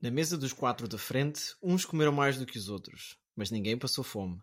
Na 0.00 0.12
mesa 0.12 0.38
dos 0.38 0.52
quatro 0.52 0.86
da 0.86 0.96
frente, 0.96 1.56
uns 1.60 1.84
comeram 1.84 2.12
mais 2.12 2.38
do 2.38 2.46
que 2.46 2.56
os 2.56 2.68
outros, 2.68 3.16
mas 3.34 3.50
ninguém 3.50 3.76
passou 3.76 4.04
fome. 4.04 4.38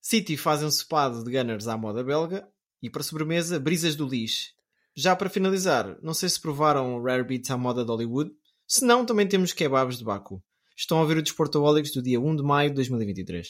City 0.00 0.38
faz 0.38 0.62
um 0.62 0.70
cepado 0.70 1.22
de 1.22 1.30
Gunners 1.30 1.68
à 1.68 1.76
moda 1.76 2.02
belga 2.02 2.48
e 2.82 2.88
para 2.88 3.02
sobremesa, 3.02 3.60
brisas 3.60 3.94
do 3.94 4.08
lixo. 4.08 4.52
Já 4.96 5.14
para 5.14 5.28
finalizar, 5.28 5.98
não 6.02 6.14
sei 6.14 6.30
se 6.30 6.40
provaram 6.40 7.02
Rare 7.02 7.24
Beats 7.24 7.50
à 7.50 7.58
moda 7.58 7.84
de 7.84 7.90
Hollywood, 7.90 8.30
se 8.66 8.86
não, 8.86 9.04
também 9.04 9.28
temos 9.28 9.52
kebabs 9.52 9.98
de 9.98 10.04
Baku. 10.04 10.42
Estão 10.74 10.96
a 10.96 11.02
ouvir 11.02 11.18
o 11.18 11.22
Desportaholics 11.22 11.92
do 11.92 12.02
dia 12.02 12.18
1 12.18 12.36
de 12.36 12.42
maio 12.42 12.70
de 12.70 12.76
2023. 12.76 13.48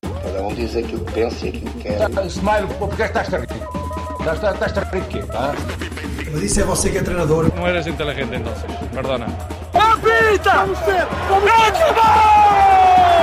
Cada 0.00 0.42
um 0.42 0.52
diz 0.52 0.74
aquilo 0.74 1.04
que 1.04 1.12
pensa 1.12 1.46
e 1.46 1.48
aquilo 1.50 1.72
que 1.74 1.82
quer. 1.82 2.26
Smile, 2.26 2.74
porque 2.80 3.02
estás 3.02 3.32
a 3.32 3.38
rir? 3.38 3.46
Estás, 4.18 4.54
estás 4.54 4.78
a 4.78 4.90
rir 4.90 5.02
de 5.02 5.08
quê? 5.08 5.18
Ah? 5.30 5.54
Mas 6.32 6.42
isso 6.42 6.60
é 6.60 6.64
você 6.64 6.90
que 6.90 6.98
é 6.98 7.02
treinador. 7.04 7.54
No 7.54 7.68
eres 7.68 7.86
inteligente 7.86 8.34
entonces, 8.34 8.64
perdona. 8.92 9.26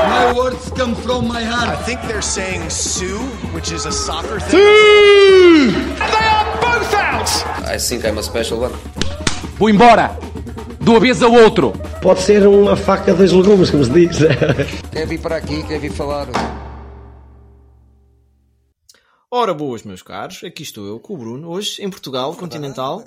My 0.10 0.34
words 0.36 0.70
come 0.72 0.94
from 0.96 1.28
my 1.28 1.44
heart. 1.44 1.70
I 1.70 1.76
think 1.84 2.02
they're 2.02 2.22
saying 2.22 2.70
Sue, 2.70 3.18
which 3.52 3.72
is 3.72 3.88
a 3.88 3.92
soccer 3.92 4.40
thing. 4.40 4.60
I 7.66 7.78
think 7.80 8.06
I'm 8.06 8.20
a 8.20 8.24
special 8.24 8.60
one. 8.60 8.74
Vou 9.58 9.70
embora! 9.70 10.18
De 10.80 10.90
uma 10.90 11.00
vez 11.00 11.24
ao 11.24 11.32
outro! 11.32 11.74
Pode 12.02 12.22
ser 12.22 12.46
uma 12.48 12.76
faca 12.76 13.14
dos 13.14 13.32
legumes, 13.32 13.72
como 13.72 13.84
se 13.84 13.92
diz. 13.92 14.20
Quer 14.92 15.08
vir 15.08 15.20
para 15.20 15.38
aqui, 15.38 15.64
quer 15.64 15.80
vir 15.80 15.92
falar. 15.92 16.28
Ora 19.32 19.54
boas, 19.54 19.84
meus 19.84 20.02
caros, 20.02 20.44
aqui 20.44 20.64
estou 20.64 20.88
eu 20.88 21.00
com 21.00 21.14
o 21.14 21.18
Bruno, 21.18 21.50
hoje 21.50 21.84
em 21.84 21.90
Portugal, 21.90 22.36
continental. 22.36 23.04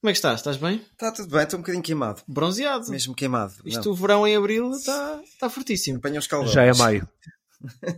Como 0.00 0.10
é 0.10 0.12
que 0.12 0.18
estás? 0.18 0.40
Estás 0.40 0.56
bem? 0.56 0.84
Está 0.92 1.10
tudo 1.10 1.28
bem, 1.30 1.42
estou 1.42 1.58
um 1.58 1.62
bocadinho 1.62 1.82
queimado. 1.82 2.22
Bronzeado. 2.28 2.90
Mesmo 2.90 3.14
queimado. 3.14 3.54
Isto, 3.64 3.90
o 3.90 3.94
verão 3.94 4.26
em 4.26 4.36
Abril 4.36 4.70
está 4.70 5.20
está 5.24 5.50
fortíssimo. 5.50 5.98
Apanha 5.98 6.20
os 6.20 6.26
calores. 6.26 6.52
Já 6.52 6.62
é 6.62 6.72
maio. 6.74 7.08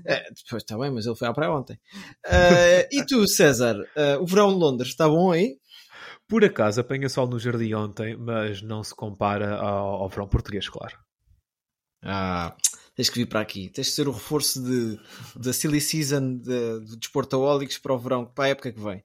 É, 0.07 0.31
depois 0.31 0.63
está 0.63 0.79
bem, 0.79 0.91
mas 0.91 1.05
ele 1.05 1.17
foi 1.17 1.29
à 1.29 1.33
praia 1.33 1.53
ontem. 1.53 1.79
Ah, 2.25 2.87
e 2.91 3.05
tu, 3.05 3.27
César, 3.27 3.77
ah, 3.97 4.19
o 4.21 4.27
verão 4.27 4.49
de 4.51 4.55
Londres 4.55 4.91
está 4.91 5.09
bom 5.09 5.33
aí? 5.33 5.59
Por 6.29 6.45
acaso 6.45 6.81
apanha 6.81 7.09
sol 7.09 7.27
no 7.27 7.39
jardim 7.39 7.75
ontem, 7.75 8.17
mas 8.17 8.63
não 8.63 8.83
se 8.85 8.95
compara 8.95 9.57
ao, 9.57 10.03
ao 10.03 10.09
verão 10.09 10.29
português, 10.29 10.69
claro. 10.69 10.97
Ah, 12.03 12.57
tens 12.95 13.11
que 13.11 13.19
vir 13.19 13.27
para 13.27 13.41
aqui. 13.41 13.69
Tens 13.71 13.89
que 13.89 13.95
ser 13.95 14.09
o 14.09 14.13
reforço 14.13 14.63
de, 14.63 14.99
da 15.35 15.53
silly 15.53 15.81
season 15.81 16.37
de, 16.37 16.81
de 16.87 16.97
Desportaholics 16.99 17.79
para 17.79 17.95
o 17.95 17.99
verão, 17.99 18.25
para 18.25 18.45
a 18.45 18.49
época 18.49 18.73
que 18.73 18.81
vem. 18.81 19.03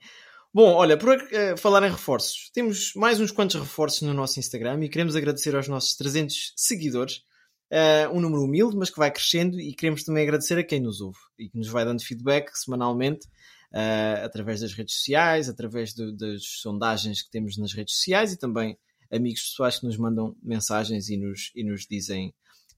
Bom, 0.56 0.72
olha, 0.76 0.96
por 0.96 1.10
eh, 1.32 1.58
falar 1.58 1.84
em 1.88 1.90
reforços, 1.90 2.52
temos 2.54 2.94
mais 2.96 3.20
uns 3.20 3.32
quantos 3.32 3.60
reforços 3.60 4.04
no 4.04 4.14
nosso 4.14 4.40
Instagram 4.40 4.86
e 4.86 4.90
queremos 4.90 5.16
agradecer 5.16 5.56
aos 5.56 5.68
nossos 5.68 5.96
300 5.96 6.54
seguidores. 6.56 7.24
Eh, 7.72 8.08
um 8.10 8.22
número 8.22 8.44
humilde, 8.44 8.78
mas 8.78 8.92
que 8.92 9.00
vai 9.00 9.10
crescendo 9.10 9.60
e 9.60 9.74
queremos 9.74 10.04
também 10.04 10.22
agradecer 10.22 10.56
a 10.60 10.64
quem 10.64 10.80
nos 10.80 11.02
ouve 11.02 11.18
e 11.40 11.50
que 11.50 11.58
nos 11.58 11.70
vai 11.70 11.84
dando 11.84 12.04
feedback 12.04 12.56
semanalmente 12.56 13.28
eh, 13.74 14.22
através 14.24 14.62
das 14.62 14.74
redes 14.74 14.94
sociais, 14.98 15.50
através 15.50 15.92
das 15.96 16.44
sondagens 16.62 17.24
que 17.24 17.32
temos 17.32 17.58
nas 17.58 17.74
redes 17.74 17.96
sociais 17.96 18.32
e 18.32 18.38
também 18.38 18.78
amigos 19.12 19.42
pessoais 19.42 19.80
que 19.80 19.88
nos 19.88 19.98
mandam 19.98 20.36
mensagens 20.44 21.10
e 21.10 21.18
nos, 21.18 21.52
e 21.56 21.64
nos 21.64 21.88
dizem, 21.90 22.32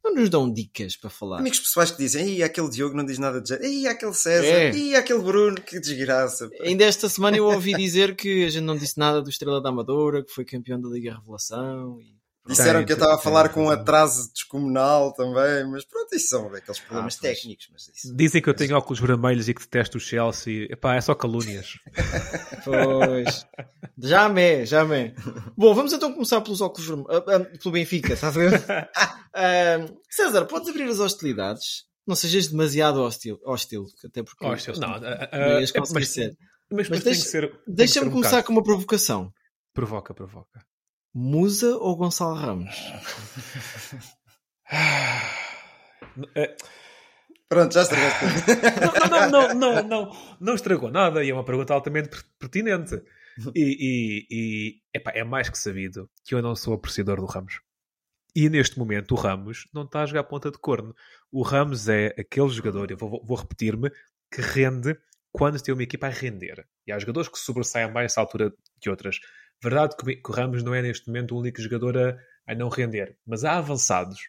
não 0.06 0.14
nos 0.14 0.30
dão 0.30 0.52
dicas 0.52 0.96
para 0.96 1.10
falar. 1.10 1.40
Amigos 1.40 1.60
pessoais 1.60 1.92
que 1.92 1.98
dizem, 1.98 2.36
Ih, 2.36 2.44
aquele 2.44 2.70
Diogo 2.70 2.96
não 2.96 3.06
diz 3.06 3.18
nada 3.18 3.42
de 3.42 3.50
jeito. 3.50 3.66
Ih, 3.66 3.88
aquele 3.88 4.14
César. 4.14 4.46
É. 4.46 4.76
Ih, 4.76 4.96
aquele 4.96 5.20
Bruno, 5.20 5.60
que 5.60 5.80
desgraça. 5.80 6.50
Ainda 6.62 6.84
esta 6.84 7.10
semana 7.10 7.38
eu 7.38 7.46
ouvi 7.46 7.74
dizer 7.74 8.16
que 8.16 8.46
a 8.46 8.50
gente 8.50 8.64
não 8.64 8.78
disse 8.78 8.98
nada 8.98 9.22
do 9.22 9.30
Estrela 9.30 9.62
da 9.62 9.70
Amadora, 9.70 10.24
que 10.24 10.32
foi 10.32 10.46
campeão 10.46 10.80
da 10.80 10.90
Liga 10.90 11.16
Revelação. 11.16 12.00
E... 12.00 12.25
Disseram 12.48 12.80
Tem, 12.82 12.86
que 12.86 12.92
eu 12.92 12.96
estava 12.98 13.16
a 13.16 13.18
falar 13.18 13.46
tem 13.46 13.54
com 13.54 13.66
um 13.66 13.70
atraso 13.72 14.32
descomunal 14.32 15.12
também, 15.14 15.68
mas 15.72 15.84
pronto, 15.84 16.14
isso 16.16 16.28
são 16.28 16.48
aqueles 16.54 16.80
problemas 16.80 17.16
Ah, 17.18 17.22
técnicos. 17.22 17.68
Mas 17.74 17.88
isso. 17.88 18.16
Dizem 18.16 18.40
que 18.42 18.48
eu 18.48 18.54
tenho 18.54 18.78
óculos 18.78 19.00
vermelhos 19.00 19.50
e 19.50 19.54
que 19.56 19.62
detesto 19.62 19.98
o 19.98 20.00
Chelsea. 20.00 20.68
Epá, 20.70 20.96
é 20.96 21.02
só 21.02 21.16
calúnias. 21.16 21.74
Pois. 22.64 23.46
já 23.98 24.28
me, 24.30 24.66
já 24.66 24.84
me. 24.86 25.14
Bom, 25.58 25.74
vamos 25.74 25.94
então 25.94 26.12
começar 26.14 26.42
pelos 26.42 26.62
óculos 26.62 26.88
vermelhos. 26.88 27.10
ah, 27.12 27.36
ah, 27.36 27.40
pelo 27.58 27.72
Benfica, 27.72 28.14
está 28.14 28.28
a 28.28 28.32
ver? 28.32 28.52
Ah, 29.38 29.86
César, 30.10 30.46
podes 30.46 30.70
abrir 30.70 30.84
as 30.90 31.00
hostilidades? 31.00 31.84
Não 32.08 32.16
sejas 32.16 32.48
demasiado 32.48 33.02
hostil, 33.02 33.38
hostil 33.44 33.86
até 34.06 34.24
porque. 34.24 34.46
Hostil, 34.46 34.76
não, 34.78 35.00
não 35.00 35.60
ias 35.60 35.72
conseguir 35.72 36.00
mas- 36.00 36.10
ser. 36.10 36.38
Mas, 36.72 36.90
mas, 36.90 37.04
Mas 37.04 37.32
Deixa-me 37.68 38.08
um 38.08 38.12
começar 38.12 38.30
bocado. 38.38 38.48
com 38.48 38.54
uma 38.54 38.64
provocação. 38.64 39.32
Provoca, 39.74 40.14
provoca. 40.14 40.64
Musa 41.16 41.78
ou 41.78 41.96
Gonçalo 41.96 42.36
Ramos? 42.36 42.76
É, 46.36 46.56
Pronto, 47.48 47.74
já 47.74 47.84
estragaste 47.84 48.20
tudo. 48.20 49.10
não, 49.10 49.30
não, 49.30 49.30
não, 49.30 49.54
não, 49.54 49.84
não, 49.84 50.12
não 50.40 50.56
estragou 50.56 50.90
nada 50.92 51.24
e 51.24 51.30
é 51.30 51.34
uma 51.34 51.46
pergunta 51.46 51.74
altamente 51.74 52.10
per- 52.10 52.24
pertinente. 52.40 53.02
E, 53.54 53.62
e, 53.64 54.28
e 54.32 54.82
epá, 54.94 55.12
é 55.14 55.24
mais 55.24 55.50
que 55.50 55.58
sabido 55.58 56.10
que 56.24 56.34
eu 56.34 56.42
não 56.42 56.56
sou 56.56 56.74
apreciador 56.74 57.18
do 57.18 57.26
Ramos. 57.26 57.60
E 58.36 58.50
neste 58.50 58.80
momento 58.80 59.12
o 59.14 59.16
Ramos 59.18 59.68
não 59.74 59.84
está 59.84 60.02
a 60.02 60.06
jogar 60.06 60.24
ponta 60.24 60.50
de 60.50 60.58
corno. 60.58 60.94
O 61.32 61.44
Ramos 61.44 61.88
é 61.88 62.08
aquele 62.18 62.50
jogador, 62.50 62.90
eu 62.92 62.98
vou, 62.98 63.24
vou 63.24 63.38
repetir-me, 63.38 63.90
que 64.34 64.42
rende 64.42 64.98
quando 65.32 65.62
tem 65.62 65.74
uma 65.74 65.84
equipa 65.84 66.08
a 66.08 66.10
render. 66.10 66.66
E 66.88 66.92
há 66.92 66.98
jogadores 67.00 67.30
que 67.30 67.38
sobressaem 67.38 67.92
mais 67.92 68.06
nessa 68.06 68.22
altura 68.22 68.52
que 68.82 68.90
outras. 68.90 69.20
Verdade 69.64 69.96
que 69.98 70.22
o- 70.28 70.32
Ramos 70.32 70.64
não 70.64 70.74
é 70.74 70.82
neste 70.82 71.08
momento 71.08 71.36
o 71.36 71.40
único 71.40 71.62
jogador 71.62 71.98
a, 71.98 72.18
a 72.48 72.56
não 72.56 72.70
render. 72.70 73.18
Mas 73.26 73.44
há 73.44 73.58
avançados. 73.58 74.20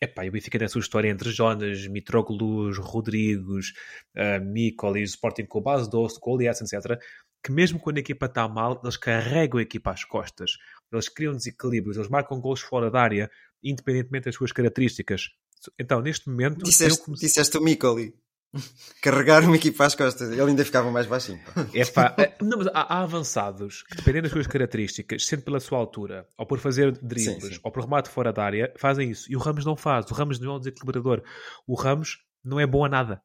Epá, 0.00 0.24
e 0.24 0.28
o 0.28 0.32
Benfica 0.32 0.58
tem 0.58 0.66
a 0.66 0.68
sua 0.68 0.80
história 0.82 1.08
entre 1.08 1.30
Jonas, 1.30 1.86
Mitroglus, 1.86 2.76
Rodrigos, 2.78 3.72
uh, 4.14 4.44
Micolis, 4.44 5.10
Sporting 5.10 5.46
com 5.46 5.60
base 5.62 5.88
doce, 5.88 6.20
Goliath, 6.20 6.60
etc. 6.60 7.00
Que 7.42 7.50
mesmo 7.50 7.78
quando 7.80 7.96
a 7.96 8.00
equipa 8.00 8.26
está 8.26 8.46
mal, 8.46 8.78
eles 8.82 8.96
carregam 8.98 9.58
a 9.58 9.62
equipa 9.62 9.90
às 9.92 10.04
costas. 10.04 10.50
Eles 10.92 11.08
criam 11.08 11.32
desequilíbrios, 11.34 11.96
eles 11.96 12.10
marcam 12.10 12.38
gols 12.40 12.60
fora 12.60 12.90
da 12.90 13.00
área, 13.00 13.30
independentemente 13.62 14.26
das 14.26 14.34
suas 14.34 14.52
características. 14.52 15.30
Então, 15.78 16.02
neste 16.02 16.28
momento, 16.28 16.60
eu 16.60 16.64
Disseste, 16.64 17.02
comecei- 17.02 17.28
disseste 17.28 17.56
o 17.56 17.62
Micoli. 17.62 18.14
Carregar 19.02 19.44
uma 19.44 19.56
equipa 19.56 19.84
às 19.84 19.94
costas. 19.94 20.30
Ele 20.30 20.40
ainda 20.40 20.64
ficava 20.64 20.90
mais 20.90 21.06
baixinho. 21.06 21.40
pá. 21.44 21.66
Epá, 21.72 22.14
é, 22.18 22.34
não, 22.42 22.58
mas 22.58 22.68
há, 22.68 22.94
há 22.94 23.02
avançados 23.02 23.82
que, 23.82 23.96
dependendo 23.96 24.22
das 24.22 24.32
suas 24.32 24.46
características, 24.46 25.26
sendo 25.26 25.42
pela 25.42 25.60
sua 25.60 25.78
altura, 25.78 26.26
ou 26.38 26.46
por 26.46 26.58
fazer 26.58 26.92
dribles, 27.02 27.42
Sim, 27.44 27.54
sim. 27.54 27.60
ou 27.62 27.70
por 27.70 27.82
remate 27.82 28.08
fora 28.08 28.32
da 28.32 28.44
área, 28.44 28.72
fazem 28.76 29.10
isso. 29.10 29.30
E 29.30 29.36
o 29.36 29.38
Ramos 29.38 29.64
não 29.64 29.76
faz. 29.76 30.10
O 30.10 30.14
Ramos 30.14 30.38
não 30.38 30.52
é 30.52 30.56
um 30.56 30.58
desequilibrador. 30.58 31.22
O 31.66 31.74
Ramos 31.74 32.18
não 32.44 32.58
é 32.60 32.66
bom 32.66 32.84
a 32.84 32.88
nada. 32.88 33.22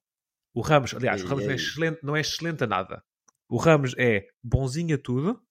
O 0.54 0.62
Ramos, 0.62 0.94
aliás, 0.94 1.24
o 1.24 1.28
Ramos 1.28 1.46
não 1.46 1.52
é, 1.52 1.56
excelente, 1.56 2.00
não 2.04 2.16
é 2.16 2.22
excelente 2.22 2.64
a 2.64 2.68
nada. 2.68 3.04
O 3.48 3.58
Ramos 3.58 3.94
é 3.98 4.28
bonzinho 4.44 4.96
a 4.96 4.98
tudo 4.98 5.42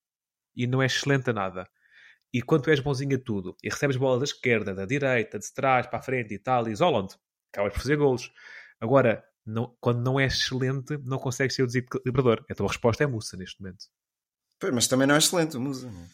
e 0.54 0.66
não 0.66 0.82
é 0.82 0.86
excelente 0.86 1.30
a 1.30 1.32
nada. 1.32 1.66
E 2.32 2.42
quando 2.42 2.64
tu 2.64 2.70
és 2.70 2.80
bonzinho 2.80 3.16
a 3.16 3.20
tudo 3.20 3.56
e 3.62 3.68
recebes 3.68 3.96
bola 3.96 4.18
da 4.18 4.24
esquerda, 4.24 4.74
da 4.74 4.84
direita, 4.86 5.38
de 5.38 5.52
trás 5.52 5.86
para 5.86 5.98
a 5.98 6.02
frente 6.02 6.34
e 6.34 6.38
tal, 6.38 6.68
e 6.68 6.72
isolam-te, 6.72 7.16
acabas 7.52 7.72
por 7.72 7.80
fazer 7.80 7.96
golos. 7.96 8.30
Agora, 8.80 9.24
não- 9.46 9.74
quando 9.80 10.00
não 10.02 10.18
é 10.20 10.26
excelente, 10.26 10.96
não 11.04 11.18
consegues 11.18 11.54
ser 11.56 11.62
o 11.62 11.66
desequilibrador. 11.66 12.44
Então 12.50 12.66
a 12.66 12.68
resposta 12.68 13.04
é 13.04 13.06
Mussa 13.06 13.36
neste 13.36 13.60
momento. 13.60 13.84
Pois, 14.58 14.72
mas 14.74 14.86
também 14.88 15.06
não 15.06 15.14
é 15.14 15.18
excelente 15.18 15.56
o 15.56 15.60
Musa. 15.60 15.90
não 15.90 16.00
é? 16.02 16.06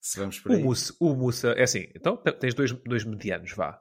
Se 0.00 0.18
vamos 0.18 0.38
por 0.40 0.50
O 0.52 0.54
aí. 0.54 0.62
Mussa, 0.62 0.94
o 1.00 1.14
Mussa, 1.14 1.48
é 1.52 1.62
assim, 1.62 1.88
então 1.94 2.16
te- 2.16 2.32
tens 2.32 2.52
dois, 2.54 2.72
dois 2.72 3.04
medianos, 3.04 3.52
vá. 3.52 3.80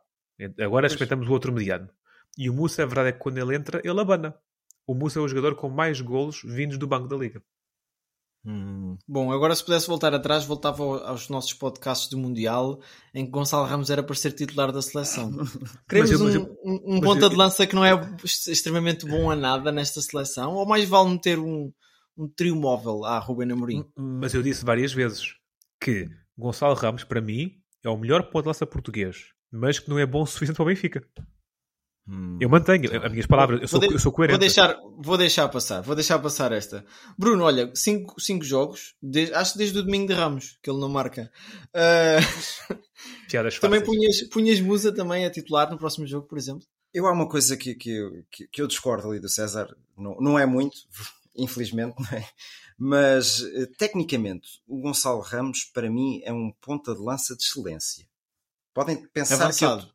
Agora 0.60 0.88
experimentamos 0.88 1.28
o 1.28 1.32
outro 1.32 1.52
mediano. 1.52 1.90
E 2.38 2.50
o 2.50 2.54
Mussa, 2.54 2.84
a 2.84 2.86
verdade 2.86 3.10
é 3.10 3.12
que 3.12 3.20
quando 3.20 3.38
ele 3.38 3.56
entra, 3.56 3.82
ele 3.84 4.00
abana. 4.00 4.34
O 4.88 4.94
Mussa 4.96 5.20
é 5.20 5.22
o 5.22 5.28
jogador 5.28 5.56
com 5.56 5.70
mais 5.70 6.00
golos 6.02 6.42
vindos 6.44 6.78
do 6.78 6.88
banco 6.88 7.08
da 7.08 7.16
Liga. 7.16 7.42
Hum. 8.46 8.98
Bom, 9.08 9.32
agora 9.32 9.56
se 9.56 9.64
pudesse 9.64 9.88
voltar 9.88 10.14
atrás, 10.14 10.44
voltava 10.44 10.84
ao- 10.84 11.04
aos 11.08 11.30
nossos 11.30 11.54
podcasts 11.54 12.10
do 12.10 12.18
Mundial 12.18 12.82
em 13.14 13.24
que 13.26 13.32
Gonçalo 13.32 13.66
Ramos 13.66 13.90
era 13.90 14.04
para 14.04 14.16
ser 14.16 14.34
titular 14.34 14.72
da 14.72 14.82
seleção. 14.82 15.32
Queremos 15.90 16.12
Mas 16.12 16.20
eu- 16.20 16.26
mas 16.26 16.36
um, 16.36 16.40
eu- 16.40 16.58
um- 16.64 16.98
um 16.98 17.02
ponta 17.02 17.26
eu- 17.26 17.30
de 17.30 17.36
lança 17.36 17.66
que 17.66 17.76
não 17.76 17.86
é 17.86 17.92
extremamente 18.26 19.06
bom 19.06 19.32
a 19.32 19.36
nada 19.36 19.72
nesta 19.72 20.02
seleção, 20.02 20.56
ou 20.56 20.66
mais 20.68 20.88
vale 20.90 21.10
meter 21.12 21.40
um, 21.40 21.72
um 22.18 22.28
trio 22.28 22.56
móvel 22.56 23.06
à 23.06 23.18
Ruben 23.18 23.52
Amorim? 23.52 23.86
Mas 23.98 24.34
eu 24.34 24.44
disse 24.44 24.66
várias 24.66 24.92
vezes 24.92 25.36
que 25.82 26.10
Gonçalo 26.38 26.74
Ramos, 26.76 27.04
para 27.06 27.22
mim, 27.22 27.52
é 27.84 27.90
o 27.90 27.98
melhor 27.98 28.24
ponto 28.30 28.44
de 28.44 28.48
lança 28.50 28.66
português, 28.68 29.28
mas 29.52 29.80
que 29.80 29.90
não 29.90 29.98
é 30.00 30.06
bom 30.06 30.24
o 30.24 30.26
suficiente 30.28 30.56
para 30.58 30.64
o 30.64 30.68
Benfica. 30.68 31.02
Eu 32.40 32.50
mantenho 32.50 33.04
as 33.06 33.12
minhas 33.12 33.26
palavras, 33.26 33.62
eu 33.62 33.68
sou, 33.68 33.80
Vou 33.80 33.88
de- 33.88 33.96
eu 33.96 34.00
sou 34.00 34.12
coerente. 34.12 34.34
Vou 34.34 34.40
deixar, 34.40 34.78
vou 34.98 35.18
deixar 35.18 35.48
passar, 35.48 35.82
vou 35.82 35.96
deixar 35.96 36.20
passar 36.20 36.52
esta. 36.52 36.86
Bruno, 37.18 37.46
olha, 37.46 37.72
cinco, 37.74 38.20
cinco 38.20 38.44
jogos, 38.44 38.94
de- 39.02 39.34
acho 39.34 39.54
que 39.54 39.60
desde 39.60 39.80
o 39.80 39.84
domingo 39.84 40.08
de 40.08 40.14
Ramos, 40.14 40.60
que 40.62 40.70
ele 40.70 40.80
não 40.80 40.90
marca. 40.90 41.32
Ah, 41.74 42.18
Piadas 43.30 43.58
também 43.60 43.82
punhas, 43.84 44.22
punhas 44.24 44.60
Musa 44.60 44.92
também 44.94 45.26
a 45.26 45.30
titular 45.32 45.70
no 45.72 45.78
próximo 45.78 46.06
jogo, 46.06 46.28
por 46.28 46.38
exemplo? 46.38 46.66
Eu 46.94 47.08
há 47.08 47.12
uma 47.12 47.28
coisa 47.28 47.56
que, 47.58 47.74
que, 47.74 47.90
eu- 47.92 48.24
que, 48.30 48.48
que 48.48 48.62
eu 48.62 48.68
discordo 48.68 49.10
ali 49.10 49.20
do 49.20 49.30
César, 49.30 49.74
não, 49.98 50.16
não 50.20 50.38
é 50.38 50.46
muito, 50.46 50.76
infelizmente, 51.36 51.96
não 52.00 52.18
é? 52.18 52.28
mas 52.78 53.42
eh, 53.56 53.68
tecnicamente 53.78 54.60
o 54.68 54.82
Gonçalo 54.82 55.22
Ramos 55.22 55.64
para 55.74 55.90
mim 55.90 56.22
é 56.26 56.34
um 56.34 56.52
ponta 56.60 56.94
de 56.94 57.00
lança 57.02 57.36
de 57.36 57.44
excelência. 57.44 58.06
Podem 58.74 58.98
pensar 59.08 59.38
que 59.54 59.64
eu, 59.64 59.93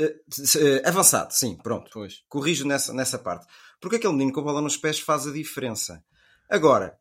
Avançado. 0.00 0.64
Uh, 0.64 0.88
avançado, 0.88 1.32
sim, 1.32 1.56
pronto. 1.56 1.90
Pois. 1.92 2.22
Corrijo 2.28 2.66
nessa, 2.66 2.92
nessa 2.92 3.18
parte. 3.18 3.46
Porque 3.80 3.96
aquele 3.96 4.12
menino 4.12 4.32
com 4.32 4.40
a 4.40 4.44
bola 4.44 4.60
nos 4.60 4.76
pés 4.76 5.00
faz 5.00 5.26
a 5.26 5.32
diferença. 5.32 6.04
Agora, 6.48 6.98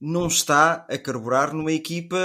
não 0.00 0.26
está 0.26 0.86
a 0.88 0.98
carburar 0.98 1.54
numa 1.54 1.72
equipa 1.72 2.16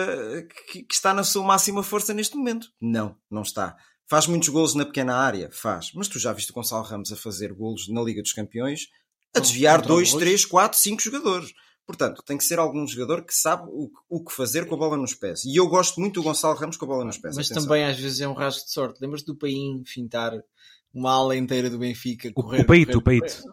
que, 0.72 0.84
que, 0.84 0.94
está 0.94 1.14
na 1.14 1.24
sua 1.24 1.44
máxima 1.44 1.84
força 1.84 2.14
neste 2.14 2.36
momento. 2.36 2.68
Não, 2.82 3.16
não 3.30 3.42
está. 3.42 3.78
Faz 4.08 4.26
muitos 4.26 4.50
golos 4.50 4.74
na 4.74 4.86
pequena 4.86 5.16
área? 5.16 5.50
Faz. 5.52 5.92
Mas 5.94 6.08
tu 6.08 6.18
já 6.18 6.34
viste 6.34 6.52
o 6.52 6.54
Gonçalo 6.54 6.84
Ramos 6.84 7.12
a 7.12 7.16
fazer 7.16 7.54
golos 7.54 7.88
na 7.88 8.02
Liga 8.02 8.22
dos 8.22 8.34
Campeões 8.34 8.88
a 9.36 9.40
desviar 9.40 9.82
2, 9.82 10.14
3, 10.14 10.46
4, 10.46 10.80
5 10.80 11.02
jogadores. 11.02 11.54
Portanto, 11.90 12.22
tem 12.22 12.38
que 12.38 12.44
ser 12.44 12.60
algum 12.60 12.86
jogador 12.86 13.24
que 13.24 13.34
sabe 13.34 13.64
o, 13.68 13.90
o, 14.08 14.24
que 14.24 14.32
fazer 14.32 14.68
com 14.68 14.76
a 14.76 14.78
bola 14.78 14.96
nos 14.96 15.16
pés. 15.16 15.44
E 15.44 15.56
eu 15.56 15.68
gosto 15.68 16.00
muito 16.00 16.22
do 16.22 16.24
Gonçalo 16.24 16.56
Ramos 16.56 16.78
com 16.78 16.86
a 16.86 16.88
bola 16.88 17.04
nos 17.04 17.18
pés. 17.18 17.36
Mas 17.36 17.48
Atenção. 17.48 17.64
também 17.68 17.84
às 17.84 17.98
vezes 17.98 18.22
é 18.22 18.28
um 18.28 18.34
rasgo 18.34 18.64
de 18.64 18.72
sorte. 18.72 19.02
Lembras 19.02 19.24
do 19.24 19.36
Paim 19.36 19.82
fintar 19.88 20.34
uma 20.94 21.12
ala 21.12 21.36
inteira 21.36 21.68
do 21.68 21.80
Benfica? 21.80 22.32
Correr, 22.32 22.62
o 22.62 22.68
Peito, 22.68 23.00
o 23.00 23.02
Peito. 23.02 23.44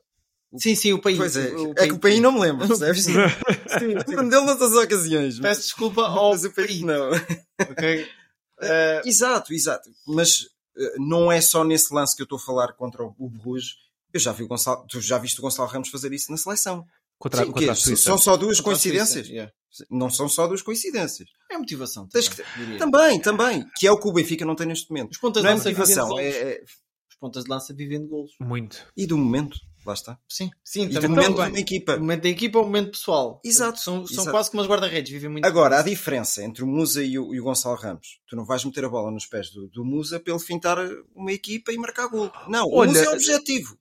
Sim, 0.54 0.74
sim, 0.74 0.92
o 0.92 1.00
Paim. 1.00 1.16
Pois 1.16 1.34
é, 1.34 1.48
o 1.48 1.72
é 1.78 1.86
que 1.86 1.94
o 1.94 1.98
Paim 1.98 2.20
não 2.20 2.30
me 2.30 2.40
lembro, 2.40 2.68
percebes? 2.68 3.04
sim, 3.04 3.14
lembro 4.06 4.28
dele 4.28 4.44
noutras 4.44 4.74
ocasiões. 4.74 5.40
Peço 5.40 5.62
desculpa 5.62 6.02
ao 6.02 6.32
mas 6.32 6.44
o 6.44 6.52
Paim 6.52 6.84
não. 6.84 7.12
ok? 7.58 8.02
Uh... 8.02 9.08
Exato, 9.08 9.54
exato. 9.54 9.90
Mas 10.06 10.42
uh, 10.42 10.98
não 10.98 11.32
é 11.32 11.40
só 11.40 11.64
nesse 11.64 11.90
lance 11.94 12.14
que 12.14 12.20
eu 12.20 12.24
estou 12.24 12.36
a 12.36 12.42
falar 12.42 12.74
contra 12.74 13.02
o 13.02 13.30
Bruges. 13.30 13.76
Eu 14.12 14.20
já 14.20 14.32
vi 14.32 14.42
o 14.42 14.46
Gonçalo, 14.46 14.84
tu 14.86 15.00
já 15.00 15.16
viste 15.16 15.38
o 15.38 15.42
Gonçalo 15.42 15.70
Ramos 15.70 15.88
fazer 15.88 16.12
isso 16.12 16.30
na 16.30 16.36
seleção. 16.36 16.86
Contra, 17.18 17.44
Sim, 17.44 17.52
contra 17.52 17.74
são 17.74 18.18
só 18.18 18.36
duas 18.36 18.58
contra 18.58 18.72
coincidências? 18.72 19.28
Yeah. 19.28 19.52
Não 19.90 20.10
são 20.10 20.28
só 20.28 20.46
duas 20.46 20.62
coincidências. 20.62 21.28
É 21.50 21.58
motivação. 21.58 22.08
Também, 22.08 22.30
que... 22.30 22.78
também, 22.78 23.20
também, 23.20 23.66
Que 23.76 23.86
é 23.86 23.92
o 23.92 23.98
que 23.98 24.08
o 24.08 24.12
Benfica 24.12 24.44
não 24.44 24.54
tem 24.54 24.66
neste 24.66 24.90
momento. 24.90 25.12
Os 25.12 25.18
pontas 25.18 25.42
não 25.42 25.50
é 25.50 25.54
motivação. 25.54 26.18
É, 26.18 26.28
é... 26.28 26.64
Os 27.08 27.16
pontas 27.18 27.44
de 27.44 27.50
lança 27.50 27.74
vivem 27.74 28.02
de 28.02 28.08
golos. 28.08 28.32
Muito. 28.40 28.86
E 28.96 29.06
do 29.06 29.16
momento. 29.16 29.58
Lá 29.86 29.94
está. 29.94 30.18
Sim, 30.28 30.50
sim. 30.64 30.82
E 30.82 30.98
do 30.98 31.08
momento 31.08 31.36
da 31.36 31.60
equipa. 31.60 31.94
O 31.94 32.00
momento 32.00 32.22
da 32.22 32.28
equipa 32.28 32.58
ou 32.58 32.64
o 32.64 32.66
momento 32.66 32.90
pessoal. 32.90 33.40
Exato. 33.44 33.78
São, 33.78 34.04
são 34.06 34.26
quase 34.26 34.50
como 34.50 34.60
os 34.60 34.68
guarda-redes, 34.68 35.12
vivem 35.12 35.30
muito. 35.30 35.46
Agora, 35.46 35.78
a 35.78 35.82
diferença 35.82 36.42
entre 36.42 36.64
o 36.64 36.66
Musa 36.66 37.04
e 37.04 37.16
o, 37.18 37.32
e 37.32 37.40
o 37.40 37.44
Gonçalo 37.44 37.76
Ramos. 37.76 38.20
Tu 38.26 38.34
não 38.34 38.44
vais 38.44 38.64
meter 38.64 38.84
a 38.84 38.88
bola 38.88 39.12
nos 39.12 39.26
pés 39.26 39.50
do, 39.50 39.68
do 39.68 39.84
Musa 39.84 40.18
para 40.18 40.32
ele 40.34 40.42
fintar 40.42 40.76
uma 41.14 41.32
equipa 41.32 41.72
e 41.72 41.78
marcar 41.78 42.08
gol. 42.08 42.32
Não, 42.48 42.66
Olha, 42.68 42.90
o 42.90 42.92
Musa 42.92 43.04
é 43.04 43.08
o 43.08 43.12
objetivo. 43.12 43.78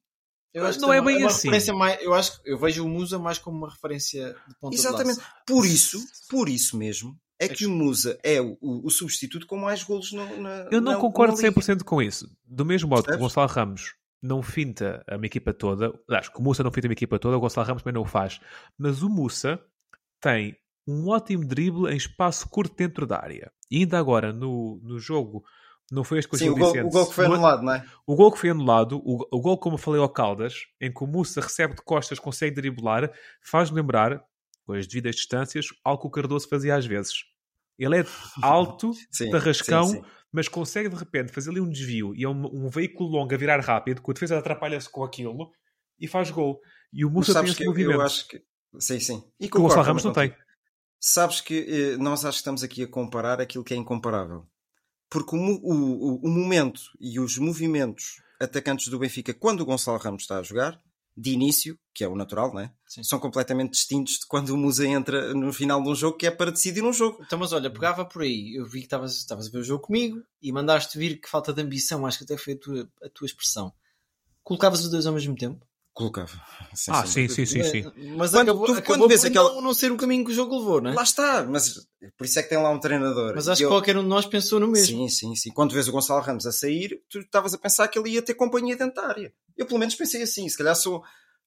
Eu 0.56 0.66
acho 0.66 0.80
não 0.80 0.94
é, 0.94 1.02
bem 1.02 1.22
é 1.22 1.26
assim. 1.26 1.50
Mais, 1.74 2.02
eu 2.02 2.14
acho 2.14 2.40
eu 2.46 2.58
vejo 2.58 2.86
o 2.86 2.88
Musa 2.88 3.20
mais 3.20 3.38
como 3.38 3.58
uma 3.58 3.70
referência 3.70 4.34
de 4.48 4.56
ponta 4.56 4.74
Exatamente. 4.74 5.20
De 5.20 5.26
por 5.46 5.66
isso, 5.66 6.02
por 6.30 6.48
isso 6.48 6.78
mesmo, 6.78 7.20
é 7.38 7.50
que 7.50 7.66
o 7.66 7.70
Musa 7.70 8.18
é 8.24 8.40
o, 8.40 8.58
o, 8.62 8.88
o 8.88 8.90
substituto 8.90 9.46
com 9.48 9.58
mais 9.58 9.84
golos 9.84 10.14
no, 10.14 10.42
na 10.42 10.70
Eu 10.72 10.80
não 10.80 10.94
na, 10.94 10.98
concordo 10.98 11.36
100% 11.36 11.84
com 11.84 12.02
isso. 12.02 12.34
Do 12.46 12.64
mesmo 12.64 12.88
modo 12.88 13.04
que 13.04 13.14
o 13.14 13.18
Gonçalo 13.18 13.50
Ramos 13.50 13.96
não 14.24 14.42
finta 14.42 15.04
a 15.06 15.18
minha 15.18 15.28
equipa 15.28 15.54
toda, 15.54 15.94
acho 16.10 16.32
que 16.32 16.40
o 16.40 16.42
Musa 16.42 16.64
não 16.64 16.72
finta 16.72 16.88
a 16.88 16.90
minha 16.90 16.96
equipa 16.96 17.20
toda, 17.20 17.36
o 17.36 17.40
Gonçalo 17.42 17.68
Ramos 17.68 17.84
também 17.84 17.96
não 17.96 18.04
o 18.04 18.10
faz. 18.10 18.40
Mas 18.78 19.04
o 19.04 19.10
Musa 19.10 19.62
tem 20.22 20.56
um 20.88 21.10
ótimo 21.10 21.46
drible 21.46 21.92
em 21.92 21.98
espaço 21.98 22.48
curto 22.48 22.74
dentro 22.78 23.06
da 23.06 23.18
área. 23.18 23.52
E 23.70 23.80
ainda 23.80 24.00
agora, 24.00 24.32
no, 24.32 24.80
no 24.82 25.00
jogo 25.00 25.44
não 25.92 26.04
foi 26.04 26.20
este 26.20 26.28
com 26.28 26.38
Sim, 26.38 26.50
o 26.50 26.56
gol, 26.56 26.76
o 26.78 26.90
gol 26.90 27.08
que 27.08 27.14
foi 27.14 27.26
anulado, 27.26 27.62
não 27.62 27.74
é? 27.74 27.86
O 28.08 28.16
gol 28.16 28.32
que 28.32 28.40
foi 28.40 28.50
anulado, 28.50 29.02
o, 29.06 29.28
o 29.32 29.40
gol, 29.40 29.58
como 29.58 29.76
eu 29.76 29.80
falei 29.80 30.02
ao 30.02 30.10
Caldas, 30.10 30.66
em 30.82 30.92
que 30.92 31.04
o 31.04 31.08
Mussa 31.08 31.42
recebe 31.42 31.76
de 31.76 31.82
costas, 31.84 32.18
consegue 32.18 32.56
driblar, 32.56 33.12
faz 33.42 33.70
lembrar, 33.70 34.24
com 34.66 34.74
as 34.74 34.88
devidas 34.88 35.16
distâncias, 35.16 35.68
algo 35.84 36.02
que 36.02 36.08
o 36.08 36.12
Cardoso 36.12 36.48
fazia 36.50 36.76
às 36.76 36.86
vezes. 36.86 37.14
Ele 37.78 38.00
é 38.00 38.06
alto, 38.42 38.94
sim, 39.12 39.30
tarrascão, 39.30 39.86
sim, 39.86 40.02
sim. 40.02 40.04
mas 40.32 40.48
consegue 40.48 40.90
de 40.90 40.96
repente 40.96 41.32
fazer 41.32 41.52
ali 41.52 41.62
um 41.62 41.70
desvio 41.70 42.16
e 42.16 42.24
é 42.24 42.30
um, 42.30 42.66
um 42.66 42.70
veículo 42.70 43.10
longo 43.10 43.34
a 43.34 43.38
virar 43.38 43.60
rápido, 43.60 44.02
que 44.02 44.10
o 44.10 44.14
defesa 44.14 44.40
atrapalha-se 44.40 44.90
com 44.90 45.04
aquilo 45.04 45.52
e 46.00 46.08
faz 46.08 46.32
gol. 46.32 46.60
E 46.92 47.06
o 47.06 47.12
Mussa 47.12 47.40
tem 47.40 47.52
esse 47.52 47.64
movimento. 47.64 48.00
Eu 48.00 48.02
acho 48.02 48.28
que... 48.28 48.42
Sim, 48.80 49.00
sim. 49.00 49.24
E 49.40 49.48
que 49.48 49.58
o 49.58 49.62
Gonçalo 49.62 49.84
Ramos 49.84 50.04
não 50.04 50.12
tem. 50.12 50.34
Sabes 51.00 51.40
que 51.40 51.94
eh, 51.94 51.98
nós 51.98 52.26
acho 52.26 52.38
que 52.38 52.42
estamos 52.42 52.64
aqui 52.64 52.84
a 52.84 52.88
comparar 52.88 53.40
aquilo 53.40 53.64
que 53.64 53.74
é 53.74 53.78
incomparável 53.78 54.48
porque 55.10 55.36
o, 55.36 55.40
o, 55.40 56.16
o, 56.24 56.30
momento 56.30 56.82
e 57.00 57.20
os 57.20 57.38
movimentos 57.38 58.22
atacantes 58.40 58.88
do 58.88 59.00
Benfica, 59.00 59.34
quando 59.34 59.62
o 59.62 59.66
Gonçalo 59.66 59.98
Ramos 59.98 60.24
está 60.24 60.40
a 60.40 60.44
jogar, 60.44 60.82
de 61.18 61.32
início, 61.32 61.80
que 61.94 62.04
é 62.04 62.08
o 62.08 62.16
natural, 62.16 62.54
não 62.54 62.60
é? 62.60 62.72
São 62.86 63.20
completamente 63.20 63.72
distintos 63.72 64.20
de 64.20 64.26
quando 64.28 64.50
o 64.50 64.58
Musa 64.58 64.86
entra 64.86 65.34
no 65.34 65.54
final 65.54 65.82
de 65.82 65.90
um 65.90 65.96
jogo 65.96 66.18
que 66.18 66.28
é 66.28 66.32
para 66.32 66.52
decidir 66.52 66.84
um 66.84 66.92
jogo. 66.92 67.24
Então, 67.26 67.40
mas 67.40 67.54
olha, 67.54 67.70
pegava 67.70 68.04
por 68.04 68.24
aí, 68.24 68.56
eu 68.56 68.66
vi 68.66 68.80
que 68.82 68.94
estavas 68.94 69.48
a 69.48 69.52
ver 69.52 69.60
o 69.60 69.64
jogo 69.64 69.84
comigo 69.84 70.22
e 70.42 70.52
mandaste 70.52 70.98
vir 70.98 71.22
que 71.22 71.30
falta 71.30 71.54
de 71.54 71.62
ambição, 71.62 72.06
acho 72.06 72.18
que 72.18 72.26
até 72.26 72.38
foi 72.38 72.54
a 72.54 72.58
tua, 72.58 72.90
a 73.04 73.10
tua 73.10 73.26
expressão. 73.26 73.74
Colocavas 74.44 74.82
os 74.82 74.92
dois 74.92 75.06
ao 75.06 75.14
mesmo 75.14 75.36
tempo? 75.36 75.66
Colocava. 75.96 76.32
Sim, 76.74 76.92
ah, 76.94 77.06
sim, 77.06 77.28
sim, 77.28 77.46
sim, 77.46 77.64
sim. 77.64 77.92
Mas 78.18 78.32
quando, 78.32 78.50
acabou, 78.50 78.66
tu, 78.66 78.72
acabou 78.74 78.86
quando 78.86 79.08
vês 79.08 79.24
aquela... 79.24 79.54
não, 79.54 79.62
não 79.62 79.74
ser 79.74 79.92
o 79.92 79.98
caminho 79.98 80.26
que 80.26 80.32
o 80.32 80.36
jogo 80.36 80.60
levou, 80.60 80.82
não 80.82 80.92
é? 80.92 80.94
Lá 80.94 81.04
está, 81.04 81.44
mas 81.44 81.88
por 82.18 82.26
isso 82.26 82.38
é 82.38 82.44
que 82.44 82.50
tem 82.50 82.58
lá 82.58 82.70
um 82.70 82.80
treinador. 82.80 83.34
Mas 83.34 83.48
acho 83.48 83.62
que 83.62 83.68
qualquer 83.68 83.98
um 83.98 84.04
de 84.04 84.10
nós 84.10 84.26
pensou 84.26 84.60
no 84.60 84.68
mesmo. 84.68 84.98
Sim, 84.98 85.10
sim, 85.10 85.36
sim. 85.36 85.52
Quando 85.52 85.74
vês 85.74 85.88
o 85.88 85.92
Gonçalo 85.92 86.22
Ramos 86.22 86.46
a 86.46 86.52
sair, 86.52 87.02
tu 87.10 87.20
estavas 87.20 87.54
a 87.54 87.58
pensar 87.58 87.88
que 87.88 87.98
ele 87.98 88.10
ia 88.10 88.22
ter 88.22 88.36
companhia 88.36 88.76
dentária. 88.76 89.34
Eu 89.58 89.66
pelo 89.66 89.80
menos 89.80 89.96
pensei 89.96 90.22
assim, 90.22 90.48
se 90.48 90.58
calhar 90.58 90.76
sou... 90.76 91.02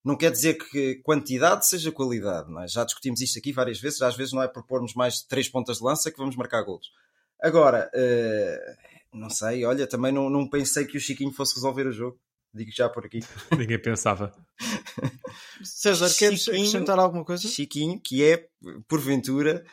Não 0.04 0.16
quer 0.16 0.30
dizer 0.30 0.54
que 0.54 0.96
quantidade 1.02 1.66
seja 1.66 1.92
qualidade, 1.92 2.50
não 2.50 2.62
é? 2.62 2.68
Já 2.68 2.84
discutimos 2.84 3.20
isto 3.20 3.38
aqui 3.38 3.52
várias 3.52 3.78
vezes, 3.80 4.00
às 4.00 4.16
vezes 4.16 4.32
não 4.32 4.42
é 4.42 4.48
propormos 4.48 4.94
mais 4.94 5.22
três 5.22 5.48
pontas 5.48 5.78
de 5.78 5.84
lança 5.84 6.10
que 6.10 6.16
vamos 6.16 6.36
marcar 6.36 6.62
golos. 6.62 6.86
Agora, 7.42 7.90
uh, 7.92 9.18
não 9.18 9.28
sei, 9.28 9.64
olha, 9.64 9.86
também 9.86 10.12
não, 10.12 10.30
não 10.30 10.48
pensei 10.48 10.86
que 10.86 10.96
o 10.96 11.00
Chiquinho 11.00 11.32
fosse 11.32 11.54
resolver 11.56 11.86
o 11.86 11.92
jogo. 11.92 12.18
Digo 12.54 12.70
já 12.74 12.88
por 12.88 13.04
aqui. 13.04 13.20
Ninguém 13.56 13.80
pensava. 13.80 14.32
César, 15.62 16.12
queres 16.14 16.48
acrescentar 16.48 16.98
alguma 16.98 17.24
coisa? 17.24 17.46
Chiquinho, 17.46 18.00
que 18.00 18.24
é, 18.24 18.48
porventura, 18.88 19.64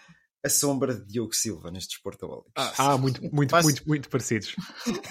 a 0.45 0.49
sombra 0.49 0.93
de 0.93 1.05
Diogo 1.07 1.33
Silva 1.33 1.71
nestes 1.71 1.99
portaólicos. 1.99 2.51
Ah, 2.55 2.73
ah, 2.77 2.97
muito, 2.97 3.19
muito, 3.33 3.49
Vais... 3.49 3.65
muito, 3.65 3.87
muito 3.87 4.09
parecidos. 4.09 4.55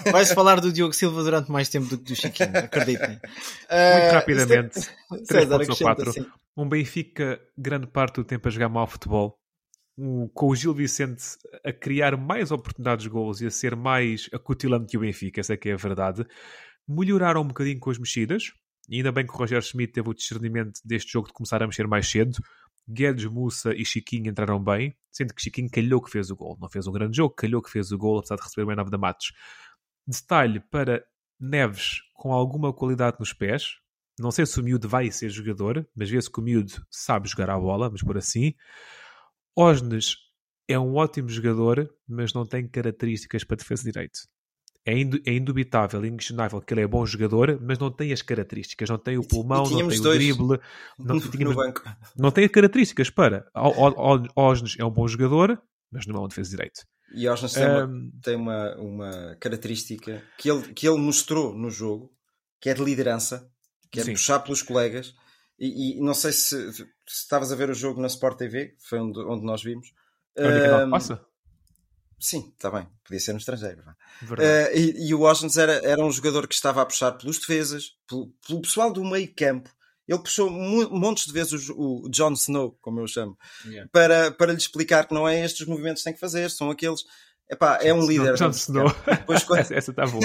Vais 0.09 0.31
falar 0.31 0.61
do 0.61 0.71
Diogo 0.71 0.93
Silva 0.93 1.23
durante 1.23 1.51
mais 1.51 1.67
tempo 1.67 1.87
do 1.87 1.97
que 1.97 2.05
do 2.05 2.15
Chiquinho, 2.15 2.55
acreditem. 2.57 3.15
Uh, 3.15 3.99
muito 3.99 4.13
rapidamente, 4.13 4.79
é... 5.11 5.17
3 5.27 5.49
pontos 5.49 5.69
ou 5.69 5.77
4. 5.77 6.09
Assim. 6.09 6.25
Um 6.55 6.69
Benfica, 6.69 7.41
grande 7.57 7.87
parte 7.87 8.15
do 8.15 8.23
tempo 8.23 8.47
a 8.47 8.51
jogar 8.51 8.69
mal 8.69 8.87
futebol. 8.87 9.37
Um, 9.97 10.27
com 10.33 10.47
o 10.47 10.55
Gil 10.55 10.73
Vicente 10.73 11.23
a 11.63 11.71
criar 11.71 12.17
mais 12.17 12.51
oportunidades 12.51 13.03
de 13.03 13.09
gols 13.09 13.39
e 13.39 13.45
a 13.45 13.51
ser 13.51 13.75
mais 13.77 14.29
acutilante 14.33 14.87
que 14.87 14.97
o 14.97 15.01
Benfica, 15.01 15.39
essa 15.39 15.53
é 15.53 15.57
que 15.57 15.69
é 15.69 15.73
a 15.73 15.77
verdade 15.77 16.25
melhoraram 16.87 17.41
um 17.41 17.47
bocadinho 17.47 17.79
com 17.79 17.89
as 17.89 17.97
mexidas. 17.97 18.53
E 18.87 18.97
ainda 18.97 19.11
bem 19.11 19.25
que 19.25 19.33
o 19.33 19.35
Roger 19.35 19.61
Schmidt 19.61 19.93
teve 19.93 20.09
o 20.09 20.13
discernimento 20.13 20.79
deste 20.85 21.11
jogo 21.11 21.27
de 21.27 21.33
começar 21.33 21.61
a 21.61 21.65
mexer 21.65 21.87
mais 21.87 22.07
cedo. 22.07 22.37
Guedes, 22.87 23.25
Mussa 23.25 23.73
e 23.73 23.83
Chiquinho 23.83 24.29
entraram 24.29 24.63
bem, 24.63 24.95
sendo 25.11 25.33
que 25.33 25.41
Chiquinho 25.41 25.69
calhou 25.69 25.99
que 26.01 26.11
fez 26.11 26.29
o 26.29 26.35
gol. 26.35 26.55
Não 26.61 26.69
fez 26.69 26.85
um 26.85 26.91
grande 26.91 27.17
jogo, 27.17 27.33
calhou 27.33 27.61
que 27.61 27.71
fez 27.71 27.91
o 27.91 27.97
gol, 27.97 28.19
apesar 28.19 28.35
de 28.35 28.43
receber 28.43 28.67
bem 28.67 28.75
9 28.75 28.91
da 28.91 28.97
Matos. 28.97 29.33
Detalhe 30.07 30.59
para 30.59 31.03
Neves 31.39 32.01
com 32.13 32.31
alguma 32.31 32.71
qualidade 32.71 33.17
nos 33.19 33.33
pés. 33.33 33.79
Não 34.19 34.29
sei 34.29 34.45
se 34.45 34.59
o 34.59 34.63
miúdo 34.63 34.87
vai 34.87 35.11
ser 35.11 35.29
jogador, 35.29 35.85
mas 35.95 36.09
vê-se 36.09 36.31
que 36.31 36.39
o 36.39 36.43
miúdo 36.43 36.85
sabe 36.91 37.27
jogar 37.27 37.49
a 37.49 37.59
bola, 37.59 37.89
mas 37.89 38.03
por 38.03 38.17
assim. 38.17 38.53
Osnes 39.57 40.15
é 40.67 40.77
um 40.77 40.95
ótimo 40.95 41.27
jogador, 41.27 41.89
mas 42.07 42.33
não 42.33 42.45
tem 42.45 42.67
características 42.67 43.43
para 43.43 43.57
defesa 43.57 43.83
direito 43.83 44.19
é, 44.85 44.93
é 45.25 45.33
indubitável, 45.33 46.03
é 46.03 46.07
inquestionável 46.07 46.61
que 46.61 46.73
ele 46.73 46.81
é 46.81 46.87
bom 46.87 47.03
jogador, 47.05 47.59
mas 47.59 47.79
não 47.79 47.89
tem 47.89 48.13
as 48.13 48.21
características, 48.21 48.87
não 48.87 48.99
tem 48.99 49.17
o 49.17 49.27
pulmão, 49.27 49.63
não 49.63 49.87
tem 49.87 49.99
o 49.99 50.01
drible, 50.01 50.59
não, 50.99 51.19
tínhamos, 51.19 51.55
não 52.15 52.31
tem 52.31 52.45
as 52.45 52.51
características 52.51 53.09
para. 53.09 53.47
Osnes 54.35 54.75
é 54.77 54.85
um 54.85 54.91
bom 54.91 55.07
jogador, 55.07 55.59
mas 55.91 56.05
não 56.05 56.21
é 56.21 56.25
um 56.25 56.27
defesa 56.27 56.51
direito. 56.51 56.85
E 57.13 57.27
Osnes 57.27 57.53
tem, 57.53 57.67
um, 57.67 57.85
uma, 57.85 58.11
tem 58.21 58.35
uma, 58.35 58.75
uma 58.75 59.35
característica 59.39 60.23
que 60.37 60.51
ele, 60.51 60.73
que 60.73 60.87
ele 60.87 60.97
mostrou 60.97 61.53
no 61.53 61.71
jogo, 61.71 62.13
que 62.59 62.69
é 62.69 62.73
de 62.73 62.83
liderança, 62.83 63.49
que 63.91 63.99
é 63.99 64.03
de 64.03 64.11
puxar 64.11 64.39
pelos 64.39 64.61
colegas. 64.61 65.15
E, 65.57 65.97
e, 65.97 66.01
não 66.01 66.13
sei 66.13 66.31
se, 66.31 66.73
se 66.73 66.85
estavas 67.07 67.51
a 67.51 67.55
ver 67.55 67.69
o 67.69 67.73
jogo 67.73 68.01
na 68.01 68.07
Sport 68.07 68.37
TV, 68.37 68.75
foi 68.79 68.99
onde, 68.99 69.19
onde 69.19 69.45
nós 69.45 69.63
vimos. 69.63 69.87
Um, 70.37 70.89
passa? 70.91 71.25
Sim, 72.25 72.51
está 72.55 72.71
bem. 72.71 72.87
Podia 73.03 73.19
ser 73.19 73.33
no 73.33 73.37
estrangeiro. 73.37 73.83
Uh, 74.23 74.35
e, 74.73 75.09
e, 75.09 75.13
o 75.13 75.19
Washington 75.19 75.61
era, 75.61 75.73
era 75.85 76.03
um 76.03 76.11
jogador 76.11 76.47
que 76.47 76.55
estava 76.55 76.81
a 76.81 76.85
puxar 76.85 77.11
pelos 77.11 77.37
defesas, 77.37 77.91
pelo, 78.09 78.33
pelo 78.47 78.63
pessoal 78.63 78.91
do 78.91 79.05
meio 79.05 79.31
campo. 79.35 79.69
Ele 80.07 80.17
puxou 80.17 80.49
montes 80.49 81.27
de 81.27 81.33
vezes 81.33 81.69
o, 81.69 82.01
o 82.03 82.09
Jon 82.09 82.33
Snow, 82.33 82.75
como 82.81 82.99
eu 82.99 83.07
chamo, 83.07 83.37
yeah. 83.63 83.87
para, 83.91 84.31
para 84.31 84.53
lhe 84.53 84.57
explicar 84.57 85.07
que 85.07 85.13
não 85.13 85.29
é 85.29 85.45
estes 85.45 85.67
movimentos 85.67 86.01
que 86.01 86.05
tem 86.05 86.13
que 86.15 86.19
fazer, 86.19 86.49
são 86.49 86.71
aqueles. 86.71 87.01
Epá, 87.47 87.77
é 87.79 87.93
um 87.93 88.07
líder. 88.07 88.33
Jon 88.37 88.49
Snow. 88.49 88.87
Depois, 89.05 89.43
quando... 89.43 89.59
essa 89.71 89.91
está 89.91 90.07
boa. 90.07 90.23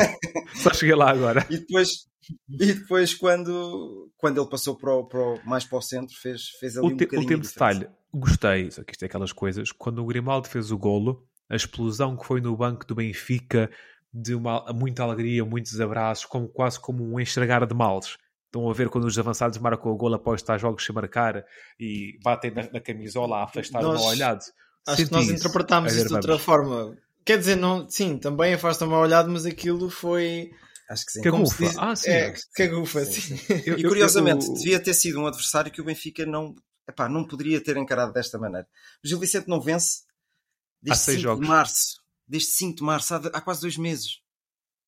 Só 0.54 0.72
cheguei 0.72 0.94
lá 0.94 1.10
agora. 1.10 1.46
e 1.50 1.58
depois, 1.58 2.06
e 2.48 2.72
depois 2.72 3.12
quando, 3.12 4.10
quando 4.16 4.40
ele 4.40 4.48
passou 4.48 4.74
para 4.74 4.94
o, 4.94 5.04
para 5.04 5.20
o, 5.20 5.40
mais 5.44 5.66
para 5.66 5.76
o 5.76 5.82
centro, 5.82 6.16
fez, 6.16 6.48
fez 6.58 6.78
ali 6.78 6.86
o 6.86 6.94
um 6.94 6.96
te, 6.96 7.04
bocadinho. 7.04 7.28
Último 7.28 7.42
detalhe, 7.42 7.90
gostei, 8.10 8.70
só 8.70 8.82
que 8.82 8.92
isto 8.92 9.02
é 9.02 9.06
aquelas 9.06 9.34
coisas. 9.34 9.70
Quando 9.70 10.02
o 10.02 10.06
Grimaldo 10.06 10.48
fez 10.48 10.70
o 10.70 10.78
golo, 10.78 11.28
a 11.50 11.56
explosão 11.56 12.16
que 12.16 12.24
foi 12.24 12.40
no 12.40 12.56
banco 12.56 12.86
do 12.86 12.94
Benfica 12.94 13.68
de 14.14 14.34
uma, 14.34 14.64
muita 14.72 15.02
alegria, 15.02 15.44
muitos 15.44 15.78
abraços, 15.80 16.24
como, 16.24 16.48
quase 16.48 16.78
como 16.80 17.04
um 17.04 17.20
enxergar 17.20 17.66
de 17.66 17.74
males. 17.74 18.16
Estão 18.46 18.68
a 18.68 18.72
ver 18.72 18.88
quando 18.88 19.04
os 19.04 19.18
avançados 19.18 19.58
marcam 19.58 19.92
o 19.92 19.96
gol 19.96 20.14
após 20.14 20.40
estar 20.40 20.58
jogos 20.58 20.84
sem 20.84 20.94
marcar 20.94 21.44
e 21.78 22.18
batem 22.22 22.50
na, 22.50 22.68
na 22.72 22.80
camisola 22.80 23.38
a 23.38 23.44
afastar 23.44 23.82
Nós- 23.82 24.00
o 24.00 24.04
mal 24.04 24.12
olhado. 24.12 24.40
Acho 24.86 24.96
Senti 24.96 25.08
que 25.10 25.14
nós 25.14 25.24
isso. 25.26 25.34
interpretámos 25.34 25.94
isso 25.94 26.08
de 26.08 26.14
outra 26.14 26.38
forma. 26.38 26.96
Quer 27.24 27.38
dizer, 27.38 27.54
não, 27.56 27.88
sim, 27.88 28.16
também 28.16 28.54
afasta 28.54 28.86
mal 28.86 29.02
olhado, 29.02 29.30
mas 29.30 29.44
aquilo 29.44 29.90
foi. 29.90 30.50
Acho 30.88 31.04
que 31.06 31.12
sim. 31.12 31.20
Cagufa. 31.22 31.64
diz- 31.64 31.78
Ah, 31.78 31.94
sim. 31.94 32.10
É, 32.10 32.34
cagufa, 32.56 33.04
Sim, 33.04 33.36
sim. 33.36 33.62
Eu- 33.66 33.76
E 33.78 33.82
eu- 33.82 33.88
curiosamente, 33.88 34.46
eu- 34.48 34.54
devia 34.54 34.80
ter 34.80 34.94
sido 34.94 35.20
um 35.20 35.26
adversário 35.26 35.70
que 35.70 35.80
o 35.80 35.84
Benfica 35.84 36.24
não, 36.26 36.54
epá, 36.88 37.08
não 37.08 37.24
poderia 37.24 37.60
ter 37.62 37.76
encarado 37.76 38.12
desta 38.12 38.38
maneira. 38.38 38.66
O 39.04 39.06
Gil 39.06 39.20
Vicente 39.20 39.46
não 39.46 39.60
vence 39.60 40.00
desde 40.82 40.92
Há 41.02 41.04
seis 41.04 41.16
5 41.18 41.22
jogos. 41.22 41.44
de 41.44 41.48
março. 41.48 42.00
Desde 42.26 42.50
5 42.50 42.76
de 42.78 42.82
março, 42.84 43.14
há, 43.14 43.16
há 43.18 43.40
quase 43.40 43.60
dois 43.60 43.76
meses. 43.76 44.20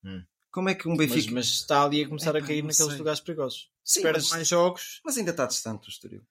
Hum. 0.05 0.23
Como 0.51 0.69
é 0.69 0.75
que 0.75 0.87
um 0.89 0.97
Mas, 0.97 1.09
Benfica. 1.09 1.35
mas 1.35 1.47
está 1.47 1.85
ali 1.85 2.03
a 2.05 2.09
começar 2.09 2.31
Epá, 2.37 2.45
a 2.45 2.47
cair 2.47 2.63
não 2.63 2.69
naqueles 2.69 2.91
sei. 2.91 2.99
lugares 2.99 3.21
perigosos. 3.21 3.71
Sim, 3.85 4.03
mas, 4.05 4.29
mais 4.31 4.49
jogos. 4.49 5.01
mas 5.05 5.17
ainda 5.19 5.31
está 5.31 5.47
distante 5.47 5.89
o 5.89 5.91
Estoril. 5.91 6.23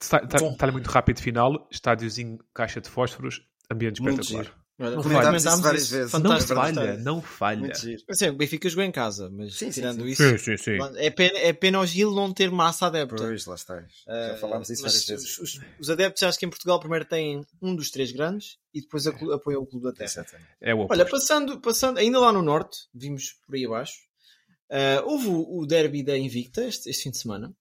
Está, 0.00 0.18
está, 0.18 0.36
está 0.46 0.70
muito 0.72 0.86
rápido 0.90 1.20
final, 1.20 1.66
estádiozinho, 1.70 2.38
caixa 2.52 2.80
de 2.80 2.88
fósforos, 2.88 3.42
ambiente 3.70 4.00
espetacular. 4.00 4.63
Olha, 4.76 4.96
Não 4.96 5.02
comentámos 5.04 5.44
falha. 5.44 5.56
várias 5.58 5.82
isso. 5.84 5.92
vezes. 5.94 6.12
Não 6.12 6.20
Fantástico. 6.20 6.54
falha, 6.56 6.96
não 6.96 7.22
falha. 7.22 7.72
Assim, 8.10 8.28
o 8.28 8.34
Benfica 8.34 8.68
jogou 8.68 8.84
em 8.84 8.90
casa, 8.90 9.30
mas 9.30 9.54
Sim, 9.54 9.66
sim, 9.66 9.70
tirando 9.80 10.00
sim. 10.02 10.08
isso, 10.08 10.38
sim, 10.38 10.56
sim. 10.56 10.78
é 10.96 11.10
pena, 11.10 11.38
é 11.38 11.52
pena 11.52 11.78
o 11.78 11.86
Gil 11.86 12.10
não 12.12 12.32
ter 12.34 12.50
massa 12.50 12.86
adepta. 12.88 13.14
Pois, 13.16 13.46
lá 13.46 13.54
está. 13.54 13.80
Já 13.80 14.34
Uh, 14.34 14.38
falámos 14.40 14.66
disso 14.66 14.82
mas 14.82 14.92
várias 14.92 15.06
vezes. 15.06 15.38
Os, 15.38 15.54
os- 15.54 15.60
os 15.78 15.90
adeptos, 15.90 16.22
acho 16.24 16.38
que 16.38 16.44
em 16.44 16.50
Portugal, 16.50 16.80
primeiro 16.80 17.04
têm 17.04 17.46
um 17.62 17.76
dos 17.76 17.88
três 17.90 18.10
grandes 18.10 18.58
e 18.74 18.80
depois 18.80 19.06
acu- 19.06 19.30
apoiam 19.32 19.62
o 19.62 19.66
Clube 19.66 19.84
da 19.84 19.92
Terra. 19.92 20.06
Exatamente. 20.10 20.48
É 20.60 20.74
o. 20.74 20.88
Olha, 20.90 21.06
passando, 21.06 21.60
passando, 21.60 21.98
ainda 21.98 22.18
lá 22.18 22.32
no 22.32 22.42
Norte, 22.42 22.76
vimos 22.92 23.36
por 23.46 23.54
aí 23.54 23.64
abaixo, 23.64 23.94
uh, 24.72 25.08
houve 25.08 25.28
o, 25.28 25.60
o 25.60 25.66
derby 25.66 26.02
da 26.02 26.18
Invicta 26.18 26.64
este, 26.64 26.90
este 26.90 27.04
fim 27.04 27.10
de 27.12 27.18
semana. 27.18 27.54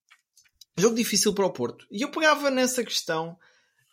Jogo 0.75 0.95
difícil 0.95 1.31
para 1.35 1.45
o 1.45 1.51
Porto. 1.53 1.85
E 1.91 2.01
eu 2.01 2.09
pegava 2.09 2.49
nessa 2.49 2.83
questão. 2.83 3.37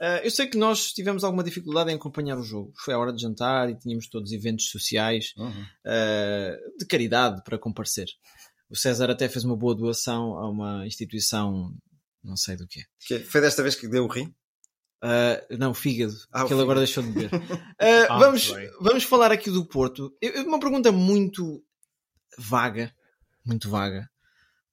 Uh, 0.00 0.20
eu 0.24 0.30
sei 0.30 0.46
que 0.46 0.56
nós 0.58 0.92
tivemos 0.92 1.22
alguma 1.24 1.44
dificuldade 1.44 1.90
em 1.90 1.94
acompanhar 1.94 2.38
o 2.38 2.42
jogo. 2.42 2.72
Foi 2.84 2.94
a 2.94 2.98
hora 2.98 3.12
de 3.12 3.20
jantar 3.22 3.70
e 3.70 3.76
tínhamos 3.78 4.08
todos 4.08 4.32
eventos 4.32 4.68
sociais 4.70 5.32
Uhum. 5.36 5.50
uh, 5.50 6.78
de 6.78 6.86
caridade 6.86 7.42
para 7.44 7.58
comparecer. 7.58 8.06
O 8.68 8.76
César 8.76 9.10
até 9.10 9.28
fez 9.28 9.44
uma 9.44 9.56
boa 9.56 9.74
doação 9.74 10.36
a 10.38 10.48
uma 10.48 10.86
instituição, 10.86 11.74
não 12.22 12.36
sei 12.36 12.56
do 12.56 12.66
quê. 12.68 12.82
Que 13.06 13.18
Foi 13.20 13.40
desta 13.40 13.62
vez 13.62 13.74
que 13.74 13.88
deu 13.88 14.04
o 14.04 14.08
rim? 14.08 14.32
Uh, 15.02 15.56
não, 15.58 15.72
fígado. 15.72 16.12
Ah, 16.30 16.44
que 16.44 16.52
ele 16.52 16.60
agora 16.62 16.78
deixou 16.80 17.02
de 17.02 17.10
beber. 17.10 17.30
Uh, 17.34 17.40
Ah, 18.10 18.18
vamos, 18.18 18.50
bem. 18.52 18.70
vamos 18.80 19.04
falar 19.04 19.32
aqui 19.32 19.50
do 19.50 19.64
Porto. 19.66 20.14
Eu- 20.20 20.44
uma 20.46 20.60
pergunta 20.60 20.92
muito 20.92 21.64
vaga. 22.38 22.94
Muito 23.44 23.68
vaga. 23.70 24.08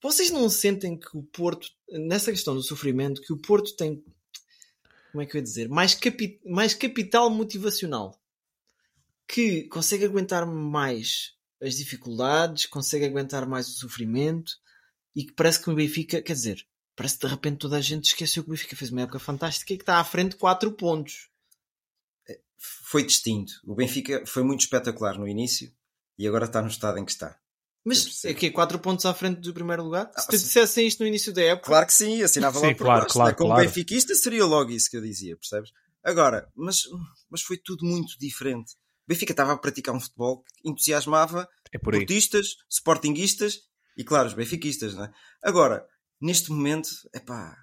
Vocês 0.03 0.29
não 0.29 0.48
sentem 0.50 1.00
que 1.00 1.17
o 1.17 1.24
Porto, 1.24 1.67
nessa 1.89 2.29
questão 2.31 2.53
do 2.53 2.62
sofrimento, 2.62 3.22
que 3.22 3.34
o 3.34 3.38
Porto 3.41 3.75
tem, 3.75 4.03
como 5.17 5.24
é 5.24 5.25
que 5.25 5.36
eu 5.36 5.39
ia 5.39 5.43
dizer, 5.43 5.67
mais, 5.67 5.95
capi, 5.95 6.39
mais 6.45 6.75
capital 6.75 7.27
motivacional? 7.31 8.21
Que 9.27 9.63
consegue 9.63 10.05
aguentar 10.05 10.45
mais 10.45 11.33
as 11.59 11.75
dificuldades, 11.75 12.67
consegue 12.67 13.05
aguentar 13.05 13.47
mais 13.47 13.67
o 13.67 13.71
sofrimento 13.71 14.53
e 15.15 15.25
que 15.25 15.31
parece 15.31 15.59
que 15.59 15.71
o 15.71 15.74
Benfica, 15.74 16.21
quer 16.21 16.33
dizer, 16.33 16.63
parece 16.95 17.17
que 17.17 17.25
de 17.25 17.33
repente 17.33 17.57
toda 17.57 17.77
a 17.77 17.81
gente 17.81 18.05
esqueceu 18.05 18.43
que 18.43 18.50
o 18.50 18.51
Benfica 18.51 18.75
fez 18.75 18.91
uma 18.91 19.01
época 19.01 19.17
fantástica 19.17 19.74
e 19.74 19.77
que 19.77 19.81
está 19.81 19.97
à 19.97 20.03
frente 20.03 20.33
de 20.33 20.38
4 20.38 20.71
pontos. 20.74 21.31
Foi 22.59 23.03
distinto. 23.03 23.53
O 23.65 23.74
Benfica 23.74 24.24
foi 24.27 24.43
muito 24.43 24.59
espetacular 24.59 25.17
no 25.17 25.27
início 25.27 25.74
e 26.15 26.27
agora 26.27 26.45
está 26.45 26.62
no 26.62 26.67
estado 26.67 27.00
em 27.00 27.05
que 27.05 27.12
está. 27.12 27.39
Mas 27.88 28.25
é 28.25 28.34
que 28.34 28.51
4 28.51 28.79
pontos 28.79 29.06
à 29.06 29.13
frente 29.13 29.39
do 29.39 29.53
primeiro 29.53 29.84
lugar? 29.84 30.12
Ah, 30.13 30.22
Se 30.22 30.27
te 30.27 30.38
sim. 30.38 30.44
dissessem 30.46 30.88
isto 30.88 31.00
no 31.00 31.08
início 31.08 31.32
da 31.32 31.41
época, 31.41 31.67
Claro 31.67 31.86
que 31.88 31.94
sim, 31.94 32.22
assinava 32.22 32.60
Sim, 32.60 32.65
logo 32.65 32.77
por 32.77 32.84
claro, 32.84 33.01
baixo, 33.01 33.13
claro, 33.13 33.29
né? 33.32 33.36
Como 33.38 33.50
claro. 33.51 33.65
benfiquista 33.65 34.13
seria 34.13 34.46
logo 34.46 34.72
isso 34.72 34.89
que 34.89 34.98
eu 34.98 35.01
dizia, 35.01 35.38
percebes? 35.38 35.70
Agora, 36.03 36.48
mas, 36.56 36.82
mas 37.29 37.41
foi 37.41 37.58
tudo 37.58 37.86
muito 37.86 38.17
diferente. 38.20 38.74
O 39.06 39.10
Benfica 39.10 39.32
estava 39.32 39.53
a 39.53 39.58
praticar 39.58 39.96
um 39.96 40.01
futebol 40.01 40.44
que 40.44 40.70
entusiasmava 40.70 41.48
É 41.72 41.77
por 41.77 41.94
portistas, 41.94 42.56
sportinguistas 42.70 43.60
e, 43.98 44.03
claro, 44.03 44.27
os 44.27 44.34
benfiquistas, 44.34 44.94
não 44.94 45.06
é? 45.06 45.12
Agora, 45.41 45.86
neste 46.22 46.51
momento, 46.51 46.89
é 47.13 47.20
pá, 47.20 47.56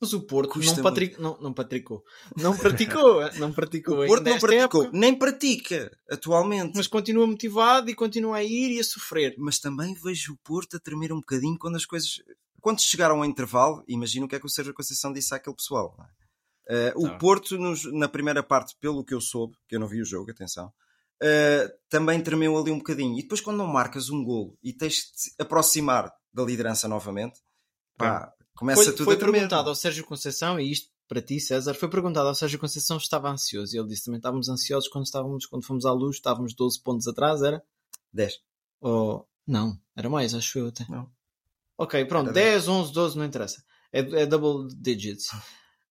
mas 0.00 0.12
o 0.12 0.22
Porto 0.22 0.52
Custa 0.54 0.82
não, 0.82 1.32
não, 1.32 1.40
não 1.40 1.52
praticou. 1.52 2.02
Não 2.36 2.56
praticou, 2.58 3.20
não 3.38 3.52
praticou 3.52 4.02
o 4.02 4.06
Porto 4.06 4.24
não 4.24 4.38
praticou, 4.38 4.82
época, 4.84 4.98
nem 4.98 5.14
pratica 5.18 5.90
atualmente. 6.10 6.72
mas 6.74 6.86
continua 6.86 7.26
motivado 7.26 7.90
e 7.90 7.94
continua 7.94 8.36
a 8.38 8.44
ir 8.44 8.70
e 8.76 8.80
a 8.80 8.84
sofrer. 8.84 9.34
mas 9.38 9.58
também 9.58 9.94
vejo 9.94 10.32
o 10.32 10.38
Porto 10.38 10.76
a 10.76 10.80
tremer 10.80 11.12
um 11.12 11.20
bocadinho 11.20 11.58
quando 11.58 11.76
as 11.76 11.84
coisas. 11.84 12.10
Quando 12.60 12.80
chegaram 12.82 13.16
ao 13.18 13.24
intervalo, 13.24 13.82
imagino 13.88 14.26
o 14.26 14.28
que 14.28 14.36
é 14.36 14.40
que 14.40 14.46
o 14.46 14.50
Sérgio 14.50 14.74
Conceição 14.74 15.12
disse 15.12 15.34
àquele 15.34 15.56
pessoal. 15.56 15.94
é? 15.98 16.20
Eh, 16.88 16.92
o 16.94 17.08
Tá. 17.08 17.16
Porto, 17.18 17.58
nos- 17.58 17.90
na 17.92 18.08
primeira 18.08 18.42
parte, 18.42 18.76
pelo 18.80 19.04
que 19.04 19.12
eu 19.14 19.20
soube, 19.20 19.54
que 19.68 19.74
eu 19.76 19.80
não 19.80 19.88
vi 19.88 20.00
o 20.00 20.04
jogo, 20.04 20.30
atenção, 20.30 20.70
eh, 21.22 21.68
também 21.88 22.22
tremeu 22.22 22.56
ali 22.56 22.70
um 22.70 22.78
bocadinho. 22.78 23.18
E 23.18 23.22
depois, 23.22 23.40
quando 23.40 23.56
não 23.56 23.66
marcas 23.66 24.08
um 24.10 24.22
golo 24.22 24.56
e 24.62 24.72
tens 24.72 24.94
de 24.94 25.00
te 25.34 25.34
aproximar 25.42 26.12
da 26.32 26.44
liderança 26.44 26.86
novamente, 26.86 27.40
pá, 27.98 28.32
começa 28.60 28.84
Foi, 28.84 28.92
tudo 28.92 29.04
foi 29.06 29.14
a 29.14 29.18
tremer. 29.18 29.32
perguntado 29.40 29.68
ao 29.70 29.74
Sérgio 29.74 30.04
Conceição, 30.04 30.60
e 30.60 30.70
isto 30.70 30.88
para 31.08 31.20
ti, 31.20 31.40
César, 31.40 31.74
foi 31.74 31.88
perguntado 31.90 32.28
ao 32.28 32.34
Sérgio 32.36 32.58
Conceição 32.60 32.98
se 33.00 33.04
estava 33.06 33.28
ansioso. 33.28 33.74
E 33.74 33.78
ele 33.80 33.88
disse 33.88 34.04
também 34.04 34.18
estávamos 34.18 34.48
ansiosos 34.48 34.88
quando 34.88 35.06
estávamos, 35.06 35.46
quando 35.46 35.64
fomos 35.66 35.84
à 35.84 35.92
luz, 35.92 36.16
estávamos 36.16 36.54
12 36.54 36.80
pontos 36.82 37.08
atrás, 37.08 37.42
era? 37.42 37.60
10. 38.12 38.38
Ou... 38.80 39.26
Não, 39.46 39.76
era 39.96 40.08
mais, 40.08 40.32
acho 40.34 40.58
eu 40.60 40.68
até. 40.68 40.86
Não. 40.88 41.10
Ok, 41.76 42.04
pronto, 42.04 42.26
Era 42.26 42.34
10, 42.34 42.68
11, 42.68 42.92
12, 42.92 43.18
não 43.18 43.24
interessa. 43.24 43.64
É, 43.92 43.98
é 44.00 44.26
double 44.26 44.72
digits. 44.78 45.30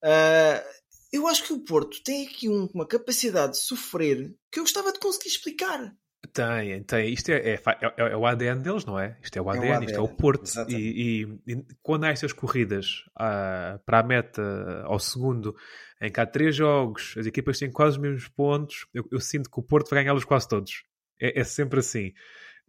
Ah, 0.01 0.63
eu 1.11 1.27
acho 1.27 1.43
que 1.43 1.51
o 1.51 1.59
Porto 1.65 2.01
tem 2.03 2.27
aqui 2.27 2.47
um- 2.47 2.69
uma 2.73 2.85
capacidade 2.85 3.53
de 3.53 3.59
sofrer 3.59 4.33
que 4.51 4.59
eu 4.59 4.63
gostava 4.63 4.93
de 4.93 4.99
conseguir 4.99 5.27
explicar. 5.29 5.93
Tem, 6.33 6.83
tem. 6.83 7.13
Isto 7.13 7.29
é, 7.31 7.37
é, 7.37 7.53
é- 7.55 7.93
é 8.11 8.15
o 8.17 8.25
ADN 8.25 8.61
deles, 8.61 8.85
não 8.85 8.99
é? 8.99 9.17
Isto 9.21 9.37
é 9.37 9.41
o 9.41 9.49
ADN, 9.49 9.85
isto 9.85 9.95
é 9.97 9.99
o 10.01 10.05
ADN, 10.05 10.17
Porto. 10.17 10.43
exatamente. 10.43 10.81
E, 10.81 11.23
e- 11.23 11.53
e 11.53 11.65
quando 11.81 12.03
há 12.05 12.09
estas 12.09 12.33
corridas 12.33 13.03
ah, 13.17 13.79
para 13.85 13.99
a 13.99 14.03
meta 14.03 14.81
ao 14.85 14.99
segundo, 14.99 15.55
em 16.01 16.11
que 16.11 16.19
há 16.19 16.25
três 16.25 16.55
jogos, 16.55 17.15
as 17.17 17.25
equipas 17.25 17.57
têm 17.59 17.71
quase 17.71 17.97
os 17.97 18.01
mesmos 18.01 18.27
pontos, 18.27 18.85
eu, 18.93 19.03
eu 19.11 19.19
sinto 19.19 19.49
que 19.49 19.59
o 19.59 19.63
Porto 19.63 19.89
vai 19.89 20.03
ganhá-los 20.03 20.25
quase 20.25 20.47
todos. 20.47 20.83
É, 21.19 21.39
é 21.39 21.43
sempre 21.43 21.79
assim. 21.79 22.13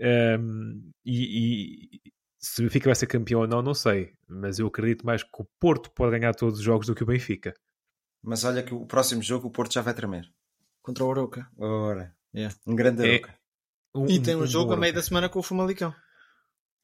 Ahm, 0.01 0.91
e, 1.05 1.99
e 2.07 2.13
se 2.39 2.61
o 2.61 2.65
Benfica 2.65 2.87
vai 2.89 2.95
ser 2.95 3.07
campeão 3.07 3.41
ou 3.41 3.47
não, 3.47 3.61
não 3.63 3.75
sei. 3.75 4.13
Mas 4.29 4.59
eu 4.59 4.67
acredito 4.67 5.05
mais 5.05 5.23
que 5.23 5.43
o 5.43 5.47
Porto 5.61 5.91
pode 5.91 6.19
ganhar 6.19 6.35
todos 6.35 6.59
os 6.59 6.65
jogos 6.65 6.87
do 6.87 6.95
que 6.95 7.03
o 7.03 7.07
Benfica. 7.07 7.55
Mas 8.23 8.45
olha 8.45 8.63
que 8.63 8.75
o 8.75 8.87
próximo 8.87 9.23
jogo 9.23 9.49
o 9.49 9.51
Porto 9.51 9.73
já 9.75 9.83
vai 9.83 9.95
tremer. 9.95 10.25
Contra 10.83 11.05
o 11.05 11.11
Aroca. 11.11 11.49
Ora, 11.59 12.15
Yeah. 12.35 12.55
um 12.67 12.77
grande 12.77 13.05
É. 13.17 13.21
Um- 13.95 14.07
E 14.07 14.21
tem 14.21 14.37
um, 14.37 14.43
um 14.43 14.47
jogo 14.47 14.73
a 14.73 14.77
meio 14.77 14.93
da 14.95 15.03
semana 15.03 15.29
com 15.29 15.39
o 15.39 15.43
Famalicão. 15.43 15.95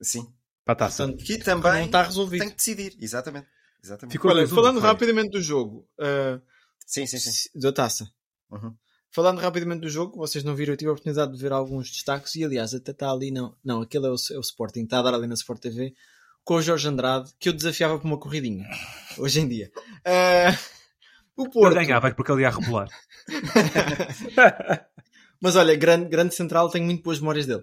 Sim. 0.03 0.27
Para 0.65 0.73
a 0.73 0.77
taça. 0.77 1.05
Portanto, 1.07 1.25
Que 1.25 1.39
não 1.39 1.61
também 1.61 1.87
está 1.87 2.03
resolvido. 2.03 2.41
tem 2.41 2.51
que 2.51 2.57
decidir. 2.57 2.97
Exatamente. 3.01 3.47
Exatamente. 3.83 4.13
Ficou 4.13 4.31
Olha, 4.31 4.45
2-1, 4.45 4.49
falando 4.55 4.75
não 4.75 4.81
foi? 4.81 4.91
rapidamente 4.91 5.31
do 5.31 5.41
jogo, 5.41 5.89
ah, 6.01 6.41
Sim, 6.87 7.07
sim, 7.07 7.19
sim. 7.19 7.49
da 7.59 7.73
taça. 7.73 8.09
Uhum. 8.51 8.75
Falando 9.13 9.39
rapidamente 9.41 9.81
do 9.81 9.89
jogo, 9.89 10.19
vocês 10.19 10.43
não 10.45 10.55
viram, 10.55 10.73
eu 10.75 10.77
tive 10.77 10.89
a 10.89 10.93
oportunidade 10.93 11.33
de 11.33 11.39
ver 11.39 11.53
alguns 11.53 11.91
destaques 11.91 12.35
e 12.35 12.45
aliás 12.45 12.75
até 12.75 12.91
está 12.91 13.11
ali, 13.11 13.31
não, 13.31 13.57
não, 13.65 13.81
aquele 13.83 14.07
é 14.07 14.11
o, 14.11 14.17
é 14.33 14.37
o 14.37 14.41
Sporting, 14.41 14.83
está 14.85 14.99
a 14.99 15.03
dar 15.03 15.15
ali 15.15 15.27
na 15.27 15.35
Sport 15.35 15.61
TV 15.61 15.95
com 16.45 16.55
o 16.57 16.63
Jorge 16.63 16.87
Andrade, 16.89 17.33
que 17.39 17.49
eu 17.49 17.53
desafiava 17.53 17.99
por 17.99 18.07
uma 18.07 18.19
corridinha, 18.19 18.69
hoje 19.19 19.41
em 19.41 19.49
dia. 19.49 19.71
Ah, 20.05 20.57
o 21.37 21.43
Ele 21.45 21.51
Porto, 21.53 21.75
ganhava 21.75 22.13
porque 22.13 22.31
ele 22.33 22.43
ia 22.43 22.51
rebolar. 22.51 22.89
Mas 25.41 25.57
olha, 25.57 25.75
grande, 25.75 26.09
grande 26.09 26.35
central, 26.35 26.71
tenho 26.71 26.85
muito 26.85 27.03
boas 27.03 27.19
memórias 27.19 27.47
dele. 27.47 27.63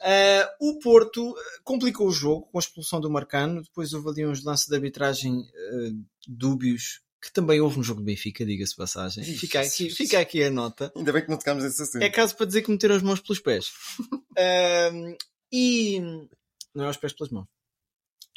Ah, 0.00 0.50
o 0.60 0.78
Porto 0.78 1.34
ah, 1.36 1.60
complicou 1.62 2.08
o 2.08 2.12
jogo 2.12 2.48
com 2.50 2.58
a 2.58 2.60
expulsão 2.60 3.00
do 3.00 3.10
Marcano, 3.10 3.62
depois 3.62 3.92
houve 3.92 4.08
ali 4.08 4.26
uns 4.26 4.42
lances 4.42 4.66
de 4.66 4.74
arbitragem 4.74 5.44
ah, 5.54 5.90
dúbios, 6.26 7.00
que 7.22 7.32
também 7.32 7.60
houve 7.60 7.76
no 7.76 7.82
jogo 7.82 8.00
do 8.00 8.06
Benfica, 8.06 8.46
diga-se 8.46 8.74
passagem. 8.74 9.22
Fica 9.24 9.60
aqui, 9.60 9.90
fica 9.90 10.18
aqui 10.18 10.42
a 10.42 10.50
nota. 10.50 10.90
Ainda 10.96 11.12
bem 11.12 11.22
que 11.22 11.28
não 11.28 11.36
tocámos 11.36 11.64
nesse 11.64 11.82
assunto. 11.82 12.02
É 12.02 12.08
caso 12.08 12.34
para 12.34 12.46
dizer 12.46 12.62
que 12.62 12.70
meteram 12.70 12.96
as 12.96 13.02
mãos 13.02 13.20
pelos 13.20 13.40
pés. 13.40 13.70
E. 15.52 16.00
Não 16.74 16.84
é 16.84 16.90
os 16.90 16.96
pés 16.96 17.12
pelas 17.12 17.32
mãos. 17.32 17.48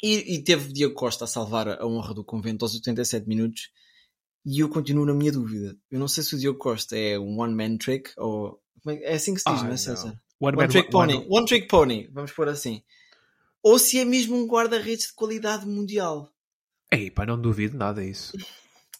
E, 0.02 0.34
e 0.34 0.42
teve 0.42 0.72
Diego 0.72 0.94
Costa 0.94 1.24
a 1.24 1.28
salvar 1.28 1.68
a 1.68 1.86
honra 1.86 2.12
do 2.12 2.24
convento 2.24 2.64
aos 2.64 2.74
87 2.74 3.28
minutos. 3.28 3.70
E 4.44 4.60
eu 4.60 4.68
continuo 4.68 5.06
na 5.06 5.14
minha 5.14 5.32
dúvida. 5.32 5.76
Eu 5.90 5.98
não 5.98 6.08
sei 6.08 6.22
se 6.22 6.34
o 6.34 6.38
Diogo 6.38 6.58
Costa 6.58 6.96
é 6.96 7.18
um 7.18 7.38
one-man 7.40 7.78
trick 7.78 8.10
ou. 8.18 8.60
É 8.86 9.12
é 9.12 9.14
assim 9.14 9.34
que 9.34 9.40
se 9.40 9.50
diz, 9.50 9.60
Ah, 9.60 9.62
não 9.62 9.68
é, 9.68 9.70
não. 9.70 9.76
César? 9.78 10.20
One, 10.40 10.56
One, 10.58 10.68
trick 10.68 10.94
one- 10.94 11.12
pony. 11.14 11.26
One 11.30 11.46
trick 11.46 11.68
pony, 11.68 12.08
vamos 12.12 12.32
pôr 12.32 12.48
assim. 12.48 12.82
Ou 13.62 13.78
se 13.78 13.98
é 13.98 14.04
mesmo 14.04 14.36
um 14.36 14.46
guarda-redes 14.46 15.06
de 15.08 15.14
qualidade 15.14 15.66
mundial. 15.66 16.30
Ei, 16.92 17.10
pá, 17.10 17.24
não 17.24 17.40
duvido 17.40 17.76
nada 17.78 18.04
disso. 18.04 18.36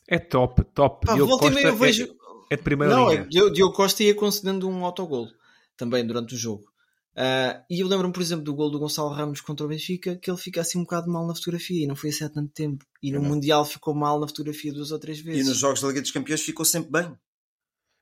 É 0.09 0.19
top, 0.19 0.65
top. 0.75 1.07
Pá, 1.07 1.15
Diogo 1.15 1.37
e 1.37 1.39
Costa 1.39 1.61
eu 1.61 1.69
é- 1.69 1.73
vejo. 1.73 2.17
é, 2.51 2.57
de 2.57 2.63
primeira 2.63 2.95
Não, 2.95 3.09
linha. 3.11 3.23
é, 3.23 3.51
Diogo 3.51 3.75
Costa 3.75 4.03
ia 4.03 4.15
concedendo 4.15 4.69
um 4.69 4.85
autogol 4.85 5.29
também 5.77 6.07
durante 6.07 6.35
o 6.35 6.39
jogo. 6.39 6.65
Uh, 7.17 7.63
e 7.71 7.79
eu 7.81 7.87
lembro-me, 7.87 8.13
por 8.13 8.21
exemplo, 8.23 8.45
do 8.45 8.53
gol 8.55 8.71
do 8.71 8.79
Gonçalo 8.79 9.09
Ramos 9.11 9.41
contra 9.41 9.65
o 9.65 9.69
Benfica, 9.69 10.17
que 10.17 10.29
ele 10.29 10.37
fica 10.39 10.61
assim 10.63 10.79
um 10.79 10.83
bocado 10.83 11.09
mal 11.09 11.25
na 11.27 11.35
fotografia 11.35 11.85
e 11.85 11.87
não 11.87 11.95
foi 11.95 12.11
assim 12.11 12.25
há 12.25 12.29
tanto 12.29 12.53
tempo. 12.53 12.85
E 13.01 13.13
no 13.13 13.21
Não. 13.21 13.29
Mundial 13.29 13.65
ficou 13.65 13.95
mal 13.95 14.19
na 14.19 14.27
fotografia 14.27 14.73
duas 14.73 14.91
ou 14.91 14.99
três 14.99 15.19
E 15.21 15.23
vezes. 15.23 15.47
nos 15.47 15.59
Jogos 15.59 15.81
da 15.81 15.89
Liga 15.89 16.03
dos 16.03 16.11
Campeões 16.11 16.41
ficou 16.43 16.65
sempre 16.65 16.91
bem. 16.91 17.17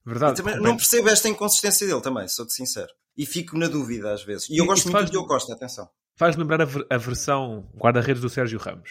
Verdade. 0.04 0.36
Também 0.36 0.60
não 0.60 0.76
percebo 0.76 1.08
esta 1.08 1.28
inconsistência 1.28 1.86
dele 1.86 2.00
também, 2.00 2.26
sou-te 2.28 2.52
sincero. 2.52 2.88
E 3.16 3.24
fico 3.26 3.56
na 3.58 3.68
dúvida 3.68 4.12
às 4.12 4.24
vezes. 4.24 4.48
E 4.48 4.56
eu 4.58 4.64
E- 4.64 4.66
gosto 4.66 4.84
muito 4.84 4.92
faz- 4.96 5.06
do 5.06 5.12
Diogo 5.12 5.28
Costa, 5.28 5.52
atenção. 5.52 5.88
Faz 6.16 6.36
lembrar 6.36 6.60
a, 6.60 6.64
ver- 6.64 6.86
a 6.90 6.96
versão 6.98 7.70
guarda-redes 7.76 8.20
do 8.22 8.28
Sérgio 8.28 8.58
Ramos. 8.58 8.90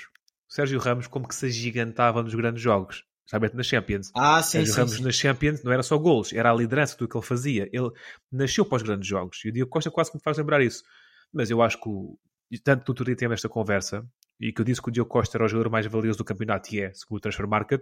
O 0.50 0.54
Sérgio 0.54 0.80
Ramos 0.80 1.08
como 1.08 1.28
que 1.28 1.36
se 1.36 1.46
agigantava 1.48 2.22
nos 2.24 2.34
grandes 2.36 2.62
jogos. 2.62 3.04
Sabe, 3.28 3.50
na 3.54 3.64
Champions. 3.64 4.12
Ah, 4.14 4.42
sim, 4.44 4.52
Sérgio 4.66 4.74
sim, 4.74 4.80
Ramos 4.80 4.96
sim. 4.96 5.04
na 5.04 5.12
Champions 5.12 5.64
não 5.64 5.72
era 5.72 5.84
só 5.84 5.98
golos, 5.98 6.34
era 6.34 6.52
a 6.52 6.54
liderança 6.54 6.98
do 6.98 7.08
que 7.08 7.16
ele 7.16 7.26
fazia. 7.26 7.70
Ele 7.72 7.90
nasceu 8.32 8.66
para 8.66 8.76
os 8.78 8.82
grandes 8.84 9.08
jogos. 9.08 9.40
E 9.46 9.50
o 9.50 9.52
Diogo 9.54 9.72
Costa 9.72 9.90
quase 9.90 10.12
que 10.12 10.18
me 10.18 10.24
faz 10.24 10.38
lembrar 10.38 10.62
isso. 10.62 10.84
Mas 11.32 11.50
eu 11.50 11.62
acho 11.62 11.80
que, 11.80 12.60
tanto 12.60 12.92
o 12.92 12.94
Turia 12.96 13.16
teve 13.16 13.34
esta 13.34 13.48
conversa, 13.48 14.06
e 14.42 14.52
que 14.52 14.60
eu 14.60 14.66
disse 14.66 14.82
que 14.82 14.90
o 14.90 14.92
Diogo 14.92 15.10
Costa 15.10 15.38
era 15.38 15.46
o 15.46 15.48
jogador 15.48 15.70
mais 15.70 15.86
valioso 15.86 16.18
do 16.18 16.26
campeonato, 16.26 16.74
e 16.76 16.82
é, 16.82 16.92
segundo 16.94 17.18
o 17.18 17.22
Transfer 17.22 17.48
Market, 17.48 17.82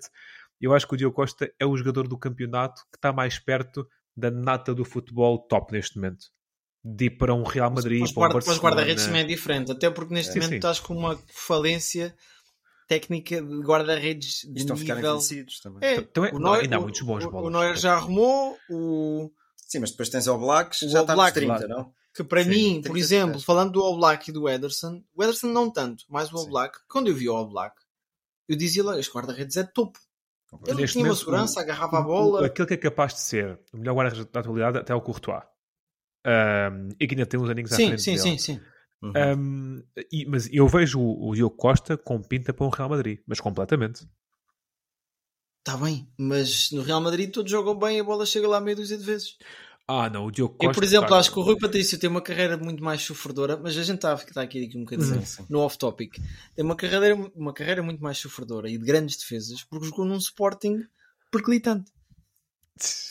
eu 0.59 0.73
acho 0.73 0.85
que 0.87 0.93
o 0.93 0.97
Diogo 0.97 1.15
Costa 1.15 1.49
é 1.57 1.65
o 1.65 1.75
jogador 1.77 2.07
do 2.07 2.17
campeonato 2.17 2.81
que 2.91 2.97
está 2.97 3.13
mais 3.13 3.39
perto 3.39 3.87
da 4.15 4.29
nata 4.29 4.75
do 4.75 4.83
futebol 4.83 5.39
top 5.47 5.71
neste 5.71 5.95
momento. 5.95 6.25
De 6.83 7.05
ir 7.05 7.11
para 7.11 7.33
um 7.33 7.43
Real 7.43 7.71
Madrid, 7.71 7.99
Para 7.99 8.05
os 8.05 8.11
para 8.11 8.19
um 8.19 8.21
guarda- 8.21 8.33
para 8.33 8.39
os 8.39 8.45
Barcelona. 8.45 8.75
guarda-redes 8.75 9.05
também 9.05 9.21
é 9.21 9.25
diferente, 9.25 9.71
até 9.71 9.89
porque 9.89 10.13
neste 10.13 10.33
Sim, 10.33 10.39
momento 10.39 10.49
sim. 10.51 10.55
estás 10.57 10.79
com 10.79 10.93
uma 10.95 11.17
falência 11.27 12.15
técnica 12.87 13.41
de 13.41 13.59
guarda-redes 13.59 14.41
de 14.51 14.59
estão 14.59 14.75
a 14.75 14.79
ficar 14.79 14.95
nível... 14.95 15.11
envelhecidos 15.11 15.59
também. 15.59 15.79
É, 15.81 15.95
Então 15.97 16.25
é- 16.25 16.31
o 16.33 16.39
Neuer- 16.39 16.61
ainda 16.63 16.75
há 16.77 16.79
o- 16.79 16.83
muitos 16.83 17.01
bons 17.01 17.23
o- 17.25 17.29
bolas. 17.31 17.47
O 17.47 17.49
Neuer 17.51 17.75
já 17.77 17.93
arrumou, 17.95 18.57
o... 18.69 19.31
Sim, 19.57 19.79
mas 19.79 19.91
depois 19.91 20.09
tens 20.09 20.27
o 20.27 20.37
Black, 20.37 20.75
O 20.83 20.89
já 20.89 21.01
está 21.01 21.13
nos 21.13 21.19
Oblak, 21.21 21.33
30, 21.33 21.55
claro. 21.55 21.67
não? 21.69 21.93
Que 22.13 22.23
para 22.23 22.43
Sim, 22.43 22.49
mim, 22.49 22.73
30, 22.81 22.87
por 22.89 22.97
exemplo, 22.97 23.31
30. 23.33 23.45
falando 23.45 23.71
do 23.73 23.83
Oblak 23.83 24.29
e 24.29 24.33
do 24.33 24.49
Ederson, 24.49 25.03
o 25.13 25.23
Ederson 25.23 25.47
não 25.47 25.71
tanto, 25.71 26.03
mas 26.09 26.31
o 26.33 26.37
Sim. 26.37 26.47
Oblak, 26.47 26.77
quando 26.87 27.07
eu 27.07 27.15
vi 27.15 27.29
o 27.29 27.35
Oblak, 27.35 27.75
eu 28.47 28.55
dizia 28.57 28.83
lá, 28.83 28.99
este 28.99 29.11
guarda-redes 29.13 29.57
é 29.57 29.63
topo. 29.63 29.99
Ele 30.65 30.81
Neste 30.81 30.93
tinha 30.93 31.03
uma 31.03 31.09
momento, 31.09 31.19
segurança, 31.19 31.59
o- 31.59 31.63
agarrava 31.63 31.97
a 31.97 32.01
o- 32.01 32.03
bola. 32.05 32.45
Aquele 32.47 32.67
que 32.67 32.73
é 32.73 32.77
capaz 32.77 33.13
de 33.13 33.19
ser 33.21 33.59
o 33.71 33.77
melhor 33.77 33.95
guarda-redes 33.95 34.31
da 34.31 34.39
atualidade 34.39 34.77
até 34.79 34.91
é 34.91 34.95
o 34.95 35.01
Courtois. 35.01 35.43
Um, 36.25 36.89
e 36.99 37.07
que 37.07 37.13
ainda 37.13 37.25
tem 37.25 37.39
uns 37.39 37.49
aninhos 37.49 37.71
à 37.71 37.75
Sim, 37.75 37.87
frente 37.87 38.01
sim, 38.03 38.11
dele. 38.17 38.23
sim, 38.23 38.37
sim. 38.37 38.61
Uhum. 39.01 39.13
Um, 39.15 39.83
e- 40.11 40.25
mas 40.25 40.49
eu 40.51 40.67
vejo 40.67 40.99
o, 40.99 41.29
o 41.29 41.35
Diogo 41.35 41.55
Costa 41.55 41.95
com 41.97 42.21
pinta 42.21 42.51
para 42.53 42.65
um 42.65 42.69
Real 42.69 42.89
Madrid, 42.89 43.19
mas 43.25 43.39
completamente. 43.39 44.05
Está 45.65 45.77
bem, 45.77 46.11
mas 46.17 46.71
no 46.71 46.81
Real 46.81 46.99
Madrid 47.01 47.31
todos 47.31 47.51
jogam 47.51 47.77
bem 47.77 47.97
e 47.97 47.99
a 47.99 48.03
bola 48.03 48.25
chega 48.25 48.47
lá 48.47 48.59
meia 48.59 48.75
dúzia 48.75 48.97
de 48.97 49.03
vezes. 49.03 49.37
Ah, 49.91 50.07
não, 50.07 50.25
o 50.25 50.31
Diogo 50.31 50.53
Costa. 50.53 50.67
Eu, 50.67 50.71
por 50.71 50.83
exemplo, 50.83 51.09
tá- 51.09 51.17
acho 51.17 51.31
que 51.33 51.39
o 51.39 51.41
Rui 51.41 51.57
Patrício 51.57 51.97
tem 51.97 52.07
uma 52.09 52.21
carreira 52.21 52.55
muito 52.57 52.83
mais 52.83 53.01
sofredora, 53.01 53.57
mas 53.57 53.75
a 53.75 53.81
gente 53.81 53.95
está 53.95 54.13
a 54.13 54.17
ficar 54.17 54.41
aqui, 54.41 54.63
aqui 54.65 54.77
um 54.77 54.81
bocadinho 54.81 55.15
Sim, 55.21 55.25
sim. 55.25 55.45
no 55.49 55.59
off-topic. 55.61 56.13
Tem 56.55 56.63
uma 56.63 56.75
carreira, 56.75 57.15
uma 57.35 57.51
carreira 57.53 57.81
muito 57.81 57.99
mais 58.03 58.19
sofredora 58.19 58.69
e 58.69 58.77
de 58.77 58.85
grandes 58.85 59.17
defesas, 59.17 59.63
porque 59.63 59.87
jogou 59.87 60.05
num 60.05 60.17
Sporting 60.17 60.83
perclitante. 61.31 61.91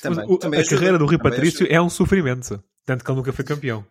Também, 0.01 0.25
o- 0.29 0.39
também 0.39 0.59
a 0.59 0.63
ajuda, 0.63 0.77
carreira 0.77 0.99
do 0.99 1.05
Rui 1.07 1.19
também 1.19 1.33
Patrício 1.33 1.63
ajuda. 1.65 1.75
é 1.75 1.81
um 1.81 1.91
sofrimento. 1.91 2.63
Tanto 2.87 3.05
que 3.05 3.11
ele 3.11 3.17
nunca 3.19 3.33
foi 3.33 3.45
campeão. 3.45 3.85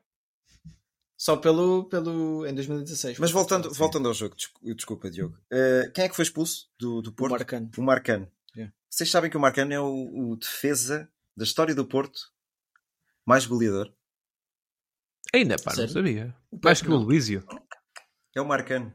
Só 1.18 1.36
pelo, 1.36 1.86
pelo 1.86 2.46
em 2.46 2.54
2016. 2.54 3.18
Mas 3.20 3.32
voltando, 3.32 3.74
voltando 3.74 4.08
ao 4.08 4.14
jogo, 4.14 4.36
descu- 4.36 4.74
desculpa, 4.76 5.10
Diogo. 5.10 5.36
Eh, 5.52 5.92
quem 5.94 6.06
é 6.06 6.10
que 6.10 6.16
foi 6.16 6.24
expulso 6.24 6.68
do, 6.80 7.02
do 7.02 7.10
o 7.10 7.14
Porto? 7.14 7.32
Marcano. 7.32 7.70
O 7.78 7.82
Marcano. 7.82 8.28
Yeah. 8.56 8.74
Vocês 8.90 9.10
sabem 9.10 9.30
que 9.30 9.36
o 9.38 9.40
Marcano 9.40 9.74
é 9.74 9.80
o, 9.80 10.32
o 10.32 10.36
defesa 10.38 11.10
da 11.36 11.44
história 11.44 11.74
do 11.76 11.86
Porto 11.86 12.20
mais 13.28 13.46
goleador? 13.46 13.92
Ainda, 15.34 15.58
pá, 15.58 15.72
não 15.72 15.76
Sério? 15.76 15.92
sabia. 15.94 16.36
Mais 16.64 16.82
que 16.82 16.88
o 16.88 16.92
não. 16.92 17.00
Luísio. 17.00 17.44
É 18.36 18.42
o 18.42 18.48
Marcano. 18.48 18.94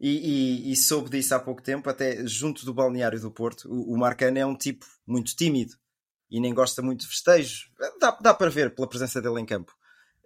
E, 0.00 0.68
e, 0.68 0.72
e 0.72 0.76
soube 0.76 1.10
disso 1.10 1.34
há 1.34 1.38
pouco 1.38 1.62
tempo, 1.62 1.88
até 1.88 2.26
junto 2.26 2.64
do 2.64 2.74
balneário 2.74 3.20
do 3.20 3.30
Porto. 3.30 3.68
O, 3.70 3.94
o 3.94 3.98
Marcano 3.98 4.38
é 4.38 4.46
um 4.46 4.56
tipo 4.56 4.86
muito 5.06 5.36
tímido 5.36 5.74
e 6.30 6.40
nem 6.40 6.52
gosta 6.54 6.82
muito 6.82 7.00
de 7.02 7.08
festejos. 7.08 7.70
Dá, 8.00 8.10
dá 8.20 8.34
para 8.34 8.50
ver 8.50 8.74
pela 8.74 8.88
presença 8.88 9.20
dele 9.20 9.40
em 9.40 9.46
campo. 9.46 9.72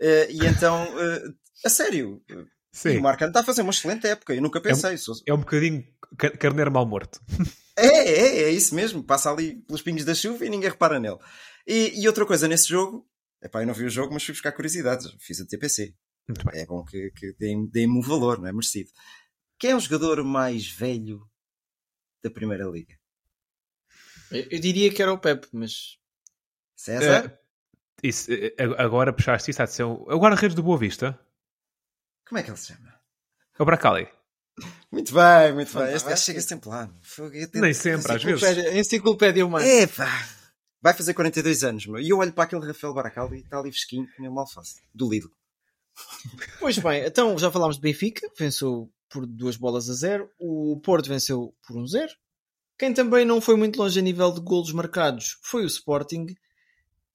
Eh, 0.01 0.29
e 0.31 0.47
então, 0.47 0.77
eh, 0.99 1.23
a 1.67 1.69
sério, 1.69 2.23
e 2.29 2.47
Sim. 2.73 2.99
o 2.99 3.03
Marcano 3.03 3.31
está 3.31 3.41
a 3.41 3.45
fazer 3.45 3.63
uma 3.63 3.71
excelente 3.71 4.07
época. 4.07 4.33
Eu 4.35 4.41
nunca 4.43 4.61
pensei. 4.61 4.97
sou- 4.97 5.17
É 5.27 5.35
um 5.35 5.39
bocadinho 5.41 5.85
ca- 6.17 6.31
carneiro 6.37 6.71
mal 6.71 6.87
morto. 6.87 7.21
É, 7.81 7.87
é, 7.87 8.43
é 8.43 8.51
isso 8.51 8.75
mesmo. 8.75 9.05
Passa 9.05 9.31
ali 9.31 9.55
pelos 9.63 9.81
pingos 9.83 10.05
da 10.05 10.13
chuva 10.13 10.45
e 10.45 10.49
ninguém 10.51 10.69
repara 10.69 10.99
nele. 10.99 11.19
E, 11.65 11.93
e 12.03 12.09
outra 12.09 12.27
coisa 12.27 12.49
nesse 12.49 12.69
jogo, 12.69 13.07
epá, 13.43 13.63
eu 13.63 13.67
não 13.67 13.75
vi 13.75 13.85
o 13.85 13.91
jogo, 13.91 14.13
mas 14.15 14.23
fui 14.25 14.33
buscar 14.35 14.53
curiosidades. 14.53 15.15
Fiz 15.21 15.41
a 15.41 15.47
TPC. 15.47 15.95
É 16.53 16.67
bom 16.67 16.85
que, 16.85 17.11
que 17.13 17.33
deem- 17.39 17.67
deem-me 17.67 17.99
o 17.99 18.03
valor, 18.03 18.39
não 18.39 18.47
é? 18.47 18.53
Merecido. 18.53 18.91
Quem 19.59 19.71
é 19.71 19.77
o 19.77 19.81
jogador 19.81 20.23
mais 20.25 20.69
velho 20.71 21.27
da 22.23 22.31
Primeira 22.31 22.65
Liga? 22.67 22.95
Eu, 24.31 24.47
eu 24.51 24.61
diria 24.61 24.93
que 24.93 25.01
era 25.03 25.13
o 25.13 25.19
Pepe, 25.19 25.49
mas 25.53 25.99
César? 26.77 27.25
Eh, 28.03 28.09
isso, 28.09 28.31
eh, 28.31 28.55
agora 28.77 29.13
puxaste 29.13 29.51
isso, 29.51 29.63
há 29.63 29.65
de 29.65 29.73
ser 29.73 29.85
o, 29.85 30.07
é 30.11 30.15
o 30.15 30.19
guarda-redes 30.21 30.55
do 30.55 30.63
Boa 30.63 30.79
Vista. 30.79 31.19
Como 32.29 32.39
é 32.39 32.43
que 32.43 32.51
ele 32.51 32.57
se 32.59 32.67
chama? 32.75 32.95
É 33.59 33.63
o 33.63 33.67
Bracali. 33.67 34.07
Muito 34.93 35.15
bem, 35.15 35.53
muito 35.55 35.73
bem. 35.77 35.95
Este 35.95 36.09
gajo 36.09 36.23
chega 36.23 36.41
sempre 36.41 36.69
lá. 36.69 36.91
Fogo, 37.01 37.31
Nem 37.55 37.73
sempre, 37.73 38.13
às 38.13 38.23
vezes. 38.23 38.43
enciclopédia, 38.43 38.79
enciclopédia 38.79 39.47
humana. 39.47 39.67
Epá! 39.67 40.29
Vai 40.81 40.95
fazer 40.95 41.15
42 41.15 41.65
anos, 41.65 41.87
meu. 41.87 42.01
E 42.01 42.09
eu 42.09 42.19
olho 42.19 42.33
para 42.33 42.45
aquele 42.45 42.67
Rafael 42.67 42.95
Baracaldi 42.95 43.37
e 43.37 43.41
está 43.41 43.59
ali 43.59 43.73
fresquinho, 43.73 44.07
que 44.07 44.21
nem 44.21 44.31
um 44.31 44.39
alface. 44.39 44.81
Do 44.95 45.11
Lidl. 45.11 45.29
Pois 46.61 46.79
bem, 46.79 47.05
então 47.05 47.37
já 47.37 47.51
falámos 47.51 47.77
de 47.77 47.83
Benfica, 47.83 48.31
venceu 48.39 48.89
por 49.09 49.27
duas 49.27 49.57
bolas 49.57 49.91
a 49.91 49.95
zero. 49.95 50.31
O 50.39 50.81
Porto 50.81 51.09
venceu 51.09 51.55
por 51.67 51.77
um 51.77 51.87
zero. 51.87 52.13
Quem 52.79 52.95
também 52.95 53.25
não 53.25 53.41
foi 53.41 53.57
muito 53.57 53.77
longe 53.77 53.99
a 53.99 54.03
nível 54.03 54.31
de 54.31 54.41
golos 54.41 54.73
marcados 54.73 55.39
foi 55.43 55.65
o 55.65 55.67
Sporting. 55.67 56.27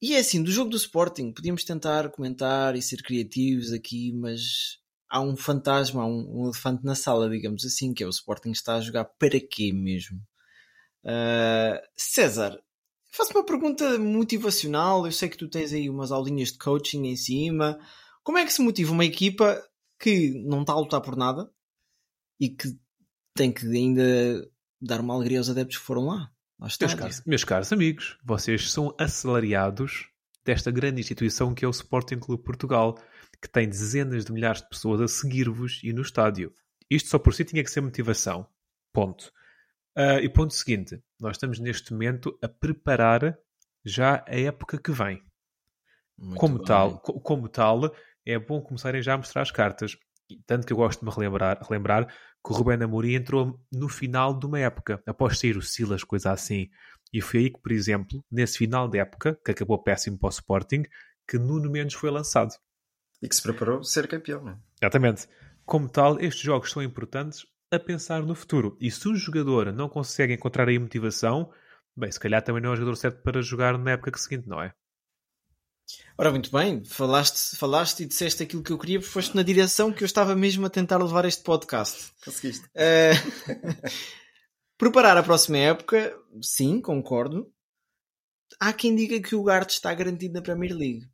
E 0.01 0.13
é 0.15 0.19
assim, 0.19 0.43
do 0.43 0.51
jogo 0.51 0.69
do 0.69 0.75
Sporting, 0.75 1.31
podíamos 1.31 1.63
tentar 1.63 2.09
comentar 2.09 2.75
e 2.75 2.81
ser 2.81 3.01
criativos 3.01 3.71
aqui, 3.71 4.11
mas 4.11 4.79
há 5.09 5.21
um 5.21 5.37
fantasma, 5.37 6.03
há 6.03 6.05
um, 6.05 6.41
um 6.41 6.43
elefante 6.45 6.83
na 6.83 6.95
sala, 6.95 7.29
digamos 7.29 7.63
assim, 7.63 7.93
que 7.93 8.03
é 8.03 8.07
o 8.07 8.09
Sporting 8.09 8.51
está 8.51 8.75
a 8.75 8.81
jogar 8.81 9.05
para 9.05 9.39
quê 9.39 9.71
mesmo? 9.71 10.19
Ah, 11.05 11.81
César, 11.95 12.59
faço 13.13 13.31
uma 13.33 13.45
pergunta 13.45 13.97
motivacional. 13.99 15.05
Eu 15.05 15.11
sei 15.11 15.29
que 15.29 15.37
tu 15.37 15.47
tens 15.47 15.71
aí 15.71 15.89
umas 15.89 16.11
aulinhas 16.11 16.51
de 16.51 16.57
coaching 16.57 17.05
em 17.05 17.15
cima. 17.15 17.79
Como 18.23 18.37
é 18.37 18.45
que 18.45 18.51
se 18.51 18.61
motiva 18.61 18.91
uma 18.91 19.05
equipa 19.05 19.61
que 19.99 20.31
não 20.45 20.61
está 20.61 20.73
a 20.73 20.79
lutar 20.79 21.01
por 21.01 21.15
nada 21.15 21.49
e 22.39 22.49
que 22.49 22.67
tem 23.35 23.51
que 23.51 23.65
ainda 23.65 24.49
dar 24.81 24.99
uma 24.99 25.13
alegria 25.13 25.37
aos 25.37 25.49
adeptos 25.49 25.77
que 25.77 25.83
foram 25.83 26.07
lá? 26.07 26.31
Meus 26.59 26.77
caros, 26.77 27.21
meus 27.25 27.43
caros 27.43 27.73
amigos, 27.73 28.17
vocês 28.23 28.71
são 28.71 28.95
assalariados 28.97 30.07
desta 30.45 30.71
grande 30.71 31.01
instituição 31.01 31.53
que 31.53 31.65
é 31.65 31.67
o 31.67 31.71
Sporting 31.71 32.19
Clube 32.19 32.43
Portugal, 32.43 32.97
que 33.41 33.49
tem 33.49 33.67
dezenas 33.67 34.23
de 34.23 34.31
milhares 34.31 34.61
de 34.61 34.69
pessoas 34.69 35.01
a 35.01 35.07
seguir-vos 35.07 35.81
e 35.83 35.91
no 35.91 36.01
estádio. 36.01 36.53
Isto 36.89 37.09
só 37.09 37.19
por 37.19 37.33
si 37.33 37.43
tinha 37.43 37.63
que 37.63 37.71
ser 37.71 37.81
motivação. 37.81 38.47
Ponto. 38.93 39.31
Ah, 39.95 40.19
e 40.21 40.29
ponto 40.29 40.53
seguinte, 40.53 41.01
nós 41.19 41.35
estamos 41.37 41.59
neste 41.59 41.91
momento 41.93 42.37
a 42.41 42.47
preparar 42.47 43.37
já 43.85 44.23
a 44.27 44.35
época 44.39 44.77
que 44.79 44.91
vem. 44.91 45.21
Muito 46.17 46.39
como 46.39 46.59
tal, 46.59 46.99
co- 46.99 47.19
como 47.19 47.49
tal, 47.49 47.93
é 48.25 48.37
bom 48.39 48.61
começarem 48.61 49.01
já 49.01 49.13
a 49.13 49.17
mostrar 49.17 49.41
as 49.41 49.51
cartas. 49.51 49.97
E 50.29 50.39
Tanto 50.45 50.65
que 50.65 50.73
eu 50.73 50.77
gosto 50.77 50.99
de 50.99 51.05
me 51.05 51.11
relembrar, 51.11 51.59
relembrar 51.61 52.07
que 52.07 52.51
o 52.51 52.53
Rubén 52.53 52.81
Amorim 52.83 53.13
entrou 53.15 53.59
no 53.71 53.89
final 53.89 54.37
de 54.37 54.45
uma 54.45 54.59
época, 54.59 55.01
após 55.05 55.39
sair 55.39 55.57
o 55.57 55.61
Silas, 55.61 56.03
coisa 56.03 56.31
assim. 56.31 56.69
E 57.13 57.21
foi 57.21 57.41
aí 57.41 57.49
que, 57.51 57.61
por 57.61 57.71
exemplo, 57.71 58.23
nesse 58.31 58.57
final 58.57 58.87
de 58.87 58.97
época, 58.97 59.37
que 59.45 59.51
acabou 59.51 59.81
péssimo 59.83 60.17
para 60.17 60.27
o 60.27 60.31
Sporting, 60.31 60.83
que 61.27 61.37
Nuno 61.37 61.69
Mendes 61.69 61.95
foi 61.95 62.09
lançado. 62.09 62.53
E 63.21 63.29
que 63.29 63.35
se 63.35 63.41
preparou 63.41 63.79
a 63.79 63.83
ser 63.83 64.07
campeão, 64.07 64.43
não 64.43 64.51
é? 64.53 64.57
Exatamente. 64.81 65.27
Como 65.65 65.87
tal, 65.87 66.19
estes 66.19 66.41
jogos 66.43 66.71
são 66.71 66.81
importantes 66.81 67.45
a 67.73 67.79
pensar 67.79 68.23
no 68.23 68.35
futuro. 68.35 68.77
E 68.79 68.89
se 68.91 69.07
o 69.07 69.15
jogador 69.15 69.71
não 69.73 69.89
consegue 69.89 70.33
encontrar 70.33 70.67
aí 70.67 70.77
motivação, 70.77 71.51
bem, 71.95 72.11
se 72.11 72.19
calhar 72.19 72.41
também 72.41 72.61
não 72.61 72.69
é 72.69 72.73
o 72.73 72.75
jogador 72.75 72.95
certo 72.95 73.21
para 73.21 73.41
jogar 73.41 73.77
na 73.77 73.91
época 73.91 74.17
seguinte, 74.17 74.47
não 74.47 74.61
é? 74.61 74.73
Ora, 76.17 76.31
muito 76.31 76.51
bem, 76.51 76.83
falaste, 76.83 77.57
falaste 77.57 78.01
e 78.01 78.05
disseste 78.05 78.43
aquilo 78.43 78.63
que 78.63 78.71
eu 78.71 78.77
queria, 78.77 78.99
porque 78.99 79.11
foste 79.11 79.35
na 79.35 79.43
direção 79.43 79.91
que 79.91 80.03
eu 80.03 80.05
estava 80.05 80.35
mesmo 80.35 80.65
a 80.65 80.69
tentar 80.69 80.97
levar 80.97 81.25
este 81.25 81.43
podcast. 81.43 82.11
Conseguiste. 82.23 82.67
Eh, 82.75 83.13
preparar 84.77 85.17
a 85.17 85.23
próxima 85.23 85.57
época, 85.57 86.15
sim, 86.41 86.79
concordo. 86.79 87.51
Há 88.59 88.71
quem 88.71 88.95
diga 88.95 89.19
que 89.19 89.35
o 89.35 89.43
Gart 89.43 89.71
está 89.71 89.93
garantido 89.93 90.35
na 90.35 90.41
Premier 90.41 90.73
League. 90.73 91.12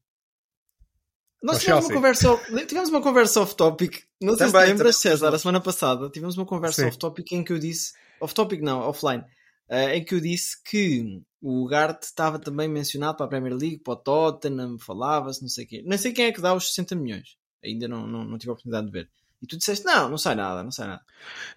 Nós 1.41 1.59
tivemos 1.59 1.85
uma, 1.85 1.93
conversa, 1.93 2.37
tivemos 2.67 2.89
uma 2.89 3.01
conversa 3.01 3.41
off-topic. 3.41 4.03
Não 4.21 4.35
sei 4.35 4.47
Também, 4.47 4.61
se 4.61 4.67
lembras. 4.73 4.97
César, 4.97 5.33
a 5.33 5.39
semana 5.39 5.61
passada. 5.61 6.09
Tivemos 6.09 6.37
uma 6.37 6.45
conversa 6.45 6.85
off-topic 6.87 7.31
em 7.31 7.43
que 7.43 7.53
eu 7.53 7.59
disse. 7.59 7.93
Off-topic 8.19 8.61
não, 8.61 8.79
offline. 8.81 9.23
eh, 9.69 9.97
em 9.97 10.03
que 10.03 10.15
eu 10.15 10.19
disse 10.19 10.61
que 10.63 11.21
O 11.41 11.63
Ugarte 11.63 12.05
estava 12.07 12.37
também 12.39 12.67
mencionado 12.67 13.15
para 13.15 13.25
a 13.25 13.29
Premier 13.29 13.55
League, 13.55 13.77
para 13.79 13.93
o 13.93 13.95
Tottenham, 13.95 14.77
falava-se, 14.79 15.41
não 15.41 15.47
sei 15.47 15.65
quê. 15.65 15.81
Nem 15.85 15.97
sei 15.97 16.11
quem 16.11 16.25
é 16.25 16.31
que 16.33 16.41
dá 16.41 16.53
os 16.53 16.67
60 16.69 16.95
milhões. 16.95 17.37
Ainda 17.63 17.87
não, 17.87 18.05
não, 18.05 18.25
não 18.25 18.37
tive 18.37 18.49
a 18.49 18.53
oportunidade 18.53 18.87
de 18.87 18.91
ver. 18.91 19.09
E 19.41 19.47
tu 19.47 19.57
disseste, 19.57 19.85
não, 19.85 20.09
não 20.09 20.17
sai 20.17 20.35
nada, 20.35 20.61
não 20.63 20.71
sai 20.71 20.87
nada. 20.87 21.01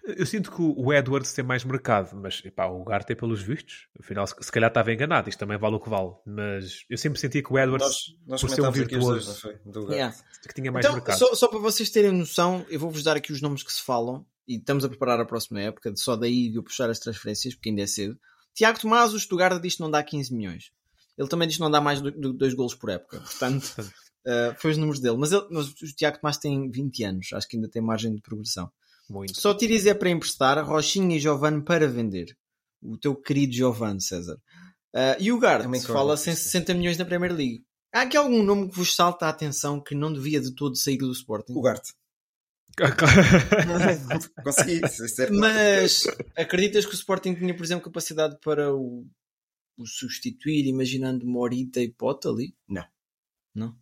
Eu 0.05 0.25
sinto 0.25 0.49
que 0.51 0.61
o 0.61 0.93
Edwards 0.93 1.33
tem 1.33 1.43
mais 1.43 1.65
mercado, 1.65 2.15
mas 2.15 2.41
epá, 2.45 2.65
o 2.67 2.81
Ugarte 2.81 3.11
é 3.11 3.15
pelos 3.15 3.41
vistos. 3.41 3.87
Afinal, 3.99 4.25
se, 4.25 4.33
se 4.39 4.51
calhar 4.51 4.69
estava 4.69 4.93
enganado, 4.93 5.27
isto 5.29 5.39
também 5.39 5.57
vale 5.57 5.75
o 5.75 5.79
que 5.81 5.89
vale. 5.89 6.11
Mas 6.25 6.85
eu 6.89 6.97
sempre 6.97 7.19
senti 7.19 7.41
que 7.43 7.51
o 7.51 7.59
Edwards, 7.59 7.85
Nós, 7.85 8.15
nós 8.25 8.41
por 8.41 8.49
ser 8.49 8.61
um 8.61 8.63
dois, 8.71 8.77
virtuoso, 8.77 9.35
foi? 9.41 9.57
Do. 9.65 9.91
Yeah. 9.91 10.15
que 10.47 10.53
tinha 10.53 10.71
mais 10.71 10.85
Então, 10.85 10.95
mercado. 10.95 11.17
só, 11.17 11.35
só 11.35 11.47
para 11.49 11.59
vocês 11.59 11.89
terem 11.89 12.11
noção, 12.13 12.65
eu 12.69 12.79
vou-vos 12.79 13.03
dar 13.03 13.17
aqui 13.17 13.33
os 13.33 13.41
nomes 13.41 13.63
que 13.63 13.73
se 13.73 13.81
falam 13.81 14.25
e 14.47 14.55
estamos 14.57 14.85
a 14.85 14.89
preparar 14.89 15.19
a 15.19 15.25
próxima 15.25 15.59
época, 15.61 15.93
só 15.97 16.15
daí 16.15 16.49
de 16.49 16.55
eu 16.57 16.63
puxar 16.63 16.89
as 16.89 16.99
transferências, 16.99 17.53
porque 17.53 17.69
ainda 17.69 17.81
é 17.81 17.87
cedo. 17.87 18.17
Tiago 18.53 18.79
Tomás, 18.79 19.13
o 19.13 19.19
Stuttgart 19.19 19.61
diz 19.61 19.75
que 19.75 19.81
não 19.81 19.91
dá 19.91 20.01
15 20.03 20.33
milhões. 20.33 20.71
Ele 21.17 21.27
também 21.27 21.47
diz 21.47 21.57
que 21.57 21.63
não 21.63 21.69
dá 21.71 21.79
mais 21.81 22.01
do 22.01 22.11
que 22.11 22.33
dois 22.37 22.53
golos 22.53 22.75
por 22.75 22.89
época. 22.89 23.19
Portanto, 23.19 23.75
uh, 24.25 24.55
foi 24.57 24.71
os 24.71 24.77
números 24.77 24.99
dele. 24.99 25.17
Mas, 25.17 25.31
ele, 25.31 25.45
mas 25.51 25.67
o 25.69 25.95
Tiago 25.95 26.19
Tomás 26.19 26.37
tem 26.37 26.69
20 26.69 27.03
anos, 27.03 27.33
acho 27.33 27.47
que 27.47 27.55
ainda 27.55 27.69
tem 27.69 27.81
margem 27.81 28.13
de 28.13 28.21
progressão. 28.21 28.71
Muito. 29.09 29.39
Só 29.39 29.53
Tiris 29.53 29.85
é 29.85 29.93
para 29.93 30.09
emprestar, 30.09 30.63
Rochinha 30.65 31.15
e 31.17 31.19
Giovanni 31.19 31.61
para 31.61 31.87
vender. 31.87 32.35
O 32.81 32.97
teu 32.97 33.15
querido 33.15 33.53
Giovanni, 33.53 34.01
César. 34.01 34.35
Uh, 34.93 35.15
e 35.19 35.31
o 35.31 35.39
Gart, 35.39 35.63
Também 35.63 35.81
concordo 35.81 35.99
fala-se 35.99 36.29
em 36.29 36.33
com 36.33 36.39
isso. 36.39 36.49
60 36.49 36.73
milhões 36.73 36.97
na 36.97 37.05
Premier 37.05 37.33
League. 37.33 37.63
Há 37.93 38.01
aqui 38.01 38.17
algum 38.17 38.43
nome 38.43 38.69
que 38.69 38.75
vos 38.75 38.95
salta 38.95 39.25
a 39.25 39.29
atenção 39.29 39.79
que 39.79 39.93
não 39.95 40.11
devia 40.11 40.41
de 40.41 40.51
todo 40.53 40.75
sair 40.75 40.97
do 40.97 41.11
Sporting? 41.11 41.53
Ugarte. 41.53 41.93
Consegui. 44.43 44.81
isso 44.83 45.21
é- 45.21 45.29
Mas 45.29 46.03
acreditas 46.35 46.85
que 46.85 46.93
o 46.93 46.95
Sporting 46.95 47.35
tinha, 47.35 47.55
por 47.55 47.63
exemplo, 47.63 47.85
capacidade 47.85 48.37
para 48.41 48.73
o, 48.73 49.05
o 49.77 49.85
substituir, 49.85 50.65
imaginando 50.65 51.25
Morita 51.25 51.79
e 51.81 51.91
Pota 51.91 52.29
ali? 52.29 52.55
Não. 52.67 52.85
Não? 53.53 53.77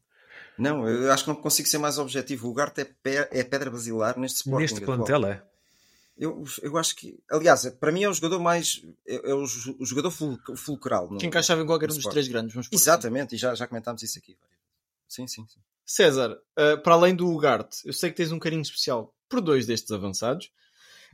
Não, 0.62 0.88
eu 0.88 1.12
acho 1.12 1.24
que 1.24 1.30
não 1.30 1.36
consigo 1.36 1.68
ser 1.68 1.78
mais 1.78 1.98
objetivo. 1.98 2.48
O 2.48 2.52
Ugarte 2.52 2.82
é, 2.82 2.86
pe- 2.86 3.28
é 3.32 3.44
pedra 3.44 3.70
basilar 3.72 4.18
neste 4.20 4.38
Sporting. 4.38 4.62
Neste 4.62 4.82
plantel 4.82 5.26
é. 5.26 5.44
Eu, 6.18 6.44
eu 6.62 6.78
acho 6.78 6.96
que, 6.96 7.18
aliás, 7.32 7.66
para 7.80 7.92
mim 7.92 8.04
é 8.04 8.10
o 8.10 8.14
jogador 8.14 8.40
mais. 8.40 8.84
É, 9.08 9.32
é 9.32 9.34
o, 9.34 9.46
jogador 9.46 10.12
ful- 10.12 10.38
fulcral. 10.56 11.10
no- 11.10 11.18
Que 11.18 11.26
encaixava 11.26 11.62
em 11.62 11.66
qualquer 11.66 11.90
um 11.92 11.96
dos 11.96 12.04
três 12.06 12.28
grandes. 12.28 12.54
Vamos 12.54 12.68
assim. 12.68 12.76
Exatamente, 12.76 13.36
e 13.36 13.38
já, 13.38 13.56
já 13.56 13.66
comentámos 13.66 14.04
isso 14.04 14.20
aqui. 14.20 14.38
Sim, 15.08 15.26
sim, 15.28 15.46
sim. 15.48 15.60
César, 15.86 16.32
uh, 16.58 16.78
para 16.84 16.94
além 16.94 17.16
do 17.16 17.28
Ugarte, 17.28 17.80
eu 17.86 17.92
sei 17.94 18.12
que 18.12 18.18
tens 18.18 18.32
um 18.32 18.40
carinho 18.40 18.62
especial 18.62 19.14
por 19.28 19.42
dois 19.42 19.66
destes 19.66 19.92
avançados, 19.92 20.52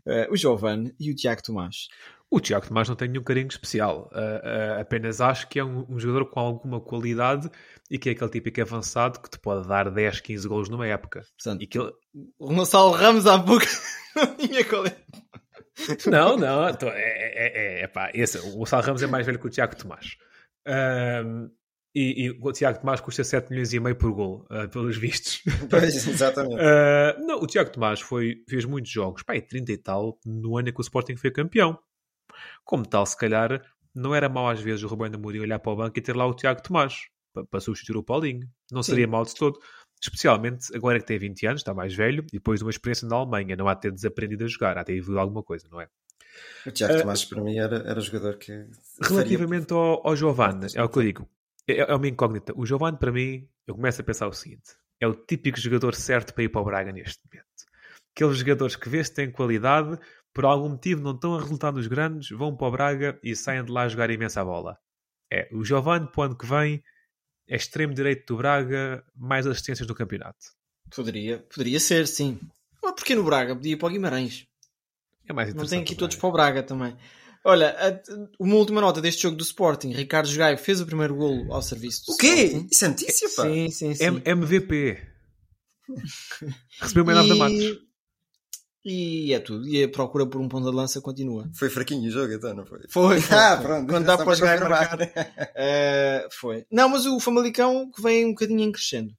uh, 0.07 0.31
o 0.31 0.35
Giovanni 0.35 0.95
e 0.99 1.11
o 1.11 1.15
Tiago 1.15 1.43
Tomás. 1.43 1.87
O 2.29 2.39
Tiago 2.39 2.67
Tomás 2.67 2.89
não 2.89 2.95
tem 2.95 3.07
nenhum 3.07 3.23
carinho 3.23 3.47
especial. 3.47 4.09
Uh, 4.11 4.17
uh, 4.17 4.81
apenas 4.81 5.21
acho 5.21 5.47
que 5.47 5.59
é 5.59 5.63
um, 5.63 5.85
um 5.89 5.99
jogador 5.99 6.25
com 6.25 6.39
alguma 6.39 6.81
qualidade 6.81 7.49
e 7.89 7.97
que 7.97 8.09
é 8.09 8.11
aquele 8.11 8.29
típico 8.29 8.61
avançado 8.61 9.19
que 9.21 9.29
te 9.29 9.39
pode 9.39 9.67
dar 9.67 9.89
10, 9.89 10.19
15 10.21 10.47
golos 10.47 10.69
numa 10.69 10.87
época. 10.87 11.23
Portanto, 11.37 11.61
E 11.61 11.67
que 11.67 11.79
ele... 11.79 11.91
o 12.37 12.53
Gonçalo 12.53 12.91
Ramos 12.91 13.25
há 13.25 13.39
pouco 13.39 13.65
não 14.15 14.35
tinha 14.35 14.65
qualidade. 14.65 15.03
Não, 16.07 16.35
não. 16.35 16.67
então, 16.69 16.89
é, 16.89 17.01
é, 17.01 17.79
é, 17.79 17.83
é 17.83 17.87
pá, 17.87 18.11
esse, 18.13 18.39
o 18.39 18.57
Gonçalo 18.57 18.83
Ramos 18.83 19.03
é 19.03 19.07
mais 19.07 19.25
velho 19.25 19.39
que 19.39 19.47
o 19.47 19.49
Tiago 19.49 19.75
Tomás. 19.75 20.17
Um, 20.67 21.49
e, 21.97 22.27
e 22.27 22.37
o 22.39 22.51
Tiago 22.51 22.79
Tomás 22.79 23.01
custa 23.01 23.23
7 23.23 23.49
milhões 23.49 23.73
e 23.73 23.79
meio 23.79 23.95
por 23.95 24.11
gol, 24.11 24.45
uh, 24.51 24.69
pelos 24.69 24.97
vistos. 24.97 25.41
Pois, 25.67 26.07
exatamente. 26.07 26.61
Uh, 26.61 27.25
não, 27.25 27.39
o 27.39 27.47
Tiago 27.47 27.71
Tomás 27.71 27.99
foi, 27.99 28.43
fez 28.47 28.65
muitos 28.65 28.91
jogos, 28.91 29.23
pá, 29.23 29.35
é 29.35 29.41
30 29.41 29.71
e 29.71 29.77
tal, 29.77 30.19
no 30.23 30.57
ano 30.57 30.69
em 30.69 30.73
que 30.73 30.79
o 30.79 30.81
Sporting 30.81 31.15
foi 31.15 31.31
campeão. 31.31 31.77
Como 32.63 32.85
tal, 32.85 33.03
se 33.05 33.17
calhar, 33.17 33.61
não 33.95 34.13
era 34.13 34.29
mau 34.29 34.47
às 34.47 34.61
vezes 34.61 34.83
o 34.83 34.87
Rubén 34.87 35.13
Amorim 35.15 35.39
olhar 35.39 35.57
para 35.57 35.71
o 35.71 35.75
banco 35.75 35.97
e 35.97 36.01
ter 36.01 36.15
lá 36.15 36.27
o 36.27 36.35
Tiago 36.35 36.61
Tomás 36.61 37.07
para, 37.33 37.45
para 37.45 37.59
substituir 37.59 37.97
o 37.97 38.03
Paulinho. 38.03 38.47
Não 38.71 38.83
Sim. 38.83 38.91
seria 38.91 39.07
mau 39.07 39.25
de 39.25 39.33
todo. 39.33 39.59
Especialmente 39.99 40.67
agora 40.75 40.99
que 40.99 41.07
tem 41.07 41.17
20 41.17 41.47
anos, 41.47 41.61
está 41.61 41.73
mais 41.73 41.95
velho, 41.95 42.23
e 42.31 42.37
depois 42.37 42.59
de 42.59 42.63
uma 42.63 42.69
experiência 42.69 43.07
na 43.07 43.15
Alemanha, 43.15 43.55
não 43.55 43.67
há 43.67 43.73
de 43.73 43.81
ter 43.81 43.91
desaprendido 43.91 44.45
a 44.45 44.47
jogar, 44.47 44.77
há 44.77 44.81
de 44.81 44.87
ter 44.87 44.97
evoluído 44.97 45.19
alguma 45.19 45.41
coisa, 45.41 45.67
não 45.71 45.81
é? 45.81 45.87
O 46.67 46.71
Tiago 46.71 46.93
Uh, 46.93 46.99
Tomás, 46.99 47.25
para 47.25 47.41
mim, 47.41 47.57
era, 47.57 47.77
era 47.77 47.99
o 47.99 48.01
jogador 48.03 48.37
que. 48.37 48.67
Relativamente 49.01 49.73
ao, 49.73 50.07
ao 50.07 50.15
Giovanni, 50.15 50.67
é 50.75 50.83
o 50.83 50.89
que 50.89 50.99
eu 50.99 51.03
digo. 51.03 51.29
É, 51.67 51.79
é 51.79 51.95
uma 51.95 52.07
incógnita. 52.07 52.53
O 52.55 52.65
Giovanni, 52.65 52.97
para 52.97 53.11
mim, 53.11 53.47
eu 53.65 53.75
começo 53.75 54.01
a 54.01 54.03
pensar 54.03 54.27
o 54.27 54.33
seguinte: 54.33 54.75
é 54.99 55.07
o 55.07 55.13
típico 55.13 55.59
jogador 55.59 55.93
certo 55.95 56.33
para 56.33 56.43
ir 56.43 56.49
para 56.49 56.61
o 56.61 56.65
Braga 56.65 56.91
neste 56.91 57.19
momento. 57.25 57.47
Aqueles 58.15 58.37
jogadores 58.37 58.75
que 58.75 58.89
vês 58.89 59.09
têm 59.09 59.31
qualidade, 59.31 59.99
por 60.33 60.45
algum 60.45 60.69
motivo 60.69 61.01
não 61.01 61.11
estão 61.11 61.35
a 61.35 61.41
resultar 61.41 61.71
nos 61.71 61.87
grandes, 61.87 62.29
vão 62.29 62.55
para 62.55 62.67
o 62.67 62.71
Braga 62.71 63.19
e 63.23 63.35
saem 63.35 63.63
de 63.63 63.71
lá 63.71 63.83
a 63.83 63.89
jogar 63.89 64.09
imensa 64.09 64.43
bola. 64.43 64.77
É, 65.31 65.49
o 65.51 65.63
Giovanni, 65.63 66.09
para 66.11 66.21
o 66.21 66.23
ano 66.23 66.37
que 66.37 66.45
vem, 66.45 66.83
é 67.47 67.55
extremo 67.55 67.93
direito 67.93 68.33
do 68.33 68.37
Braga, 68.37 69.03
mais 69.15 69.45
assistências 69.45 69.87
no 69.87 69.93
campeonato. 69.93 70.55
Poderia, 70.95 71.39
poderia 71.53 71.79
ser, 71.79 72.07
sim. 72.07 72.39
Mas 72.81 72.93
porquê 72.93 73.13
no 73.13 73.23
Braga? 73.23 73.55
Podia 73.55 73.73
ir 73.73 73.77
para 73.77 73.87
o 73.87 73.91
Guimarães. 73.91 74.47
É 75.27 75.33
mais 75.33 75.53
Não 75.53 75.65
tem 75.65 75.81
aqui 75.81 75.95
todos 75.95 76.15
para 76.15 76.29
o 76.29 76.31
Braga 76.31 76.63
também. 76.63 76.95
Olha, 77.49 77.69
a- 77.79 78.01
uma 78.39 78.55
última 78.55 78.81
nota 78.81 78.99
deste 78.99 79.21
jogo 79.23 79.37
do 79.37 79.43
Sporting. 79.43 79.91
Ricardo 79.93 80.27
Jogaio 80.27 80.57
fez 80.57 80.81
o 80.81 80.85
primeiro 80.85 81.15
golo 81.15 81.53
ao 81.53 81.61
serviço 81.61 82.05
do 82.07 82.11
O 82.13 82.17
quê? 82.17 82.43
Sporting. 82.69 83.05
Isso 83.07 83.25
é 83.25 83.29
pá. 83.29 83.43
Sim, 83.43 83.69
sim, 83.69 83.95
sim. 83.95 84.03
M- 84.03 84.21
MVP. 84.25 85.01
Recebeu 86.81 87.03
o 87.03 87.07
Man 87.07 87.19
of 87.21 87.29
the 87.29 87.35
Match. 87.35 87.77
E 88.83 89.33
é 89.33 89.39
tudo. 89.39 89.67
E 89.67 89.83
a 89.83 89.89
procura 89.89 90.25
por 90.25 90.39
um 90.41 90.47
ponto 90.47 90.69
de 90.69 90.75
lança 90.75 91.01
continua. 91.01 91.49
Foi 91.53 91.69
fraquinho 91.69 92.07
o 92.07 92.11
jogo, 92.11 92.33
então, 92.33 92.53
não 92.53 92.65
foi? 92.65 92.79
Foi. 92.89 93.17
Ah, 93.31 93.57
pronto. 93.57 93.89
Quando 93.89 94.05
dá 94.05 94.17
para 94.17 94.35
jogar 94.35 94.59
marcar. 94.69 94.97
Eh, 95.55 96.27
foi. 96.31 96.65
Não, 96.71 96.87
mas 96.89 97.05
o 97.05 97.19
Famalicão 97.19 97.89
que 97.91 98.01
vem 98.01 98.25
um 98.25 98.29
bocadinho 98.29 98.61
em 98.61 98.71
crescendo. 98.71 99.13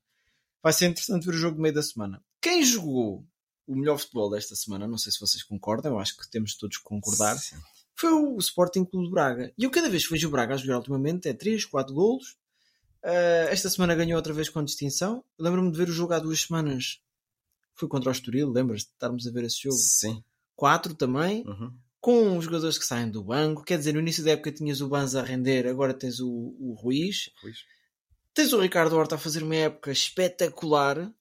Vai 0.63 0.73
ser 0.73 0.87
interessante 0.87 1.25
ver 1.27 1.35
o 1.35 1.39
jogo 1.39 1.57
do 1.57 1.63
meio 1.63 1.75
da 1.75 1.83
semana. 1.83 2.23
Quem 2.41 2.63
jogou 2.65 3.25
o 3.67 3.77
melhor 3.77 3.99
futebol 3.99 4.31
desta 4.31 4.55
semana, 4.55 4.87
não 4.89 4.97
sei 4.99 5.13
se 5.13 5.21
vocês 5.21 5.43
concordam, 5.43 5.93
eu 5.93 5.99
acho 5.99 6.17
que 6.17 6.31
temos 6.31 6.55
todos 6.57 6.79
que 6.79 6.85
concordar, 6.85 7.37
Sim. 7.39 7.57
Foi 7.99 8.13
o 8.13 8.37
Sporting 8.39 8.85
Clube 8.85 9.07
de 9.07 9.13
Braga. 9.13 9.53
E 9.59 9.65
eu 9.65 9.71
cada 9.71 9.89
vez 9.89 10.05
que 10.07 10.13
vejo 10.13 10.29
o 10.29 10.31
Braga 10.31 10.55
a 10.55 10.57
jogar 10.57 10.77
ultimamente 10.79 11.29
é 11.29 11.33
3, 11.33 11.65
4 11.65 11.95
golos. 11.95 12.37
Eh, 13.03 13.49
esta 13.51 13.69
semana 13.71 13.95
ganhou 13.95 14.17
outra 14.17 14.33
vez 14.33 14.49
com 14.49 14.63
distinção. 14.65 15.25
Lembro-me 15.39 15.71
de 15.71 15.79
ver 15.79 15.89
o 15.89 15.93
jogo 15.93 16.13
há 16.15 16.19
duas 16.19 16.41
semanas. 16.43 17.01
Foi 17.75 17.89
contra 17.89 18.09
o 18.09 18.13
Estoril, 18.13 18.51
lembras-te 18.51 18.87
de 18.89 18.93
estarmos 18.95 19.27
a 19.27 19.31
ver 19.31 19.45
esse 19.45 19.63
jogo? 19.63 19.77
Sim. 19.77 20.23
4 20.57 20.95
também 20.95 21.45
Uhum. 21.47 21.73
com 22.01 22.37
os 22.37 22.45
jogadores 22.45 22.77
que 22.79 22.85
saem 22.85 23.11
do 23.11 23.23
banco. 23.23 23.63
Quer 23.65 23.79
dizer, 23.79 23.93
no 23.95 24.01
início 24.01 24.25
da 24.25 24.33
época 24.33 24.51
tinhas 24.53 24.81
o 24.81 24.89
Banza 24.89 25.21
a 25.21 25.25
render, 25.25 25.67
agora 25.67 25.95
tens 25.95 26.19
o, 26.21 26.29
o 26.59 26.75
Ruiz. 26.75 27.31
Ruiz. 27.43 27.59
Tens 28.35 28.53
o 28.53 28.61
Ricardo 28.61 28.97
Horta 28.97 29.15
a 29.15 29.19
fazer 29.19 29.43
uma 29.43 29.55
época 29.57 29.91
espetacular, 29.91 31.13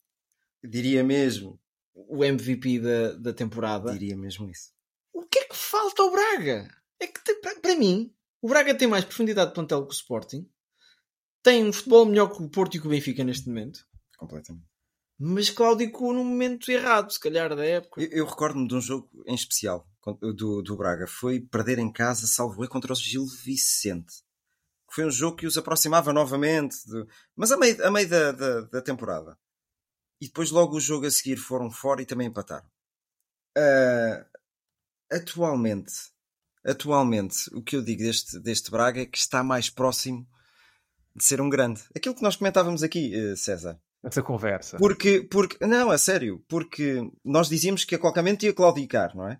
Diria 0.64 1.04
mesmo. 1.04 1.60
o 1.94 2.24
MVP 2.24 2.80
da, 2.80 3.14
da 3.14 3.34
temporada. 3.34 3.92
Diria 3.94 4.16
mesmo 4.18 4.50
isso. 4.50 4.72
O 5.18 5.24
que 5.26 5.40
é 5.40 5.44
que 5.46 5.56
falta 5.56 6.04
ao 6.04 6.12
Braga? 6.12 6.70
É 7.00 7.08
que 7.08 7.20
tem- 7.24 7.42
para 7.60 7.76
mim, 7.76 8.14
o 8.40 8.48
Braga 8.48 8.76
tem 8.78 8.88
mais 8.88 9.04
profundidade 9.04 9.50
de 9.50 9.56
plantel 9.56 9.82
que 9.84 9.92
o 9.92 9.96
Sporting, 9.96 10.48
tem 11.42 11.66
um 11.66 11.74
futebol 11.74 12.06
melhor 12.06 12.28
que 12.32 12.44
o 12.44 12.48
Porto 12.50 12.78
e 12.78 12.80
que 12.80 12.86
o 12.86 12.90
Benfica 12.92 13.24
neste 13.24 13.48
momento, 13.48 13.84
Completamente. 14.16 14.66
mas 15.20 15.50
claudicou 15.50 16.14
no 16.14 16.24
momento 16.24 16.70
errado, 16.70 17.12
se 17.12 17.20
calhar, 17.20 17.56
da 17.56 17.66
época. 17.66 18.00
Eu, 18.00 18.10
eu 18.12 18.26
recordo-me 18.28 18.68
de 18.68 18.76
um 18.76 18.82
jogo 18.82 19.10
em 19.26 19.34
especial 19.34 19.88
do, 20.22 20.62
do 20.62 20.78
Braga. 20.78 21.08
Foi 21.08 21.40
perder 21.40 21.80
em 21.80 21.92
casa, 21.92 22.28
salvo 22.28 22.64
eu, 22.64 22.70
contra 22.70 22.94
o 22.94 22.96
Gil 22.96 23.26
Vicente. 23.26 24.14
Foi 24.92 25.04
um 25.04 25.12
jogo 25.12 25.36
que 25.38 25.48
os 25.48 25.58
aproximava 25.58 26.14
novamente, 26.14 26.78
de- 26.86 27.08
mas 27.36 27.52
a 27.52 27.58
meio, 27.58 27.84
a 27.86 27.90
meio 27.90 28.08
da, 28.08 28.32
da, 28.34 28.62
da 28.62 28.82
temporada. 28.84 29.36
E 30.22 30.28
depois, 30.28 30.52
logo 30.52 30.76
o 30.78 30.80
jogo 30.80 31.06
a 31.08 31.12
seguir, 31.12 31.38
foram 31.38 31.72
fora 31.72 32.02
e 32.02 32.06
também 32.06 32.28
empataram. 32.28 32.70
Ah, 33.58 34.26
atualmente, 35.12 35.94
atualmente, 36.66 37.50
o 37.54 37.62
que 37.62 37.76
eu 37.76 37.82
digo 37.82 38.04
deste, 38.04 38.40
deste 38.40 38.70
Braga 38.72 39.02
é 39.02 39.06
que 39.06 39.18
está 39.18 39.44
mais 39.44 39.70
próximo 39.70 40.28
de 41.16 41.24
ser 41.24 41.42
um 41.42 41.50
grande. 41.50 41.82
Aquilo 41.96 42.16
que 42.16 42.22
nós 42.22 42.36
comentávamos 42.36 42.84
aqui, 42.84 43.14
eh, 43.14 43.36
César. 43.36 43.80
Essa 44.04 44.22
conversa. 44.22 44.78
Porque, 44.78 45.22
porque, 45.24 45.66
não, 45.66 45.90
a 45.90 45.98
sério, 45.98 46.44
porque 46.48 47.02
nós 47.26 47.50
dizíamos 47.50 47.84
que 47.84 47.96
a 47.96 48.00
qualquer 48.00 48.22
momento 48.22 48.44
ia 48.44 48.54
claudicar, 48.54 49.16
não 49.16 49.28
é? 49.28 49.40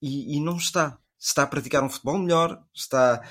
E, 0.00 0.36
e 0.36 0.40
não 0.40 0.56
está. 0.56 0.98
Está 1.18 1.42
a 1.42 1.46
praticar 1.46 1.82
um 1.82 1.88
futebol 1.88 2.18
melhor, 2.18 2.62
está, 2.74 3.22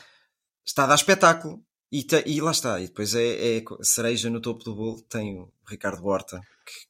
está 0.65 0.84
a 0.84 0.88
dar 0.88 0.96
espetáculo. 0.96 1.64
E, 2.00 2.04
te- 2.04 2.24
e 2.26 2.42
lá 2.42 2.52
está. 2.52 2.80
E 2.82 2.88
depois 2.88 3.14
é, 3.16 3.58
é 3.58 3.64
cereja 3.82 4.30
no 4.30 4.42
topo 4.42 4.64
do 4.64 4.76
bolo. 4.76 5.02
Tem 5.04 5.38
o 5.40 5.52
Ricardo 5.68 6.06
Horta, 6.06 6.42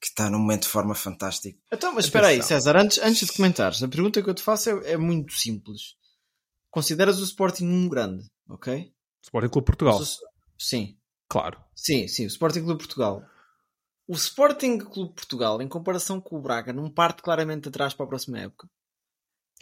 que, 0.02 0.08
está 0.08 0.30
num 0.30 0.40
momento 0.40 0.64
de 0.64 0.70
forma 0.70 0.96
fantástico. 0.96 1.60
Então, 1.72 1.94
mas 1.94 2.06
espera 2.06 2.28
aí. 2.28 2.42
César, 2.42 2.76
antes, 2.78 2.98
antes 3.00 3.28
de 3.28 3.34
comentares, 3.34 3.84
a 3.84 3.88
pergunta 3.88 4.22
que 4.24 4.30
eu 4.30 4.34
te 4.34 4.42
faço 4.42 4.70
é, 4.70 4.94
é 4.94 4.98
muito 4.98 5.34
simples. 5.34 5.96
Consideras 6.72 7.20
o 7.20 7.24
Sporting 7.24 7.66
um 7.66 7.88
grande, 7.88 8.24
ok? 8.50 8.92
Sporting 9.22 9.50
Clube 9.50 9.66
Portugal. 9.66 10.02
Sim, 10.58 10.98
Claro. 11.30 11.60
sim, 11.76 12.08
sim, 12.08 12.24
o 12.26 12.28
Sporting 12.28 12.64
Clube 12.64 12.80
Portugal. 12.80 13.24
O 14.08 14.14
Sporting 14.14 14.78
Clube 14.80 15.14
Portugal, 15.16 15.62
em 15.62 15.68
comparação 15.68 16.20
com 16.22 16.38
o 16.38 16.42
Braga, 16.42 16.72
não 16.74 16.90
parte 16.90 17.22
claramente 17.22 17.68
atrás 17.70 17.94
para 17.94 18.06
a 18.06 18.10
próxima 18.10 18.40
época. 18.40 18.68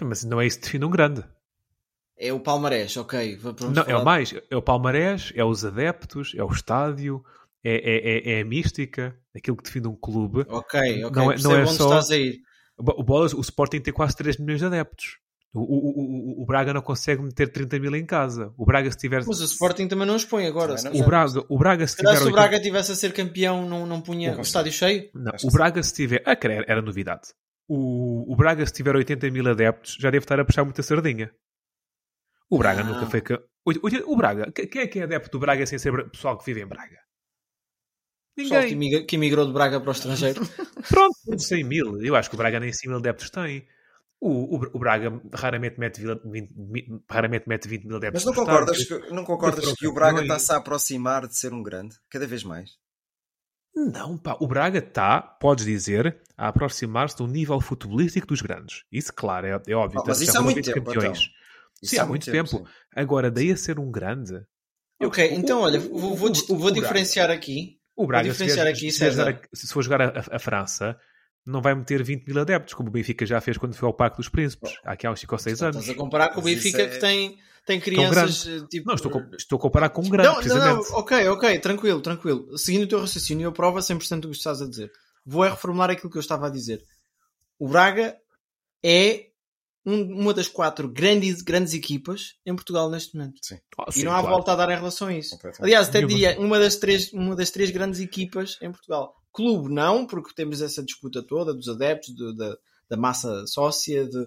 Mas 0.02 0.24
não 0.24 0.40
é 0.42 0.46
isso 0.48 0.58
que 0.60 0.66
define 0.66 0.86
um 0.86 0.90
grande. 0.90 1.24
É 2.28 2.34
o 2.34 2.40
Palmarés, 2.40 2.96
ok. 2.98 3.36
Vamos 3.38 3.62
Não, 3.76 3.84
é 3.84 3.96
o 3.96 4.04
mais. 4.04 4.34
É 4.50 4.56
o 4.56 4.62
palmarés, 4.62 5.32
é 5.36 5.44
os 5.44 5.64
adeptos, 5.66 6.34
é 6.36 6.44
o 6.44 6.50
estádio, 6.52 7.24
é, 7.64 7.74
é, 7.76 8.34
é, 8.34 8.38
é 8.40 8.42
a 8.42 8.46
mística, 8.46 9.16
aquilo 9.36 9.58
que 9.58 9.64
define 9.64 9.88
um 9.88 9.96
clube. 9.96 10.46
Ok, 10.50 11.06
ok. 11.06 11.12
Não 11.24 11.32
é- 11.32 11.38
não 11.38 11.56
é 11.56 11.62
onde 11.62 11.74
só- 11.74 11.86
estás 11.90 12.12
a 12.12 12.18
ir. 12.18 12.40
O, 12.78 13.02
o, 13.02 13.04
Bolas- 13.04 13.34
o 13.34 13.42
Sporting 13.42 13.80
tem 13.80 13.94
quase 13.94 14.16
3 14.18 14.38
milhões 14.38 14.60
de 14.60 14.66
adeptos. 14.66 15.18
O, 15.56 15.60
o, 15.60 16.40
o, 16.40 16.44
o 16.44 16.46
Braga 16.48 16.74
não 16.74 16.82
consegue 16.82 17.22
meter 17.22 17.48
30 17.52 17.78
mil 17.78 17.96
em 17.96 18.04
casa. 18.06 18.52
O 18.58 18.66
Braga, 18.66 18.90
se 18.90 18.98
tiver. 18.98 19.24
Mas 19.24 19.40
o 19.40 19.46
Sporting 19.46 19.88
também 19.88 20.08
não 20.08 20.16
os 20.16 20.26
põe 20.26 20.48
agora. 20.48 20.76
Se 20.76 20.88
O. 20.88 21.06
Braga, 21.06 21.44
o 21.48 21.58
Braga, 21.60 21.86
se 21.86 21.96
tiver. 21.98 22.10
se 22.16 22.24
o 22.24 22.26
80 22.26 22.32
Braga 22.42 22.60
tivesse 22.60 22.92
a 22.92 22.96
ser 22.96 23.14
campeão, 23.14 23.70
não, 23.70 23.86
não 23.86 24.02
punha 24.02 24.36
o 24.36 24.42
estádio 24.42 24.72
cheio? 24.72 25.10
Não, 25.14 25.32
Acho 25.32 25.48
o 25.48 25.52
Braga, 25.52 25.84
se 25.84 25.94
tiver. 25.94 26.24
Ah, 26.26 26.36
cara, 26.36 26.66
era 26.68 26.82
novidade. 26.82 27.28
O, 27.68 28.34
o 28.34 28.36
Braga, 28.36 28.66
se 28.66 28.74
tiver 28.74 28.96
80 28.96 29.30
mil 29.30 29.48
adeptos, 29.48 29.96
já 30.00 30.10
deve 30.10 30.24
estar 30.24 30.40
a 30.40 30.44
puxar 30.44 30.64
muita 30.64 30.82
sardinha. 30.82 31.32
O 32.54 32.58
Braga 32.58 32.84
Não. 32.84 32.94
nunca 32.94 33.06
foi. 33.08 33.22
O 34.06 34.16
Braga, 34.16 34.52
que- 34.52 34.68
quem 34.68 34.82
é 34.84 34.88
que 34.88 35.00
é 35.00 35.04
adepto 35.04 35.32
do 35.32 35.40
Braga 35.40 35.66
sem 35.66 35.80
ser 35.80 36.10
pessoal 36.12 36.38
que 36.38 36.46
vive 36.46 36.62
em 36.62 36.68
Braga? 36.68 37.00
Ninguém. 38.36 39.06
que 39.06 39.16
emigrou 39.16 39.46
de 39.46 39.54
Braga 39.54 39.80
para 39.80 39.90
o 39.90 39.92
estrangeiro. 39.92 40.42
Pronto, 40.90 41.16
100 41.40 41.64
mil. 41.64 42.02
Eu 42.04 42.16
acho 42.16 42.30
que 42.30 42.36
o 42.36 42.38
Braga 42.38 42.60
nem 42.60 42.74
100 42.74 42.90
mil 42.90 43.00
adeptos 43.00 43.30
tem. 43.30 43.68
O, 44.20 44.56
o, 44.58 44.70
o 44.74 44.80
Braga 44.80 45.22
raramente 45.34 45.80
mete, 45.80 46.00
vila- 46.02 46.20
20, 46.26 46.54
mi- 46.56 47.04
raramente 47.10 47.48
mete 47.48 47.68
20 47.68 47.86
mil 47.86 47.98
adeptos. 47.98 48.24
Mas 48.24 48.36
não 48.36 48.44
concordas, 48.44 48.78
estádio. 48.80 49.06
que, 49.08 49.14
não 49.14 49.24
concordas 49.26 49.74
que 49.74 49.88
o 49.88 49.94
Braga 49.94 50.22
está-se 50.22 50.52
a 50.54 50.58
aproximar 50.58 51.28
de 51.28 51.38
ser 51.38 51.54
um 51.54 51.62
grande? 51.62 51.96
Cada 52.10 52.26
vez 52.26 52.44
mais. 52.44 52.72
Não, 53.76 54.18
pá, 54.18 54.38
o 54.40 54.48
Braga 54.48 54.80
está, 54.80 55.22
podes 55.22 55.66
dizer, 55.66 56.22
a 56.38 56.48
aproximar-se 56.48 57.18
de 57.18 57.24
um 57.24 57.28
nível 57.28 57.60
futebolístico 57.60 58.28
dos 58.28 58.42
grandes. 58.42 58.84
Isso, 58.92 59.12
claro, 59.14 59.46
é, 59.48 59.62
é 59.68 59.74
óbvio. 59.76 60.00
Oh, 60.02 60.08
mas 60.08 60.22
isso 60.22 60.38
há 60.38 60.42
muito 60.42 60.58
20 60.58 60.66
tempo, 60.74 60.86
campeões. 60.94 61.20
então. 61.20 61.43
Isso 61.84 61.96
Sim, 61.96 62.02
há 62.02 62.06
muito 62.06 62.32
tempo. 62.32 62.50
sim. 62.50 62.64
Agora, 62.96 63.30
daí 63.30 63.52
a 63.52 63.58
ser 63.58 63.78
um 63.80 63.92
grande. 63.92 64.34
ok, 65.02 65.30
o- 65.30 65.34
então 65.34 65.60
o- 65.60 65.64
olha, 65.64 65.80
vou, 65.80 66.14
o- 66.14 66.16
vou, 66.16 66.30
o- 66.32 66.34
vou 66.34 66.56
o 66.56 66.58
Braga- 66.60 66.80
diferenciar 66.82 67.30
aqui. 67.30 67.78
O 67.96 68.08
Braga, 68.08 68.26
se, 68.26 68.32
diferenciar 68.32 68.66
vier- 68.66 68.76
aqui, 68.76 68.92
se, 68.92 69.06
a- 69.06 69.40
se 69.54 69.68
for 69.74 69.82
jogar 69.84 70.02
a, 70.02 70.24
a 70.32 70.40
França, 70.40 70.98
não 71.46 71.62
vai 71.62 71.76
meter 71.76 72.02
20 72.04 72.26
mil 72.26 72.40
adeptos, 72.40 72.74
como 72.74 72.90
o 72.90 72.92
Benfica 72.92 73.26
já 73.26 73.40
fez 73.42 73.58
quando 73.58 73.76
foi 73.76 73.86
ao 73.86 73.94
Parque 73.94 74.18
dos 74.18 74.30
Príncipes, 74.30 74.74
há 74.84 74.94
aqui 74.94 75.06
há 75.06 75.12
uns 75.12 75.20
5 75.20 75.36
ou 75.36 75.40
6 75.40 75.62
anos. 75.62 75.76
Estás 75.78 75.96
a 75.96 76.00
comparar 76.00 76.30
com 76.30 76.40
o 76.40 76.44
Benfica 76.44 76.82
é- 76.82 76.88
que 76.88 77.00
tem, 77.00 77.38
tem 77.66 77.80
crianças 77.82 78.48
eh, 78.48 78.66
tipo. 78.70 78.88
Não, 78.88 78.96
estou, 78.96 79.10
a 79.12 79.14
com- 79.14 79.36
estou 79.36 79.58
a 79.58 79.62
comparar 79.62 79.90
com 79.90 80.02
um 80.02 80.10
grande, 80.10 80.28
não, 80.30 80.36
não, 80.36 80.42
precisamente. 80.42 80.90
não, 80.90 80.98
ok, 81.00 81.28
ok, 81.28 81.60
tranquilo, 81.60 82.02
tranquilo. 82.02 82.58
Seguindo 82.58 82.84
o 82.84 82.88
teu 82.88 83.00
raciocínio, 83.02 83.46
eu 83.46 83.52
provo 83.52 83.78
a 83.78 83.82
100% 83.82 84.22
do 84.22 84.30
que 84.32 84.38
estás 84.38 84.62
a 84.62 84.68
dizer. 84.70 84.90
Vou 85.26 85.44
é 85.46 85.50
reformular 85.50 85.90
aquilo 85.92 86.10
que 86.10 86.18
eu 86.18 86.22
estava 86.22 86.48
a 86.48 86.50
dizer. 86.50 86.82
O 87.60 87.68
Braga 87.68 88.16
é 88.84 89.28
um- 89.86 90.22
uma 90.22 90.34
das 90.34 90.48
quatro 90.48 90.88
grandes, 90.90 91.42
grandes 91.42 91.74
equipas 91.74 92.36
em 92.46 92.56
Portugal 92.56 92.90
neste 92.90 93.16
momento. 93.16 93.40
Ah, 93.78 93.86
E 93.90 93.94
sim, 93.94 94.04
não 94.04 94.12
há 94.14 94.20
claro. 94.22 94.36
volta 94.38 94.52
a 94.54 94.56
dar 94.56 94.70
em 94.72 94.76
relação 94.76 95.08
a 95.08 95.14
isso. 95.14 95.38
Aliás, 95.60 95.90
até 95.90 96.02
diria 96.06 96.40
uma 96.40 96.58
das, 96.60 96.76
três, 96.78 97.12
uma 97.14 97.36
das 97.36 97.50
três 97.52 97.70
grandes 97.72 98.00
equipas 98.00 98.58
em 98.62 98.72
Portugal. 98.72 99.16
Clube 99.32 99.74
não, 99.74 100.06
porque 100.06 100.34
temos 100.36 100.62
essa 100.62 100.84
disputa 100.84 101.22
toda 101.24 101.54
dos 101.54 101.68
adeptos, 101.68 102.14
do- 102.16 102.36
da, 102.36 102.56
da 102.90 102.96
massa 102.98 103.46
sócia, 103.48 104.06
de, 104.08 104.26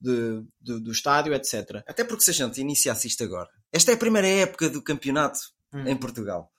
de- 0.00 0.42
de- 0.60 0.80
do 0.80 0.90
estádio, 0.92 1.32
etc. 1.34 1.82
Até 1.86 2.04
porque 2.04 2.24
se 2.24 2.30
a 2.30 2.34
gente 2.34 2.60
iniciasse 2.60 3.06
isto 3.08 3.22
agora, 3.24 3.48
esta 3.72 3.90
é 3.92 3.94
a 3.94 3.98
primeira 3.98 4.26
época 4.28 4.68
do 4.68 4.82
campeonato 4.82 5.38
Hum. 5.72 5.86
em 5.86 5.96
Portugal. 5.96 6.50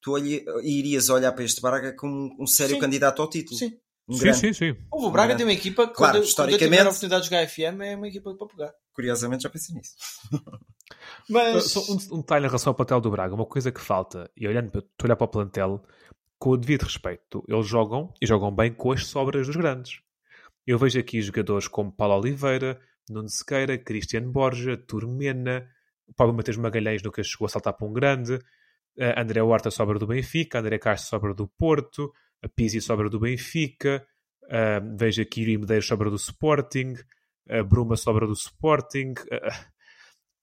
Tu 0.00 0.12
olhe- 0.12 0.44
irias 0.62 1.08
olhar 1.08 1.32
para 1.32 1.44
este 1.44 1.60
Braga 1.60 1.92
como 1.94 2.34
um 2.38 2.46
sério 2.46 2.74
Sim. 2.76 2.80
candidato 2.80 3.20
ao 3.20 3.28
título. 3.28 3.58
Sim. 3.58 3.76
Um 4.08 4.14
Sim, 4.14 4.20
grande. 4.20 4.38
sim, 4.38 4.52
sim. 4.54 4.76
O 4.90 5.10
Braga 5.10 5.36
tem 5.36 5.44
uma 5.44 5.52
equipa 5.52 5.86
que, 5.86 5.92
Claro, 5.94 6.12
quando, 6.12 6.12
quando 6.12 6.16
eu 6.16 6.28
historicamente- 6.28 6.80
a 6.82 6.88
oportunidade 6.88 7.22
de 7.24 7.28
jogar 7.28 7.46
FM, 7.46 7.80
é 7.82 7.96
uma 7.96 8.08
equipa 8.08 8.34
para 8.34 8.46
pegar. 8.46 8.72
Curiosamente 8.94 9.42
já 9.42 9.50
pensei 9.50 9.74
nisso. 9.74 9.94
Mas. 11.28 11.70
Só 11.70 11.80
um, 11.92 12.16
um 12.16 12.20
detalhe 12.20 12.44
em 12.44 12.48
relação 12.48 12.70
ao 12.70 12.74
plantel 12.74 13.00
do 13.00 13.10
Braga, 13.10 13.34
uma 13.34 13.46
coisa 13.46 13.70
que 13.70 13.80
falta, 13.80 14.30
e 14.36 14.46
olhando 14.48 14.70
para, 14.70 14.80
estou 14.80 15.04
a 15.04 15.06
olhar 15.06 15.16
para 15.16 15.24
o 15.24 15.28
plantel, 15.28 15.84
com 16.38 16.50
o 16.50 16.56
devido 16.56 16.82
respeito, 16.84 17.44
eles 17.48 17.66
jogam 17.66 18.12
e 18.22 18.26
jogam 18.26 18.54
bem 18.54 18.72
com 18.72 18.92
as 18.92 19.06
sobras 19.06 19.46
dos 19.46 19.56
grandes. 19.56 20.00
Eu 20.66 20.78
vejo 20.78 20.98
aqui 20.98 21.20
jogadores 21.20 21.66
como 21.68 21.90
Paulo 21.92 22.14
Oliveira, 22.18 22.80
Nuno 23.10 23.28
Sequeira, 23.28 23.76
Cristiano 23.76 24.30
Borja, 24.30 24.76
Turmena, 24.76 25.68
o 26.06 26.14
Pablo 26.14 26.34
Matheus 26.34 26.56
Magalhães 26.56 27.02
nunca 27.02 27.22
chegou 27.22 27.46
a 27.46 27.48
saltar 27.48 27.72
para 27.72 27.86
um 27.86 27.92
grande, 27.92 28.38
eh, 28.98 29.20
André 29.20 29.42
Horta 29.42 29.70
sobra 29.70 29.98
do 29.98 30.06
Benfica, 30.06 30.60
André 30.60 30.78
Castro 30.78 31.08
sobra 31.10 31.34
do 31.34 31.46
Porto, 31.46 32.12
Pizzi 32.54 32.80
sobra 32.80 33.08
do 33.10 33.18
Benfica, 33.20 34.06
eh, 34.48 34.80
vejo 34.96 35.22
aqui 35.22 35.40
Yuri 35.40 35.58
Medeiros 35.58 35.86
sobra 35.86 36.08
do 36.10 36.16
Sporting, 36.16 36.94
a 37.48 37.62
Bruma 37.62 37.96
sobra 37.96 38.26
do 38.26 38.32
Sporting. 38.34 39.14
eh, 39.30 39.50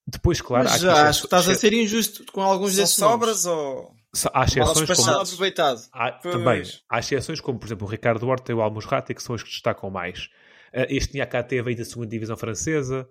depois, 0.08 0.40
claro, 0.40 0.68
mas 0.68 0.80
já 0.80 0.92
exce- 0.92 1.00
acho 1.08 1.20
que 1.22 1.26
estás 1.26 1.48
a 1.48 1.54
ser 1.54 1.72
injusto 1.72 2.24
com 2.32 2.40
alguns 2.42 2.72
São 2.74 2.82
desses 2.82 2.96
sobras 2.96 3.44
nomes. 3.44 3.46
ou. 3.46 3.96
Há 4.32 4.44
exceções 4.44 4.90
como, 4.96 5.10
aproveitado. 5.20 5.80
há, 5.92 6.12
também, 6.12 6.62
há 6.88 6.98
exceções 7.00 7.40
como, 7.40 7.58
por 7.58 7.66
exemplo, 7.66 7.86
o 7.86 7.90
Ricardo 7.90 8.26
Horta 8.26 8.50
e 8.52 8.54
o 8.54 8.62
Almusrati, 8.62 9.14
que 9.14 9.22
são 9.22 9.34
os 9.34 9.42
que 9.42 9.50
destacam 9.50 9.90
mais. 9.90 10.26
Uh, 10.72 10.86
este 10.88 11.14
Niakate 11.14 11.60
veio 11.60 11.76
da 11.76 11.84
segunda 11.84 12.06
divisão 12.08 12.36
francesa 12.36 13.08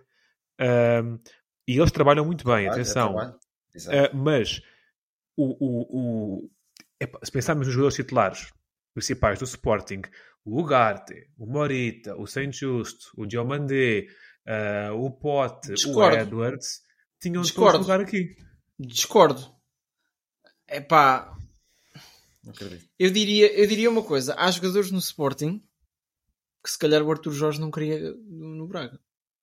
um, 0.59 1.19
e 1.67 1.77
eles 1.77 1.91
trabalham 1.91 2.25
muito 2.25 2.43
bem, 2.45 2.63
Trabalho, 2.65 2.69
é 2.69 2.71
atenção. 2.81 3.15
Uh, 3.75 4.15
mas 4.15 4.61
o, 5.37 5.45
o, 5.59 5.81
o- 6.45 6.49
epá, 6.99 7.19
se 7.23 7.31
pensarmos 7.31 7.67
nos 7.67 7.73
jogadores 7.73 7.95
titulares 7.95 8.51
principais 8.95 9.37
do 9.37 9.45
Sporting, 9.45 10.01
o 10.43 10.59
Ugarte, 10.59 11.13
o 11.37 11.45
Morita, 11.45 12.15
o 12.15 12.25
Saint 12.25 12.51
Just, 12.53 13.09
o 13.15 13.25
Diomandé, 13.27 14.07
uh, 14.47 14.93
o 14.95 15.11
Pote, 15.11 15.73
Discordo. 15.73 16.15
o 16.17 16.19
Edwards, 16.19 16.79
tinham 17.21 17.43
Discordo. 17.43 17.73
todos 17.73 17.87
lugar 17.87 18.01
aqui. 18.01 18.35
Discordo. 18.79 19.53
É 20.67 20.81
pá, 20.81 21.31
eu 22.97 23.11
diria, 23.11 23.51
eu 23.59 23.67
diria 23.67 23.89
uma 23.89 24.03
coisa: 24.03 24.33
há 24.37 24.49
jogadores 24.51 24.91
no 24.91 24.99
Sporting 24.99 25.61
que 26.63 26.71
se 26.71 26.79
calhar 26.79 27.03
o 27.03 27.11
Arthur 27.11 27.31
Jorge 27.31 27.59
não 27.61 27.69
queria 27.69 27.99
no 28.27 28.67
Braga. 28.67 28.99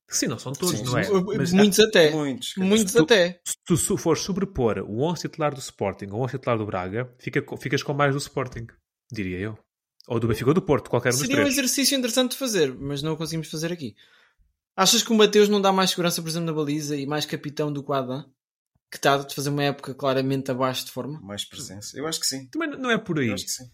Sim, 0.08 0.26
não 0.26 0.38
são 0.38 0.52
todos, 0.52 0.76
Sim, 0.78 0.84
não 0.84 0.98
é? 0.98 1.08
Mas 1.38 1.52
Muitos 1.52 1.78
até. 1.80 2.10
Muitos. 2.10 2.54
Muitos 2.58 2.92
tu- 2.92 3.02
até. 3.02 3.40
se 3.46 3.56
tu 3.64 3.96
fores 3.96 4.22
sobrepor 4.22 4.78
o 4.80 5.00
11 5.02 5.22
titular 5.22 5.54
do 5.54 5.60
Sporting 5.60 6.06
ao 6.10 6.20
11 6.20 6.32
titular 6.32 6.58
do 6.58 6.66
Braga, 6.66 7.14
fica 7.18 7.42
ficas 7.56 7.82
com 7.82 7.94
mais 7.94 8.12
do 8.12 8.18
Sporting, 8.18 8.66
diria 9.12 9.38
eu. 9.38 9.58
Ou 10.08 10.18
do 10.18 10.26
Benfica 10.26 10.50
ou 10.50 10.54
do 10.54 10.62
Porto, 10.62 10.90
qualquer 10.90 11.10
um 11.10 11.12
dos 11.12 11.20
Seria 11.20 11.36
um 11.36 11.40
três. 11.42 11.52
exercício 11.56 11.96
interessante 11.96 12.32
de 12.32 12.38
fazer, 12.38 12.74
mas 12.74 13.02
não 13.02 13.12
o 13.12 13.16
conseguimos 13.16 13.48
fazer 13.48 13.72
aqui. 13.72 13.94
Achas 14.76 15.02
que 15.02 15.12
o 15.12 15.14
Mateus 15.14 15.48
não 15.48 15.60
dá 15.60 15.70
mais 15.70 15.90
segurança, 15.90 16.20
por 16.22 16.28
exemplo, 16.28 16.46
na 16.46 16.52
baliza 16.52 16.96
e 16.96 17.06
mais 17.06 17.24
capitão 17.26 17.72
do 17.72 17.84
que 17.84 17.90
o 17.90 17.94
Adam? 17.94 18.24
Que 18.90 18.96
está 18.96 19.14
a 19.14 19.30
fazer 19.30 19.50
uma 19.50 19.62
época 19.64 19.94
claramente 19.94 20.50
abaixo 20.50 20.84
de 20.86 20.90
forma? 20.92 21.20
Mais 21.22 21.44
presença. 21.44 21.96
Eu 21.96 22.06
acho 22.06 22.18
que 22.20 22.26
sim. 22.26 22.46
Também 22.48 22.70
não 22.70 22.90
é 22.90 22.98
por 22.98 23.18
aí. 23.18 23.28
Eu 23.28 23.34
acho 23.34 23.44
que 23.44 23.50
sim. 23.50 23.64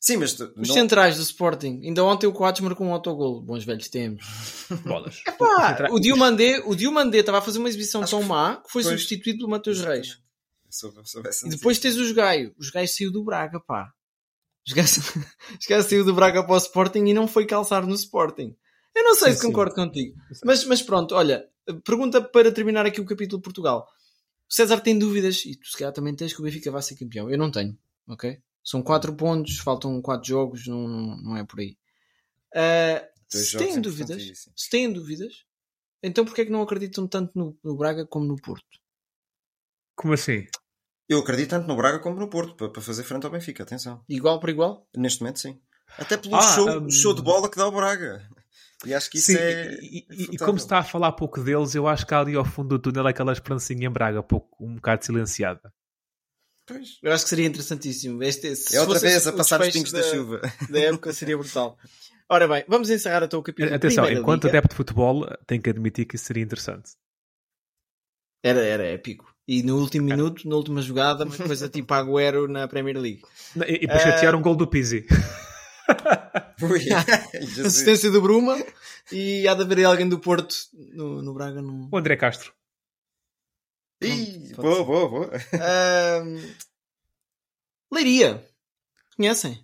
Sim, 0.00 0.16
mas 0.16 0.32
tu- 0.34 0.52
Os 0.56 0.68
não- 0.68 0.74
centrais 0.74 1.16
do 1.16 1.22
Sporting. 1.22 1.80
Ainda 1.84 2.02
ontem 2.04 2.26
o 2.26 2.32
Coates 2.32 2.60
marcou 2.60 2.86
um 2.86 2.92
autogol. 2.92 3.40
Bons 3.42 3.64
velhos 3.64 3.88
tempos. 3.88 4.24
Bolas. 4.84 5.22
Pá, 5.38 5.88
o 5.90 6.00
Diomandé, 6.00 6.60
o 6.64 6.74
Diomandé 6.74 7.18
estava 7.18 7.38
a 7.38 7.42
fazer 7.42 7.58
uma 7.58 7.68
exibição 7.68 8.02
Acho 8.02 8.10
tão 8.12 8.20
que- 8.20 8.26
má 8.28 8.56
que 8.56 8.70
foi 8.72 8.82
pois. 8.82 9.00
substituído 9.00 9.38
pelo 9.38 9.50
Mateus 9.50 9.80
Reis. 9.80 10.18
Eu 10.66 11.04
soubesse 11.04 11.46
E 11.46 11.50
depois 11.50 11.78
tens 11.78 11.96
os 11.96 12.10
Gaio. 12.12 12.54
Os 12.58 12.70
Gaio 12.70 12.88
saiu 12.88 13.12
do 13.12 13.22
Braga, 13.24 13.60
pá. 13.60 13.92
Os 14.66 15.66
Gaio 15.66 15.82
saiu 15.82 16.04
do 16.04 16.14
Braga 16.14 16.42
para 16.44 16.54
o 16.54 16.56
Sporting 16.56 17.04
e 17.06 17.14
não 17.14 17.26
foi 17.26 17.46
calçar 17.46 17.86
no 17.86 17.94
Sporting. 17.94 18.56
Eu 18.94 19.04
não 19.04 19.14
sei 19.14 19.30
Sim, 19.30 19.34
se 19.34 19.40
sim. 19.40 19.46
concordo 19.48 19.74
contigo. 19.74 20.16
Mas, 20.44 20.64
mas 20.64 20.82
pronto, 20.82 21.14
olha, 21.14 21.44
pergunta 21.84 22.20
para 22.22 22.52
terminar 22.52 22.86
aqui 22.86 23.00
o 23.00 23.06
capítulo 23.06 23.40
de 23.40 23.44
Portugal. 23.44 23.86
O 24.48 24.54
César 24.54 24.80
tem 24.80 24.98
dúvidas, 24.98 25.44
e 25.46 25.56
tu 25.56 25.66
se 25.66 25.78
calhar 25.78 25.92
também 25.92 26.14
tens 26.14 26.32
que 26.32 26.40
o 26.40 26.44
Benfica 26.44 26.70
vai 26.70 26.82
ser 26.82 26.96
campeão. 26.96 27.30
Eu 27.30 27.38
não 27.38 27.50
tenho, 27.50 27.76
ok? 28.06 28.38
São 28.62 28.82
4 28.82 29.16
pontos, 29.16 29.58
faltam 29.58 30.00
4 30.00 30.28
jogos, 30.28 30.66
não, 30.66 30.86
não, 30.86 31.16
não 31.16 31.36
é 31.36 31.44
por 31.44 31.60
aí. 31.60 31.76
Dois 33.32 33.48
se 33.48 33.56
têm 33.56 33.80
dúvidas, 33.80 34.22
se 34.54 34.70
têm 34.70 34.92
dúvidas, 34.92 35.46
então 36.02 36.24
porquê 36.24 36.42
é 36.42 36.44
que 36.44 36.52
não 36.52 36.60
acreditam 36.60 37.08
tanto 37.08 37.32
no, 37.34 37.58
no 37.64 37.76
Braga 37.76 38.06
como 38.06 38.26
no 38.26 38.36
Porto? 38.36 38.78
Como 39.96 40.12
assim? 40.12 40.46
Eu 41.08 41.18
acredito 41.18 41.50
tanto 41.50 41.66
no 41.68 41.76
Braga 41.76 41.98
como 41.98 42.18
no 42.18 42.28
Porto 42.28 42.54
para, 42.56 42.68
para 42.70 42.82
fazer 42.82 43.02
frente 43.04 43.24
ao 43.26 43.32
Benfica. 43.32 43.62
Atenção. 43.62 44.02
Igual 44.08 44.40
por 44.40 44.48
igual? 44.50 44.88
Neste 44.96 45.20
momento, 45.20 45.40
sim. 45.40 45.60
Até 45.98 46.16
pelo 46.16 46.36
Ah, 46.36 46.40
show, 46.54 46.68
hum. 46.82 46.90
show 46.90 47.14
de 47.14 47.20
bola 47.22 47.50
que 47.50 47.56
dá 47.56 47.66
o 47.66 47.72
Braga. 47.72 48.26
E 48.84 48.92
acho 48.94 49.08
que 49.10 49.18
isso 49.18 49.26
Sim, 49.30 49.36
é. 49.38 49.74
e, 49.80 50.06
e- 50.10 50.28
e 50.34 50.38
como 50.38 50.58
se 50.58 50.64
está 50.64 50.78
a 50.78 50.82
falar 50.84 51.12
pouco 51.12 51.40
deles, 51.40 51.74
eu 51.74 51.86
acho 51.86 52.04
que 52.06 52.14
há 52.14 52.18
ali 52.20 52.34
ao 52.34 52.44
fundo 52.44 52.70
do 52.70 52.78
túnel 52.80 53.06
aquela 53.06 53.32
esperancinha 53.32 53.86
em 53.86 53.90
Braga, 53.90 54.22
pouco, 54.24 54.64
um 54.64 54.74
bocado 54.74 55.04
silenciada. 55.04 55.72
Pois. 56.66 56.98
Eu 57.02 57.12
acho 57.12 57.24
que 57.24 57.30
seria 57.30 57.46
interessantíssimo. 57.46 58.22
Este, 58.22 58.56
se 58.56 58.74
É 58.76 58.80
outra 58.80 58.94
fosse 58.94 59.06
vez 59.06 59.26
a 59.26 59.32
passar 59.32 59.60
os 59.60 59.70
pingos 59.70 59.92
da, 59.92 60.02
chuva. 60.02 60.40
da 60.70 60.80
época 60.80 61.12
seria 61.12 61.36
brutal. 61.36 61.76
Ora 62.28 62.48
bem, 62.48 62.64
vamos 62.66 62.88
encerrar 62.90 63.22
até 63.22 63.36
o 63.36 63.42
capítulo. 63.42 63.74
Atenção, 63.74 64.10
enquanto 64.10 64.44
Liga. 64.44 64.58
adepto 64.58 64.70
de 64.70 64.76
futebol, 64.76 65.26
tenho 65.46 65.60
que 65.62 65.70
admitir 65.70 66.06
que 66.06 66.16
isso 66.16 66.24
seria 66.24 66.42
interessante. 66.42 66.92
Era, 68.42 68.60
era 68.64 68.84
épico. 68.86 69.31
E 69.52 69.62
no 69.62 69.76
último 69.78 70.06
minuto, 70.06 70.48
na 70.48 70.56
última 70.56 70.80
jogada, 70.80 71.24
uma 71.26 71.36
coisa 71.36 71.68
tipo 71.68 71.92
Agüero 71.92 72.48
na 72.48 72.66
Premier 72.66 72.96
League. 72.98 73.22
E, 73.68 73.84
e 73.84 73.86
para 73.86 73.96
Ah. 73.96 73.98
chatear 73.98 74.34
um 74.34 74.40
gol 74.40 74.56
do 74.56 74.66
Pizzi. 74.66 75.06
Assistência 77.66 78.10
do 78.10 78.22
Bruma 78.22 78.56
e 79.10 79.46
há 79.46 79.52
de 79.52 79.62
haver 79.62 79.84
alguém 79.84 80.08
do 80.08 80.18
Porto 80.18 80.54
no, 80.94 81.20
no 81.20 81.34
Braga. 81.34 81.60
No... 81.60 81.90
O 81.92 81.98
André 81.98 82.16
Castro. 82.16 82.54
Ih, 84.00 84.54
boa, 84.54 84.84
boa, 84.84 85.08
boa. 85.10 85.30
Leiria. 87.92 88.42
Conhecem? 89.16 89.62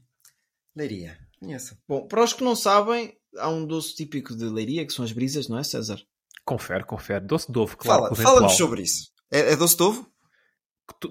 Leiria. 0.77 1.18
Conheço. 1.40 1.79
Bom, 1.88 2.07
para 2.07 2.22
os 2.22 2.35
que 2.35 2.44
não 2.44 2.55
sabem, 2.55 3.16
há 3.38 3.48
um 3.48 3.64
doce 3.64 3.94
típico 3.94 4.37
de 4.37 4.44
Leiria, 4.44 4.87
que 4.87 4.92
são 4.92 5.05
as 5.05 5.12
brisas, 5.12 5.48
não 5.48 5.59
é, 5.59 5.64
César? 5.64 5.98
Confere, 6.44 6.85
confere. 6.85 7.24
Doce 7.24 7.51
de 7.51 7.59
ovo, 7.59 7.77
claro. 7.77 8.03
Fala, 8.03 8.16
fala-nos 8.16 8.53
sobre 8.53 8.83
isso. 8.83 9.16
É, 9.31 9.53
é 9.53 9.57
doce 9.57 9.77
de 9.77 9.83
ovo? 9.83 10.07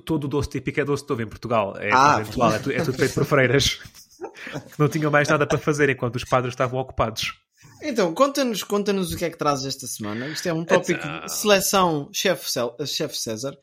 Todo 0.05 0.23
o 0.25 0.27
doce 0.27 0.49
típico 0.49 0.79
é 0.79 0.85
doce 0.85 1.05
de 1.05 1.13
ovo 1.13 1.21
em 1.21 1.27
Portugal. 1.27 1.75
É 1.77 1.91
Ah. 1.93 2.17
conventual, 2.17 2.51
é, 2.51 2.55
é 2.75 2.83
tudo 2.83 2.97
feito 2.97 3.13
por 3.13 3.25
freiras. 3.25 3.79
que 4.73 4.79
não 4.79 4.89
tinham 4.89 5.11
mais 5.11 5.27
nada 5.29 5.45
para 5.45 5.57
fazer 5.59 5.89
enquanto 5.89 6.15
os 6.15 6.23
padres 6.23 6.53
estavam 6.53 6.79
ocupados. 6.79 7.33
Então, 7.83 8.11
conta-nos 8.13 8.63
conta 8.63 8.91
o 8.91 9.15
que 9.17 9.25
é 9.25 9.29
que 9.29 9.37
trazes 9.37 9.65
esta 9.67 9.85
semana. 9.85 10.27
Isto 10.27 10.47
é 10.49 10.53
um 10.53 10.65
tópico 10.65 10.99
Então. 10.99 11.25
de 11.25 11.31
seleção 11.31 12.09
chefe 12.11 12.49
Cel- 12.49 12.75
chef 12.87 13.15
César. 13.15 13.55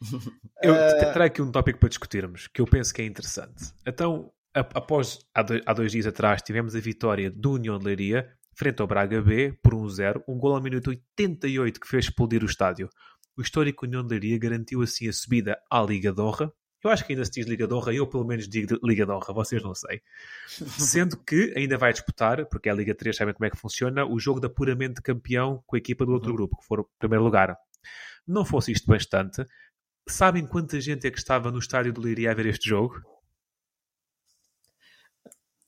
Eu 0.63 0.75
Eh, 0.75 1.05
trago 1.13 1.23
aqui 1.25 1.43
um 1.43 1.51
tópico 1.51 1.81
para 1.81 1.89
discutirmos 1.89 2.47
que 2.47 2.61
eu 2.61 2.67
penso 2.67 2.95
que 2.95 3.03
é 3.03 3.07
interessante. 3.07 3.73
Então, 3.87 4.31
após, 4.55 5.19
há 5.35 5.43
dois, 5.43 5.63
há 5.67 5.73
dois 5.73 5.91
dias 5.93 6.07
atrás, 6.07 6.43
tivemos 6.43 6.77
a 6.77 6.81
vitória 6.81 7.29
do 7.31 7.53
União 7.55 7.77
de 7.79 7.85
Leiria 7.87 8.29
frente 8.57 8.81
ao 8.81 8.87
Braga 8.87 9.21
B 9.21 9.53
por 9.63 9.75
1-0, 9.75 10.23
um 10.29 10.39
gol 10.39 10.55
ao 10.55 10.63
minuto 10.63 10.91
88 10.91 11.81
que 11.81 11.89
fez 11.89 12.05
explodir 12.05 12.43
o 12.45 12.47
estádio. 12.47 12.89
O 13.37 13.43
histórico 13.43 13.85
União 13.85 14.03
de 14.03 14.11
Leiria 14.11 14.39
garantiu 14.39 14.83
assim 14.83 15.09
a 15.09 15.13
subida 15.13 15.61
à 15.71 15.83
Liga 15.83 16.13
de 16.13 16.21
Honra. 16.21 16.53
Eu 16.83 16.91
acho 16.91 17.05
que 17.05 17.13
ainda 17.13 17.25
se 17.25 17.31
diz 17.33 17.47
Liga 17.47 17.67
de 17.67 17.75
Honra, 17.75 17.95
eu 17.95 18.07
pelo 18.07 18.25
menos 18.25 18.47
digo 18.49 18.79
Liga 18.83 19.05
de 19.07 19.11
Honra, 19.11 19.33
vocês 19.33 19.63
não 19.63 19.75
sei. 19.75 20.03
Sendo 20.79 21.17
que 21.17 21.53
ainda 21.57 21.79
vai 21.79 21.93
disputar, 21.93 22.45
porque 22.47 22.69
é 22.69 22.73
a 22.73 22.75
Liga 22.75 22.95
3, 22.95 23.17
sabem 23.17 23.35
como 23.35 23.47
é 23.47 23.51
que 23.51 23.57
funciona, 23.57 24.05
o 24.05 24.21
jogo 24.21 24.39
de 24.39 24.47
apuramento 24.47 24.97
de 24.97 25.03
campeão 25.03 25.63
com 25.67 25.77
a 25.77 25.79
equipa 25.79 26.05
do 26.05 26.13
outro 26.13 26.33
grupo, 26.33 26.59
que 26.59 26.67
for 26.67 26.81
o 26.81 26.91
primeiro 26.99 27.25
lugar. 27.25 27.57
Não 28.27 28.45
fosse 28.45 28.71
isto 28.71 28.87
bastante, 28.87 29.45
sabem 30.09 30.47
quanta 30.47 30.81
gente 30.81 31.07
é 31.07 31.11
que 31.11 31.19
estava 31.19 31.51
no 31.51 31.59
estádio 31.59 31.93
do 31.93 32.03
Leiria 32.03 32.31
a 32.31 32.35
ver 32.35 32.47
este 32.47 32.69
jogo? 32.69 33.03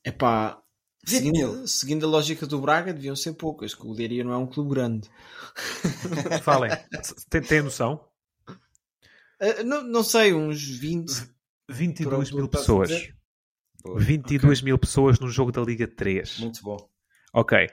Epá, 0.04 0.56
20 0.56 0.65
seguindo, 1.06 1.32
mil. 1.32 1.66
seguindo 1.66 2.06
a 2.06 2.08
lógica 2.08 2.46
do 2.46 2.60
Braga, 2.60 2.92
deviam 2.92 3.16
ser 3.16 3.34
poucas, 3.34 3.74
que 3.74 3.86
o 3.86 3.92
Leiria 3.92 4.24
não 4.24 4.32
é 4.32 4.36
um 4.38 4.46
clube 4.46 4.70
grande. 4.70 5.08
Falem, 6.42 6.70
tem, 7.30 7.40
tem 7.42 7.62
noção? 7.62 8.06
Ah, 9.40 9.62
não, 9.64 9.82
não 9.82 10.02
sei, 10.02 10.32
uns 10.32 10.62
20. 10.62 11.12
22 11.68 12.30
Pronto, 12.30 12.36
mil 12.36 12.48
pessoas. 12.48 12.88
dizer? 12.88 13.16
Boa. 13.82 14.00
22 14.00 14.62
mil 14.62 14.78
pessoas 14.78 15.18
num 15.20 15.28
jogo 15.28 15.52
da 15.52 15.62
Liga 15.62 15.86
3. 15.86 16.40
Muito 16.40 16.62
bom. 16.62 16.76
Ok. 17.32 17.68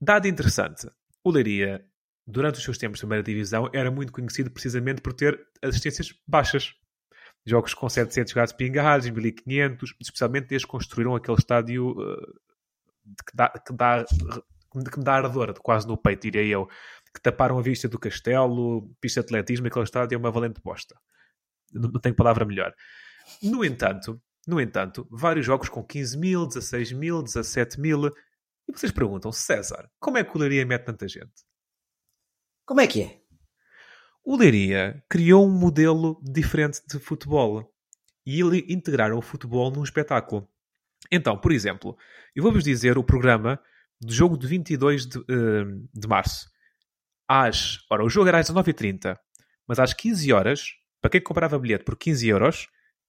Dado 0.00 0.28
interessante. 0.28 0.88
O 1.24 1.30
Leiria, 1.30 1.84
durante 2.26 2.58
os 2.58 2.64
seus 2.64 2.78
tempos 2.78 2.98
de 2.98 3.02
primeira 3.02 3.22
divisão, 3.22 3.70
era 3.72 3.90
muito 3.90 4.12
conhecido 4.12 4.50
precisamente 4.50 5.00
por 5.00 5.12
ter 5.12 5.40
assistências 5.62 6.12
baixas. 6.26 6.74
Jogos 7.44 7.74
com 7.74 7.88
700 7.88 8.32
gatos 8.32 8.52
pingados, 8.52 9.08
1500, 9.08 9.94
especialmente 10.00 10.48
desde 10.48 10.66
que 10.66 10.70
construíram 10.70 11.16
aquele 11.16 11.38
estádio 11.38 11.94
de 11.94 12.51
que 13.26 13.36
dá, 13.36 13.48
que 13.48 13.72
dá, 13.72 14.04
que 14.04 14.98
me 14.98 15.04
dá 15.04 15.14
ardor, 15.14 15.54
quase 15.60 15.86
no 15.86 15.96
peito, 15.96 16.22
diria 16.22 16.44
eu. 16.44 16.66
Que 17.14 17.20
taparam 17.20 17.58
a 17.58 17.62
vista 17.62 17.88
do 17.88 17.98
castelo, 17.98 18.90
pista 19.00 19.20
de 19.20 19.26
atletismo, 19.26 19.66
aquele 19.66 19.84
estádio 19.84 20.16
é 20.16 20.18
uma 20.18 20.30
valente 20.30 20.60
bosta. 20.62 20.94
Não, 21.72 21.90
não 21.90 22.00
tenho 22.00 22.14
palavra 22.14 22.44
melhor. 22.44 22.74
No 23.42 23.64
entanto, 23.64 24.20
no 24.46 24.60
entanto, 24.60 25.06
vários 25.10 25.46
jogos 25.46 25.68
com 25.68 25.84
15 25.84 26.18
mil, 26.18 26.46
16 26.46 26.92
mil, 26.92 27.22
17 27.22 27.80
mil. 27.80 28.06
E 28.06 28.72
vocês 28.72 28.90
perguntam, 28.90 29.30
César, 29.30 29.88
como 30.00 30.18
é 30.18 30.24
que 30.24 30.36
o 30.36 30.40
Leiria 30.40 30.66
mete 30.66 30.84
tanta 30.84 31.06
gente? 31.06 31.44
Como 32.64 32.80
é 32.80 32.86
que 32.86 33.02
é? 33.02 33.20
O 34.24 34.36
Leiria 34.36 35.04
criou 35.08 35.46
um 35.46 35.50
modelo 35.50 36.20
diferente 36.22 36.80
de 36.86 36.98
futebol 36.98 37.72
e 38.24 38.40
ele 38.40 38.64
integraram 38.68 39.18
o 39.18 39.22
futebol 39.22 39.70
num 39.70 39.82
espetáculo. 39.82 40.48
Então, 41.10 41.36
por 41.36 41.52
exemplo, 41.52 41.96
eu 42.34 42.42
vou-vos 42.42 42.64
dizer 42.64 42.96
o 42.96 43.04
programa 43.04 43.60
do 44.00 44.12
jogo 44.12 44.36
de 44.36 44.46
22 44.46 45.06
de, 45.06 45.18
eh, 45.18 45.64
de 45.94 46.08
março. 46.08 46.48
Às, 47.28 47.78
ora, 47.90 48.04
o 48.04 48.10
jogo 48.10 48.28
era 48.28 48.38
às 48.38 48.48
19h30, 48.48 49.16
mas 49.66 49.78
às 49.78 49.94
15 49.94 50.32
horas, 50.32 50.68
para 51.00 51.10
quem 51.10 51.20
comprava 51.20 51.58
bilhete 51.58 51.84
por 51.84 51.96
15 51.96 52.28
euros, 52.28 52.68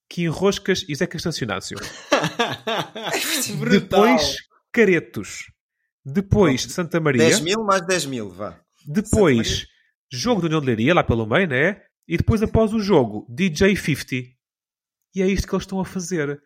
que 0.09 0.23
enroscas 0.23 0.85
e 0.87 0.95
Zeca 0.95 1.17
Estacionácio. 1.17 1.77
Depois, 3.69 4.37
Caretos. 4.71 5.51
Depois, 6.05 6.61
Santa 6.63 6.99
Maria. 6.99 7.23
10 7.23 7.39
mil 7.41 7.63
mais 7.63 7.85
10 7.85 8.05
mil, 8.07 8.29
vá. 8.29 8.59
Depois, 8.85 9.65
jogo 10.11 10.41
do 10.41 10.47
União 10.47 10.59
de 10.59 10.67
Leiria, 10.67 10.93
lá 10.93 11.03
pelo 11.03 11.25
meio, 11.25 11.47
né? 11.47 11.81
E 12.07 12.17
depois, 12.17 12.43
após 12.43 12.73
o 12.73 12.79
jogo, 12.79 13.25
DJ 13.29 13.75
50. 13.75 14.15
E 15.15 15.21
é 15.21 15.27
isto 15.27 15.47
que 15.47 15.55
eles 15.55 15.63
estão 15.63 15.79
a 15.79 15.85
fazer. 15.85 16.41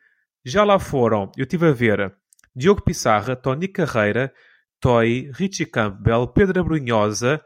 Já 0.45 0.63
lá 0.63 0.79
foram, 0.79 1.31
eu 1.35 1.43
estive 1.43 1.67
a 1.67 1.71
ver 1.71 2.15
Diogo 2.55 2.81
Pissarra, 2.81 3.35
Tony 3.35 3.67
Carreira, 3.67 4.33
Toy, 4.79 5.29
Richie 5.33 5.65
Campbell, 5.65 6.27
Pedro 6.27 6.59
Abrunhosa 6.59 7.43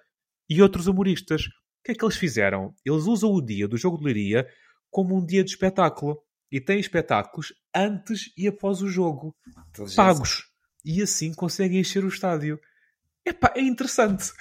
e 0.50 0.62
outros 0.62 0.88
humoristas. 0.88 1.44
O 1.46 1.84
que 1.84 1.92
é 1.92 1.96
que 1.96 2.06
eles 2.06 2.18
fizeram? 2.18 2.76
Eles 2.86 3.06
usam 3.06 3.32
o 3.32 3.42
dia 3.42 3.68
do 3.68 3.78
jogo 3.78 3.98
de 3.98 4.06
Leiria 4.06 4.48
como 4.90 5.18
um 5.18 5.26
dia 5.26 5.44
de 5.44 5.52
espetáculo. 5.52 6.22
E 6.52 6.60
têm 6.60 6.80
espetáculos 6.80 7.54
antes 7.74 8.32
e 8.38 8.46
após 8.46 8.82
o 8.82 8.90
jogo 8.90 9.34
Inteligência. 9.70 9.96
pagos. 9.96 10.44
E 10.84 11.02
assim 11.02 11.34
conseguem 11.34 11.80
encher 11.80 12.04
o 12.04 12.10
estádio. 12.10 12.60
Epá, 13.26 13.54
é 13.56 13.62
interessante. 13.62 14.32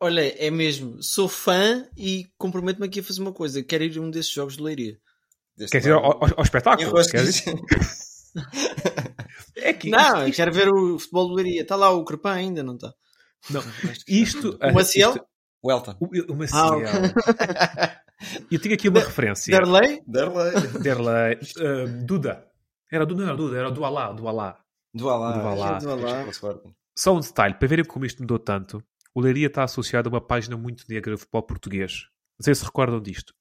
Olha, 0.00 0.20
é 0.20 0.50
mesmo, 0.50 1.00
sou 1.00 1.28
fã 1.28 1.88
e 1.96 2.26
comprometo-me 2.36 2.86
aqui 2.86 2.98
a 2.98 3.04
fazer 3.04 3.20
uma 3.20 3.32
coisa. 3.32 3.62
Quero 3.62 3.84
ir 3.84 3.96
a 3.96 4.00
um 4.00 4.10
desses 4.10 4.32
jogos 4.32 4.56
de 4.56 4.62
Leiria. 4.64 4.98
Deste 5.56 5.72
Quer 5.72 5.78
dizer, 5.78 5.94
lado. 5.94 6.04
ao, 6.06 6.24
ao- 6.24 6.34
ao 6.38 6.42
espetáculo? 6.42 6.88
Enroscas. 6.88 7.40
Quer 7.40 7.52
dizer? 7.54 7.54
É 9.56 9.72
que 9.74 9.90
Não, 9.90 10.26
isto, 10.26 10.36
quero 10.36 10.52
ver 10.52 10.68
o 10.68 10.98
futebol 10.98 11.28
de 11.28 11.34
Leiria. 11.42 11.62
Está 11.62 11.76
lá 11.76 11.90
o 11.90 12.04
Crepã 12.04 12.32
ainda, 12.32 12.62
não 12.62 12.74
está? 12.74 12.92
não, 13.50 13.62
isto, 14.08 14.58
O 14.60 14.72
Maciel? 14.72 15.10
isto- 15.10 15.26
Welton. 15.64 15.96
o, 16.00 16.32
o 16.32 16.36
Maciel. 16.36 16.60
Ah, 16.62 16.76
ok. 16.76 16.86
Eu 18.50 18.58
tinha 18.58 18.74
aqui 18.74 18.88
uma 18.88 19.00
referência. 19.00 19.50
Derlei? 19.56 20.02
Derlei. 20.06 20.52
Derlei, 20.80 21.38
eh, 21.58 21.86
Duda. 22.04 22.46
Era 22.90 23.04
Duda, 23.06 23.22
não 23.22 23.28
era 23.28 23.36
Duda, 23.36 23.58
era 23.58 23.70
do 23.70 23.84
Alá, 23.84 24.12
do 24.12 24.26
Alá. 24.26 24.58
Do 24.94 25.08
Alá. 25.08 25.32
Do 25.38 25.46
Alá. 25.48 25.78
Do 25.78 25.90
Alá. 25.90 26.24
Do. 26.24 26.74
Só 26.98 27.14
um 27.14 27.20
detalhe, 27.20 27.54
para 27.54 27.68
verem 27.68 27.84
como 27.84 28.04
isto 28.04 28.20
mudou 28.20 28.38
tanto, 28.38 28.82
o 29.14 29.20
Leiria 29.20 29.46
está 29.46 29.62
associado 29.64 30.08
a 30.08 30.12
uma 30.12 30.20
página 30.20 30.56
muito 30.56 30.84
negra 30.88 31.12
do 31.12 31.18
futebol 31.18 31.42
português. 31.42 32.06
Não 32.38 32.44
sei 32.44 32.54
se 32.54 32.64
recordam 32.64 33.00
disto. 33.00 33.32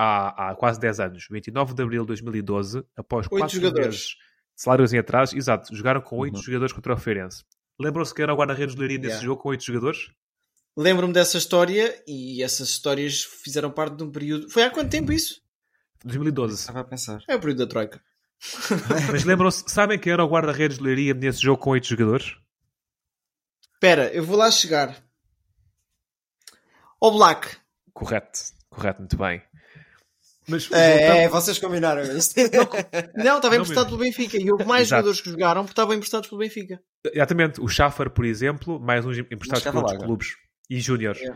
Há, 0.00 0.50
há 0.50 0.54
quase 0.54 0.78
10 0.78 1.00
anos, 1.00 1.26
29 1.28 1.74
de 1.74 1.82
abril 1.82 2.02
de 2.02 2.06
2012, 2.08 2.84
após 2.96 3.26
Oito 3.26 3.30
4 3.40 3.56
jogadores. 3.60 4.14
salários 4.54 4.92
em 4.92 4.98
atraso, 4.98 5.36
exato, 5.36 5.74
jogaram 5.74 6.00
com 6.00 6.16
8 6.18 6.36
Uhum. 6.36 6.42
jogadores 6.42 6.72
contra 6.72 6.94
o 6.94 6.96
Feirense. 6.96 7.42
Lembram-se 7.80 8.14
que 8.14 8.22
era 8.22 8.32
o 8.32 8.36
guarda-redes 8.36 8.76
do 8.76 8.80
Leiria 8.80 8.98
nesse 8.98 9.08
Yeah. 9.08 9.26
jogo 9.26 9.42
com 9.42 9.48
8 9.48 9.64
jogadores? 9.64 10.10
Lembro-me 10.76 11.12
dessa 11.12 11.36
história 11.36 12.00
e 12.06 12.40
essas 12.44 12.68
histórias 12.68 13.24
fizeram 13.24 13.72
parte 13.72 13.96
de 13.96 14.04
um 14.04 14.10
período. 14.12 14.48
Foi 14.50 14.62
há 14.62 14.70
quanto 14.70 14.88
tempo 14.90 15.10
isso? 15.10 15.40
2012. 16.04 16.54
Estava 16.54 16.80
a 16.80 16.84
pensar. 16.84 17.20
É 17.28 17.34
o 17.34 17.40
período 17.40 17.58
da 17.58 17.66
Troika. 17.66 18.00
Mas 19.10 19.24
lembram-se, 19.24 19.64
sabem 19.66 19.98
quem 19.98 20.12
era 20.12 20.24
o 20.24 20.28
guarda-redes 20.28 20.78
do 20.78 20.84
Leiria 20.84 21.12
nesse 21.12 21.40
jogo 21.42 21.60
com 21.60 21.70
8 21.70 21.88
jogadores? 21.88 22.36
Espera, 23.74 24.12
eu 24.14 24.22
vou 24.24 24.36
lá 24.36 24.48
chegar. 24.52 24.96
O 27.00 27.10
Black. 27.10 27.56
Correto, 27.92 28.38
correto, 28.70 29.00
muito 29.00 29.16
bem. 29.16 29.42
Mas 30.48 30.70
É, 30.72 31.02
é, 31.02 31.08
voltamos- 31.28 31.44
vocês 31.44 31.58
combinaram 31.58 32.02
isto. 32.16 32.34
Não, 33.16 33.36
estava 33.36 33.56
emprestado 33.56 33.86
pelo 33.86 33.98
Benfica. 33.98 34.36
E 34.38 34.50
houve 34.50 34.64
mais 34.64 34.82
Exato. 34.88 35.00
jogadores 35.02 35.20
que 35.20 35.30
jogaram 35.30 35.62
porque 35.62 35.72
estavam 35.72 35.94
emprestados 35.94 36.28
pelo 36.28 36.38
Benfica. 36.40 36.80
Exatamente, 37.12 37.60
o 37.60 37.68
Schaffer, 37.68 38.10
por 38.10 38.24
exemplo, 38.24 38.80
mais 38.80 39.04
uns 39.04 39.18
emprestados 39.18 39.62
por 39.64 39.76
outros 39.76 39.98
clubes 40.02 40.28
e 40.70 40.80
júniores. 40.80 41.20
É. 41.22 41.34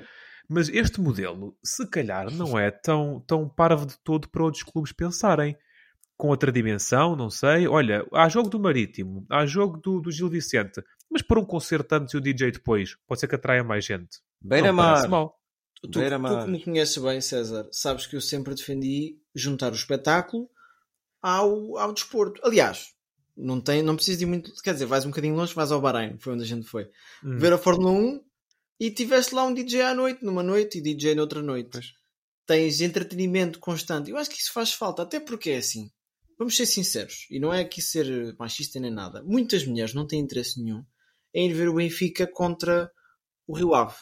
Mas 0.48 0.68
este 0.68 1.01
modelo, 1.01 1.57
se 1.64 1.88
calhar, 1.88 2.31
não 2.31 2.59
é 2.59 2.70
tão, 2.70 3.22
tão 3.27 3.48
parvo 3.48 3.87
de 3.87 3.94
todo 4.02 4.29
para 4.29 4.42
outros 4.42 4.63
clubes 4.63 4.92
pensarem. 4.92 5.56
Com 6.17 6.29
outra 6.29 6.52
dimensão, 6.52 7.17
não 7.17 7.29
sei. 7.31 7.67
Olha, 7.67 8.06
há 8.13 8.29
jogo 8.29 8.48
do 8.48 8.60
Marítimo, 8.60 9.27
há 9.29 9.44
jogo 9.44 9.79
do, 9.79 10.00
do 10.00 10.10
Gil 10.13 10.29
Vicente, 10.29 10.81
mas 11.10 11.21
por 11.21 11.37
um 11.38 11.44
concerto 11.44 11.94
antes 11.96 12.15
e 12.15 12.17
o 12.17 12.21
DJ 12.21 12.52
depois, 12.52 12.96
pode 13.08 13.19
ser 13.21 13.27
que 13.27 13.35
atraia 13.35 13.65
mais 13.65 13.85
gente. 13.85 14.19
Não 14.40 14.48
Beira-mar. 14.50 15.08
Tu, 15.83 15.89
tu 15.91 15.99
que 15.99 16.51
me 16.51 16.63
conheces 16.63 16.97
bem, 16.99 17.21
César, 17.21 17.69
sabes 17.73 18.07
que 18.07 18.15
eu 18.15 18.21
sempre 18.21 18.55
defendi 18.55 19.19
juntar 19.35 19.73
o 19.73 19.75
espetáculo 19.75 20.49
ao, 21.21 21.77
ao 21.77 21.93
desporto. 21.93 22.41
Aliás, 22.45 22.95
não, 23.37 23.61
tem, 23.61 23.83
não 23.83 23.97
preciso 23.97 24.21
de 24.21 24.27
muito. 24.27 24.53
Quer 24.63 24.75
dizer, 24.75 24.87
vais 24.87 25.05
um 25.05 25.11
bocadinho 25.11 25.35
longe, 25.35 25.55
vais 25.55 25.73
ao 25.73 25.81
Bahrein, 25.81 26.19
foi 26.19 26.35
onde 26.35 26.45
a 26.45 26.47
gente 26.47 26.67
foi. 26.67 26.89
Hum. 27.25 27.37
Ver 27.37 27.53
a 27.53 27.59
Fórmula 27.59 27.91
1 27.91 28.21
e 28.79 28.91
tiveste 28.91 29.35
lá 29.35 29.45
um 29.45 29.53
DJ 29.53 29.83
à 29.83 29.95
noite, 29.95 30.25
numa 30.25 30.43
noite, 30.43 30.79
e 30.79 30.81
DJ 30.81 31.15
noutra 31.15 31.43
noite. 31.43 31.71
Pois. 31.73 31.93
Tens 32.47 32.81
entretenimento 32.81 33.59
constante. 33.59 34.11
Eu 34.11 34.17
acho 34.17 34.31
que 34.31 34.41
isso 34.41 34.53
faz 34.53 34.73
falta, 34.73 35.03
até 35.03 35.19
porque 35.19 35.51
é 35.51 35.57
assim. 35.57 35.91
Vamos 36.39 36.57
ser 36.57 36.67
sinceros, 36.67 37.27
e 37.31 37.39
não 37.39 37.53
é 37.53 37.61
aqui 37.61 37.81
ser 37.81 38.35
machista 38.37 38.81
nem 38.81 38.91
nada. 38.91 39.23
Muitas 39.23 39.65
mulheres 39.65 39.95
não 39.95 40.07
têm 40.07 40.21
interesse 40.21 40.61
nenhum 40.61 40.85
em 41.35 41.49
ir 41.49 41.55
ver 41.55 41.69
o 41.69 41.75
Benfica 41.75 42.27
contra 42.27 42.91
o 43.47 43.57
Rio 43.57 43.75
Ave. 43.75 43.97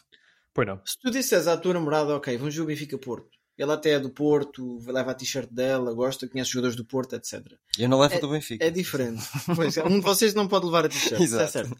Pois 0.54 0.66
não. 0.66 0.80
Se 0.84 0.98
tu 1.00 1.10
disseres 1.10 1.46
à 1.46 1.56
tua 1.56 1.74
namorada, 1.74 2.14
ok, 2.16 2.36
vamos 2.36 2.54
ver 2.54 2.60
o 2.62 2.66
Benfica 2.66 2.98
Porto, 2.98 3.28
Ela 3.58 3.74
até 3.74 3.90
é 3.90 4.00
do 4.00 4.10
Porto, 4.10 4.78
leva 4.90 5.10
a 5.10 5.14
t-shirt 5.14 5.50
dela, 5.50 5.92
gosta, 5.92 6.26
conhece 6.28 6.50
jogadores 6.50 6.76
do 6.76 6.84
Porto, 6.84 7.14
etc. 7.14 7.44
Eu 7.78 7.88
não 7.90 8.00
levo 8.00 8.14
É- 8.14 8.18
do 8.20 8.28
Benfica. 8.30 8.64
É 8.64 8.70
diferente. 8.70 9.22
Pois, 9.54 9.76
um 9.76 9.98
de 9.98 10.00
vocês 10.00 10.32
não 10.34 10.48
pode 10.48 10.64
levar 10.66 10.86
a 10.86 10.88
t-shirt, 10.88 11.20
é 11.20 11.22
Exato. 11.24 11.52
certo. 11.52 11.76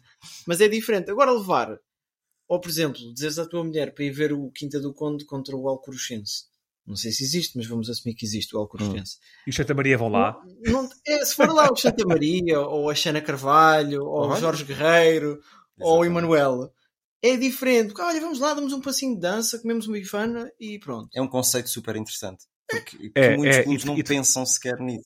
Mas 0.47 0.61
é 0.61 0.67
diferente. 0.67 1.09
Agora 1.09 1.31
levar, 1.31 1.75
ou 2.47 2.59
por 2.61 2.69
exemplo, 2.69 2.99
dizeres 3.13 3.39
à 3.39 3.45
tua 3.47 3.63
mulher 3.63 3.93
para 3.95 4.03
ir 4.05 4.11
ver 4.11 4.31
o 4.31 4.51
Quinta 4.51 4.79
do 4.79 4.93
Conde 4.93 5.25
contra 5.25 5.55
o 5.55 5.67
Alcoruchense. 5.67 6.45
Não 6.85 6.95
sei 6.95 7.11
se 7.11 7.23
existe, 7.23 7.57
mas 7.57 7.67
vamos 7.67 7.89
assumir 7.89 8.13
que 8.15 8.25
existe 8.25 8.55
o 8.55 8.59
Alcoruchense. 8.59 9.17
E 9.47 9.49
os 9.49 9.55
Santa 9.55 9.73
Maria 9.73 9.97
vão 9.97 10.09
lá. 10.09 10.35
Não- 10.65 10.87
é, 11.07 11.23
se 11.25 11.35
for 11.35 11.47
lá 11.51 11.71
o 11.71 11.75
Santa 11.75 12.05
Maria, 12.05 12.59
ou 12.59 12.89
a 12.89 12.95
Xana 12.95 13.21
Carvalho, 13.21 14.03
ou 14.03 14.29
o. 14.31 14.35
Jorge 14.35 14.63
Guerreiro, 14.65 15.39
ou 15.79 15.99
o 15.99 16.03
Exatamente. 16.03 16.07
Emanuel, 16.07 16.73
é 17.21 17.37
diferente. 17.37 17.87
Porque, 17.89 18.01
olha, 18.01 18.19
vamos 18.19 18.39
lá, 18.39 18.53
damos 18.53 18.73
um 18.73 18.81
passinho 18.81 19.15
de 19.15 19.21
dança, 19.21 19.59
comemos 19.59 19.87
uma 19.87 19.97
bifana 19.97 20.51
e 20.59 20.79
pronto. 20.79 21.09
É 21.13 21.21
um 21.21 21.27
conceito 21.27 21.69
super 21.69 21.95
interessante. 21.95 22.45
Porque 22.69 22.97
que 23.09 23.11
É, 23.15 23.35
muitos 23.35 23.57
é, 23.57 23.63
clubes 23.63 23.83
e- 23.83 23.87
não 23.87 23.97
e- 23.97 24.03
pensam 24.03 24.45
sequer 24.45 24.79
nisso. 24.79 25.05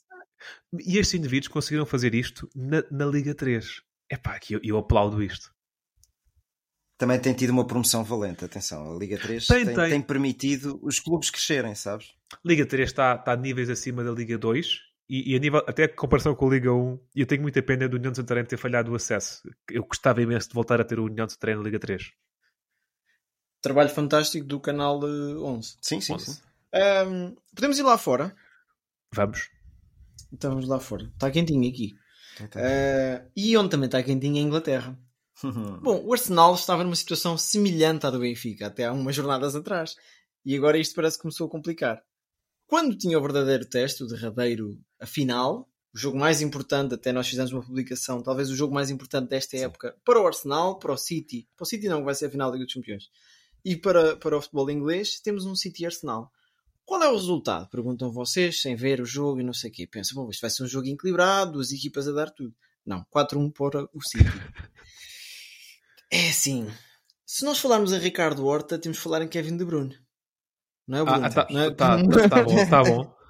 E 0.85 0.97
estes 0.97 1.15
indivíduos 1.19 1.47
conseguiram 1.47 1.85
fazer 1.85 2.13
isto 2.13 2.47
na, 2.55 2.83
na 2.91 3.05
Liga 3.05 3.33
3. 3.33 3.81
Epá, 4.11 4.37
que 4.39 4.53
eu, 4.55 4.59
eu 4.63 4.77
aplaudo 4.77 5.21
isto. 5.23 5.53
Também 6.97 7.19
tem 7.19 7.33
tido 7.33 7.49
uma 7.49 7.65
promoção 7.67 8.03
valente, 8.03 8.45
atenção. 8.45 8.95
A 8.95 8.97
Liga 8.99 9.17
3 9.17 9.47
Tem, 9.47 9.65
tem, 9.65 9.75
tem. 9.75 9.89
tem 9.89 10.01
permitido 10.01 10.79
os 10.81 10.99
clubes 10.99 11.29
crescerem, 11.29 11.75
sabes? 11.75 12.13
Liga 12.45 12.65
3 12.65 12.89
está, 12.89 13.15
está 13.15 13.33
a 13.33 13.35
níveis 13.35 13.69
acima 13.69 14.03
da 14.03 14.11
Liga 14.11 14.37
2 14.37 14.79
e, 15.09 15.33
e 15.33 15.35
a 15.35 15.39
nível, 15.39 15.63
até 15.67 15.83
a 15.83 15.95
comparação 15.95 16.33
com 16.35 16.47
a 16.47 16.51
Liga 16.51 16.73
1, 16.73 16.99
e 17.15 17.21
eu 17.21 17.25
tenho 17.27 17.41
muita 17.41 17.61
pena 17.61 17.87
do 17.87 17.97
União 17.97 18.11
de 18.11 18.17
Santarém 18.17 18.43
ter 18.45 18.57
falhado 18.57 18.91
o 18.91 18.95
acesso. 18.95 19.41
Eu 19.69 19.83
gostava 19.83 20.21
imenso 20.21 20.47
de 20.49 20.53
voltar 20.55 20.79
a 20.81 20.83
ter 20.83 20.99
o 20.99 21.05
União 21.05 21.25
de 21.25 21.33
Santarém 21.33 21.55
na 21.57 21.63
Liga 21.63 21.79
3. 21.79 22.11
Trabalho 23.61 23.89
fantástico 23.89 24.45
do 24.45 24.59
canal 24.59 24.99
eh, 25.03 25.37
11. 25.39 25.77
Sim, 25.81 26.01
sim, 26.01 26.13
Onze. 26.13 26.33
sim. 26.35 26.41
Ahm, 26.73 27.35
podemos 27.55 27.79
ir 27.79 27.83
lá 27.83 27.97
fora? 27.97 28.35
Vamos. 29.13 29.49
Estamos 30.31 30.67
lá 30.67 30.79
fora. 30.79 31.03
Está 31.05 31.31
quentinho 31.31 31.67
aqui. 31.69 31.93
Então, 32.41 32.61
Ah, 32.61 33.25
e 33.35 33.55
onde 33.57 33.69
também 33.69 33.85
está 33.85 34.03
quentinho 34.03 34.37
é 34.37 34.39
a 34.39 34.43
Inglaterra. 34.43 34.99
Bom, 35.81 36.03
o 36.05 36.13
Arsenal 36.13 36.53
estava 36.55 36.83
numa 36.83 36.95
situação 36.95 37.37
semelhante 37.37 38.05
à 38.05 38.09
do 38.09 38.19
Benfica 38.19 38.67
até 38.67 38.85
há 38.85 38.93
umas 38.93 39.15
jornadas 39.15 39.55
atrás. 39.55 39.95
E 40.45 40.55
agora 40.55 40.77
isto 40.77 40.93
parece 40.95 41.17
que 41.17 41.23
começou 41.23 41.47
a 41.47 41.49
complicar. 41.49 42.03
Quando 42.67 42.97
tinha 42.97 43.17
o 43.17 43.21
verdadeiro 43.21 43.65
teste, 43.65 44.03
o 44.03 44.07
derradeiro, 44.07 44.79
a 44.99 45.05
final, 45.05 45.69
o 45.93 45.97
jogo 45.97 46.17
mais 46.17 46.41
importante, 46.41 46.93
até 46.93 47.11
nós 47.11 47.27
fizemos 47.27 47.51
uma 47.53 47.63
publicação, 47.63 48.21
talvez 48.21 48.49
o 48.49 48.55
jogo 48.55 48.73
mais 48.73 48.89
importante 48.89 49.29
desta 49.29 49.55
época, 49.57 49.95
para 50.03 50.21
o 50.21 50.27
Arsenal, 50.27 50.77
para 50.79 50.91
o 50.91 50.97
City, 50.97 51.47
para 51.55 51.63
o 51.63 51.65
City 51.65 51.87
não, 51.87 51.99
que 51.99 52.05
vai 52.05 52.15
ser 52.15 52.25
a 52.25 52.29
final 52.29 52.49
da 52.49 52.55
Liga 52.55 52.65
dos 52.65 52.73
Campeões, 52.73 53.09
e 53.63 53.75
para, 53.75 54.15
para 54.17 54.37
o 54.37 54.41
futebol 54.41 54.69
inglês, 54.69 55.19
temos 55.19 55.45
um 55.45 55.55
City 55.55 55.85
Arsenal. 55.85 56.31
Qual 56.85 57.01
é 57.01 57.09
o 57.09 57.15
resultado? 57.15 57.67
Perguntam 57.69 58.11
vocês, 58.11 58.61
sem 58.61 58.75
ver 58.75 59.01
o 59.01 59.05
jogo 59.05 59.39
e 59.39 59.43
não 59.43 59.53
sei 59.53 59.71
o 59.71 59.73
quê. 59.73 59.87
Pensam, 59.87 60.21
bom, 60.21 60.29
isto 60.29 60.41
vai 60.41 60.51
ser 60.51 60.63
um 60.63 60.67
jogo 60.67 60.87
equilibrado, 60.87 61.53
duas 61.53 61.71
equipas 61.71 62.07
a 62.07 62.11
dar 62.11 62.29
tudo. 62.29 62.53
Não, 62.85 63.03
4-1 63.11 63.51
para 63.51 63.89
o 63.91 64.01
City. 64.01 64.23
É 66.11 66.29
assim, 66.29 66.71
se 67.25 67.43
nós 67.43 67.57
falarmos 67.57 67.91
a 67.91 67.97
Ricardo 67.97 68.45
Horta, 68.45 68.77
temos 68.77 68.99
que 68.99 69.03
falar 69.03 69.23
em 69.23 69.27
Kevin 69.27 69.57
De 69.57 69.65
Bruyne. 69.65 69.97
Não 70.87 70.97
é 70.99 71.01
o 71.01 71.05
Bruno? 71.05 71.25
Ah, 71.25 71.29
tá, 71.29 71.47
não, 71.49 71.61
é? 71.61 71.71
tá, 71.71 71.97
tá, 71.97 72.29
tá 72.29 72.43
bom, 72.43 72.69
tá 72.69 72.83
bom. 72.83 73.15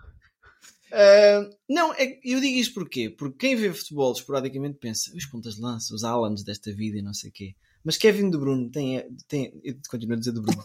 Ah, 0.98 1.50
não, 1.68 1.94
é- 1.94 2.20
eu 2.24 2.40
digo 2.40 2.58
isto 2.58 2.74
porquê? 2.74 3.10
Porque 3.10 3.38
quem 3.38 3.56
vê 3.58 3.74
futebol 3.74 4.14
esporadicamente 4.14 4.78
pensa 4.80 5.12
os 5.14 5.26
pontas 5.26 5.56
de 5.56 5.62
lança, 5.62 5.94
os 5.94 6.06
Alans 6.06 6.42
desta 6.42 6.72
vida 6.74 6.98
e 6.98 7.02
não 7.02 7.14
sei 7.14 7.30
o 7.32 7.34
quê. 7.34 7.54
Mas 7.84 7.98
Kevin 7.98 8.30
De 8.30 8.38
Bruyne 8.38 8.72
tem, 8.72 9.04
tem 9.28 9.60
eu 9.62 9.76
continuo 9.90 10.16
a 10.16 10.20
dizer 10.20 10.32
De 10.32 10.40
Bruyne. 10.40 10.64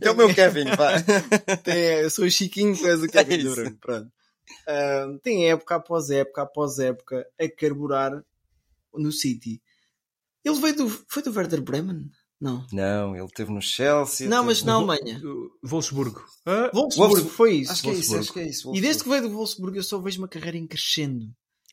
É 0.00 0.10
o 0.10 0.16
meu 0.16 0.34
Kevin, 0.34 0.64
pá. 0.76 0.94
tem, 1.62 2.00
eu 2.00 2.10
sou 2.10 2.24
o 2.24 2.30
Chiquinho, 2.30 2.76
tu 2.76 2.84
és 2.86 3.00
o 3.00 3.06
Kevin 3.06 3.34
É 3.34 3.38
De. 3.38 3.48
Bruyne. 3.48 3.76
Pronto. 3.76 4.12
Ah, 4.66 5.06
tem 5.22 5.48
época 5.50 5.76
após 5.76 6.10
época 6.10 6.42
após 6.42 6.78
época 6.80 7.24
a 7.40 7.48
carburar 7.48 8.24
no 8.92 9.12
City. 9.12 9.62
Ele 10.44 10.60
veio 10.60 10.74
do. 10.76 10.88
Foi 11.06 11.22
do 11.22 11.32
Werder 11.32 11.62
Bremen? 11.62 12.10
Não. 12.42 12.66
Não, 12.72 13.14
ele 13.14 13.24
esteve 13.24 13.52
no 13.52 13.62
Chelsea. 13.62 14.28
Não, 14.28 14.44
mas 14.44 14.58
teve- 14.58 14.66
na 14.70 14.74
Alemanha. 14.76 15.20
Wolfsburgo. 15.62 16.24
Ah, 16.44 16.70
Wolfsburgo, 16.74 16.96
Wolfsburgo. 17.14 17.28
foi 17.30 17.54
isso. 17.54 17.70
Acho 17.72 17.82
que 17.82 17.88
é 17.90 17.92
isso, 17.92 18.16
acho 18.18 18.32
que 18.32 18.40
é 18.40 18.48
isso. 18.48 18.74
E 18.74 18.80
desde 18.80 19.04
que 19.04 19.08
veio 19.08 19.22
do 19.22 19.30
Wolfsburgo 19.30 19.76
eu 19.76 19.82
só 19.82 19.98
vejo 20.00 20.18
uma 20.18 20.26
carreira 20.28 20.56
em 20.56 20.66
crescendo. 20.66 21.26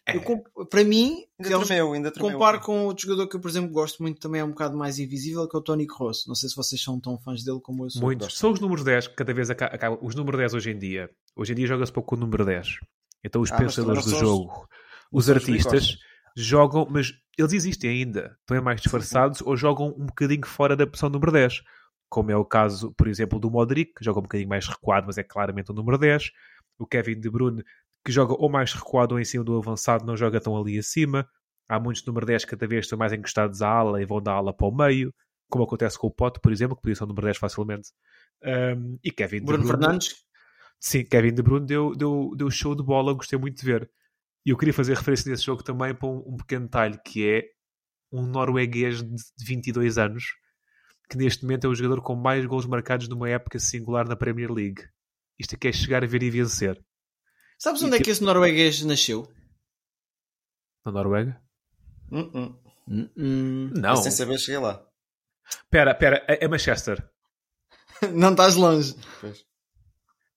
É. 0.08 0.16
Eu 0.16 0.22
comp- 0.22 0.46
para 0.70 0.84
mim, 0.84 1.24
Ainda 1.40 1.56
eles 1.56 1.68
tremeu, 1.68 1.94
ainda 1.94 2.12
tremeu. 2.12 2.32
comparo 2.34 2.60
com 2.62 2.86
outro 2.86 3.04
jogador 3.08 3.28
que 3.28 3.36
eu, 3.36 3.40
por 3.40 3.50
exemplo, 3.50 3.72
gosto 3.72 4.02
muito 4.02 4.20
também 4.20 4.42
é 4.42 4.44
um 4.44 4.50
bocado 4.50 4.78
mais 4.78 4.98
invisível, 5.00 5.48
que 5.48 5.56
é 5.56 5.60
o 5.60 5.64
Tony 5.64 5.86
Kroos. 5.88 6.26
Não 6.28 6.36
sei 6.36 6.50
se 6.50 6.56
vocês 6.56 6.82
são 6.82 7.00
tão 7.00 7.18
fãs 7.20 7.44
dele 7.44 7.60
como 7.62 7.86
eu 7.86 7.90
sou. 7.90 8.02
Muitos. 8.04 8.38
São 8.38 8.52
os 8.52 8.60
números 8.60 8.84
10 8.84 9.08
que 9.08 9.16
cada 9.16 9.34
vez 9.34 9.50
aca- 9.50 9.66
acabam. 9.68 10.00
Os 10.02 10.14
números 10.16 10.40
10 10.40 10.54
hoje 10.54 10.72
em 10.72 10.78
dia. 10.80 11.10
Hoje 11.36 11.52
em 11.54 11.56
dia 11.56 11.68
joga-se 11.68 11.92
pouco 11.92 12.10
com 12.10 12.16
o 12.16 12.20
número 12.20 12.46
10. 12.46 12.78
Então 13.24 13.42
os 13.42 13.52
Ah, 13.52 13.58
pensadores 13.58 14.06
do 14.06 14.16
jogo, 14.18 14.68
os 15.12 15.26
os 15.26 15.30
artistas, 15.30 15.98
jogam, 16.38 16.88
mas 16.90 17.12
eles 17.40 17.54
existem 17.54 17.90
ainda. 17.90 18.38
Estão 18.42 18.58
é 18.58 18.62
mais 18.62 18.82
disfarçados 18.82 19.42
ou 19.42 19.56
jogam 19.56 19.96
um 19.98 20.06
bocadinho 20.06 20.46
fora 20.46 20.76
da 20.76 20.86
posição 20.86 21.10
número 21.10 21.32
10. 21.32 21.62
Como 22.10 22.32
é 22.32 22.36
o 22.36 22.44
caso, 22.44 22.92
por 22.94 23.08
exemplo, 23.08 23.40
do 23.40 23.50
Modric, 23.50 23.94
que 23.94 24.04
joga 24.04 24.20
um 24.20 24.24
bocadinho 24.24 24.50
mais 24.50 24.68
recuado, 24.68 25.08
mas 25.08 25.18
é 25.18 25.24
claramente 25.24 25.72
o 25.72 25.74
número 25.74 25.98
10. 25.98 26.32
O 26.78 26.86
Kevin 26.86 27.20
De 27.20 27.30
Bruyne, 27.30 27.64
que 28.04 28.12
joga 28.12 28.34
ou 28.34 28.50
mais 28.50 28.74
recuado 28.74 29.16
ou 29.16 29.22
em 29.22 29.26
cima 29.26 29.44
do 29.44 29.58
avançado, 29.58 30.06
não 30.06 30.18
joga 30.18 30.40
tão 30.42 30.58
ali 30.58 30.78
acima. 30.78 31.28
Há 31.68 31.80
muitos 31.80 32.04
número 32.06 32.26
10 32.26 32.46
que 32.46 32.52
cada 32.52 32.68
vez 32.68 32.86
estão 32.86 32.98
mais 32.98 33.14
encostados 33.14 33.62
à 33.62 33.70
ala 33.70 34.02
e 34.02 34.06
vão 34.06 34.22
da 34.22 34.34
ala 34.34 34.52
para 34.52 34.68
o 34.68 34.76
meio, 34.76 35.14
como 35.50 35.64
acontece 35.64 36.00
com 36.00 36.08
o 36.08 36.12
Pote, 36.12 36.40
por 36.40 36.52
exemplo, 36.52 36.76
que 36.76 36.82
podia 36.82 36.96
ser 36.96 37.04
o 37.04 37.08
número 37.08 37.28
10 37.28 37.38
facilmente. 37.38 37.92
Um, 38.44 38.98
e 39.04 39.12
Kevin 39.12 39.42
Bruno 39.42 39.64
De 39.64 39.68
Bruyne, 39.68 39.84
Fernandes, 39.84 40.16
Sim, 40.80 41.04
Kevin 41.04 41.34
De 41.34 41.44
Bruyne 41.44 41.66
deu, 41.66 41.94
deu, 41.96 42.32
deu 42.36 42.50
show 42.50 42.74
de 42.74 42.82
bola, 42.82 43.14
gostei 43.14 43.38
muito 43.38 43.60
de 43.60 43.66
ver. 43.66 43.90
E 44.46 44.52
eu 44.52 44.58
queria 44.58 44.74
fazer 44.74 44.96
referência 44.96 45.30
nesse 45.30 45.44
jogo 45.44 45.64
também 45.64 45.94
para 45.94 46.08
um, 46.08 46.24
um 46.34 46.38
pequeno 46.38 46.66
detalhe, 46.66 47.00
que 47.06 47.28
é 47.30 47.44
um 48.12 48.26
norueguês 48.26 49.04
de 49.04 49.46
22 49.46 49.98
anos, 49.98 50.24
que 51.10 51.18
neste 51.18 51.44
momento 51.44 51.66
é 51.66 51.68
o 51.70 51.76
jogador 51.76 52.02
com 52.02 52.16
mais 52.16 52.46
gols 52.46 52.66
marcados 52.66 53.08
numa 53.08 53.30
época 53.30 53.60
singular 53.60 54.08
na 54.08 54.16
Premier 54.16 54.52
League. 54.52 54.84
Isto 55.38 55.56
aqui 55.56 55.68
é 55.68 55.72
chegar 55.72 56.04
a 56.04 56.08
ver 56.08 56.24
e 56.24 56.30
vencer. 56.30 56.84
sabes 57.58 57.82
E 57.82 57.86
onde 57.86 57.96
é 57.96 57.98
que- 57.98 58.06
que 58.06 58.12
esse 58.12 58.24
norueguês 58.24 58.82
nasceu? 58.84 59.32
Na 60.86 60.92
Noruega? 60.92 61.42
Hum, 62.12 62.32
hum. 62.34 62.60
Hum, 63.18 63.72
Não. 63.76 63.90
Mas 63.92 64.00
sem 64.04 64.12
saber, 64.12 64.40
cheguei 64.40 64.60
lá. 64.60 64.84
Espera, 65.48 65.92
espera, 65.92 66.26
é 66.28 66.46
é 66.46 66.48
Manchester. 66.48 67.08
não 68.16 68.32
estás 68.32 68.56
longe. 68.56 68.96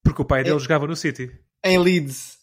Porque 0.02 0.20
o 0.20 0.24
pai 0.24 0.42
dele 0.42 0.56
É- 0.56 0.58
jogava 0.58 0.86
no 0.86 0.96
City. 0.96 1.30
Em 1.64 1.78
Leeds. 1.78 2.38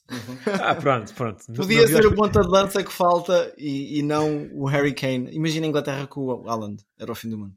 Ah, 0.62 0.76
pronto, 0.76 1.14
pronto. 1.14 1.45
Podia 1.53 1.88
ser 1.88 2.05
o 2.05 2.16
ponta 2.16 2.41
de 2.41 2.47
lança 2.47 2.84
que 2.84 2.91
falta 2.91 3.53
e, 3.57 3.99
e 3.99 4.03
não 4.03 4.49
o 4.53 4.66
Harry 4.66 4.93
Kane. 4.93 5.30
Imagina 5.32 5.66
a 5.66 5.70
Inglaterra 5.70 6.07
com 6.07 6.22
o 6.22 6.49
Haaland. 6.49 6.84
Era 6.99 7.12
o 7.12 7.16
fim 7.16 7.30
do 7.30 7.38
mundo. 7.38 7.53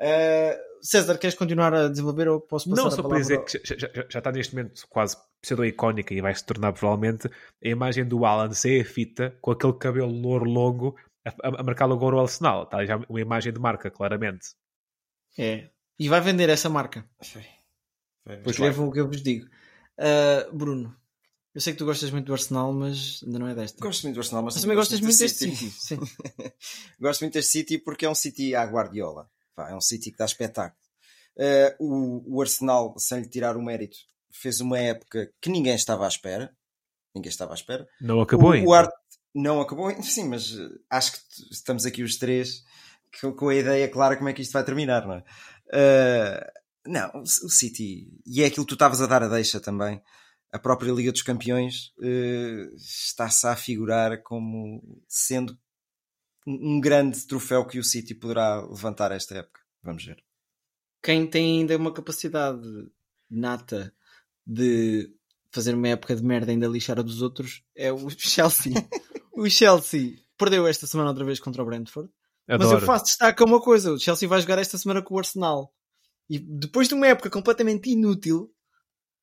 Uh, 0.00 0.58
César, 0.82 1.16
queres 1.18 1.36
continuar 1.36 1.72
a 1.72 1.88
desenvolver 1.88 2.28
ou 2.28 2.40
posso 2.40 2.68
passar 2.68 2.82
Não, 2.82 2.88
a 2.88 2.90
só 2.90 3.02
para 3.02 3.18
dizer 3.18 3.44
que 3.44 3.60
já, 3.64 3.76
já- 3.76 4.06
já 4.10 4.18
está 4.18 4.32
neste 4.32 4.54
momento 4.54 4.82
quase 4.88 5.16
pseudo-icónica 5.40 6.12
e 6.12 6.20
vai 6.20 6.34
se 6.34 6.44
tornar 6.44 6.72
provavelmente 6.72 7.28
a 7.28 7.68
imagem 7.68 8.04
do 8.04 8.24
Alan 8.24 8.50
sem 8.52 8.80
a 8.80 8.84
fita, 8.84 9.36
com 9.40 9.50
aquele 9.52 9.72
cabelo 9.74 10.10
louro 10.10 10.44
longo, 10.44 10.96
a, 11.24 11.30
a- 11.30 11.60
a 11.60 11.62
marcar 11.62 11.86
logo 11.86 12.10
o 12.10 12.20
Arsenal. 12.20 12.64
Está 12.64 12.84
já 12.84 12.96
uma 13.08 13.20
imagem 13.20 13.52
de 13.52 13.60
marca, 13.60 13.90
claramente. 13.90 14.48
É. 15.38 15.70
E 15.98 16.08
vai 16.08 16.20
vender 16.20 16.48
essa 16.48 16.68
marca. 16.68 17.04
Escrevam 18.46 18.88
o 18.88 18.92
que 18.92 19.00
eu 19.00 19.06
vos 19.06 19.22
digo. 19.22 19.46
Uh, 19.98 20.56
Bruno, 20.56 20.96
eu 21.54 21.60
sei 21.60 21.72
que 21.72 21.78
tu 21.78 21.84
gostas 21.84 22.10
muito 22.10 22.26
do 22.26 22.32
Arsenal, 22.32 22.72
mas 22.72 23.20
ainda 23.24 23.38
não 23.38 23.46
é 23.46 23.54
desta. 23.54 23.80
Gosto 23.80 24.02
muito 24.02 24.16
do 24.16 24.20
Arsenal, 24.20 24.42
mas, 24.42 24.54
Mas 24.54 24.62
também 24.62 24.76
gostas 24.76 25.00
muito 25.00 25.18
deste 25.18 25.38
City. 25.38 25.70
Sim. 25.70 25.98
gosto 27.00 27.20
muito 27.20 27.34
deste 27.34 27.52
City 27.52 27.78
porque 27.78 28.04
é 28.04 28.10
um 28.10 28.14
City 28.14 28.56
à 28.56 28.64
Guardiola. 28.64 29.30
Pá, 29.54 29.70
é 29.70 29.74
um 29.74 29.80
City 29.80 30.10
que 30.10 30.18
dá 30.18 30.24
espetáculo. 30.24 30.82
Eh, 31.36 31.76
o, 31.78 32.36
o 32.36 32.42
Arsenal, 32.42 32.94
sem 32.98 33.20
lhe 33.20 33.28
tirar 33.28 33.56
o 33.56 33.62
mérito, 33.62 33.96
fez 34.32 34.60
uma 34.60 34.78
época 34.80 35.32
que 35.40 35.48
ninguém 35.48 35.76
estava 35.76 36.04
à 36.04 36.08
espera. 36.08 36.52
Ninguém 37.14 37.30
estava 37.30 37.52
à 37.52 37.54
espera. 37.54 37.86
Não 38.00 38.20
acabou 38.20 38.50
o, 38.50 38.52
ainda. 38.52 38.68
o 38.68 38.72
Arte 38.74 38.94
não 39.32 39.60
acabou 39.60 39.86
ainda, 39.86 40.02
sim, 40.02 40.28
mas 40.28 40.58
eh, 40.58 40.68
acho 40.90 41.12
que 41.12 41.18
estamos 41.52 41.86
aqui 41.86 42.02
os 42.02 42.16
três 42.16 42.64
com, 43.20 43.32
com 43.32 43.48
a 43.48 43.54
ideia 43.54 43.88
clara 43.88 44.16
como 44.16 44.28
é 44.28 44.32
que 44.32 44.42
isto 44.42 44.52
vai 44.52 44.64
terminar, 44.64 45.06
não 45.06 45.14
é? 45.14 45.24
Eh, 45.72 46.52
não, 46.86 47.10
o, 47.14 47.22
o 47.22 47.48
City, 47.48 48.08
e 48.26 48.42
é 48.42 48.46
aquilo 48.46 48.64
que 48.66 48.70
tu 48.70 48.74
estavas 48.74 49.00
a 49.00 49.06
dar 49.06 49.22
a 49.22 49.28
deixa 49.28 49.60
também. 49.60 50.02
A 50.54 50.58
própria 50.60 50.92
Liga 50.92 51.10
dos 51.10 51.22
Campeões 51.22 51.92
eh, 52.00 52.68
está-se 52.76 53.44
a 53.44 53.56
figurar 53.56 54.22
como 54.22 54.80
sendo 55.08 55.58
um 56.46 56.80
grande 56.80 57.26
troféu 57.26 57.66
que 57.66 57.76
o 57.76 57.82
City 57.82 58.14
poderá 58.14 58.60
levantar 58.60 59.10
esta 59.10 59.34
época. 59.34 59.60
Vamos 59.82 60.04
ver. 60.04 60.22
Quem 61.02 61.26
tem 61.26 61.58
ainda 61.58 61.76
uma 61.76 61.92
capacidade 61.92 62.62
nata 63.28 63.92
de 64.46 65.12
fazer 65.50 65.74
uma 65.74 65.88
época 65.88 66.14
de 66.14 66.22
merda 66.22 66.52
e 66.52 66.54
ainda 66.54 66.68
lixar 66.68 67.00
a 67.00 67.02
dos 67.02 67.20
outros 67.20 67.64
é 67.74 67.92
o 67.92 68.08
Chelsea. 68.16 68.74
o 69.32 69.50
Chelsea 69.50 70.18
perdeu 70.38 70.68
esta 70.68 70.86
semana 70.86 71.10
outra 71.10 71.24
vez 71.24 71.40
contra 71.40 71.64
o 71.64 71.66
Brentford. 71.66 72.08
Mas 72.46 72.60
eu 72.60 72.68
Adoro. 72.68 72.86
faço 72.86 73.06
destaque 73.06 73.42
a 73.42 73.46
uma 73.46 73.60
coisa: 73.60 73.92
o 73.92 73.98
Chelsea 73.98 74.28
vai 74.28 74.40
jogar 74.40 74.60
esta 74.60 74.78
semana 74.78 75.02
com 75.02 75.16
o 75.16 75.18
Arsenal. 75.18 75.74
E 76.30 76.38
depois 76.38 76.86
de 76.86 76.94
uma 76.94 77.08
época 77.08 77.28
completamente 77.28 77.90
inútil, 77.90 78.53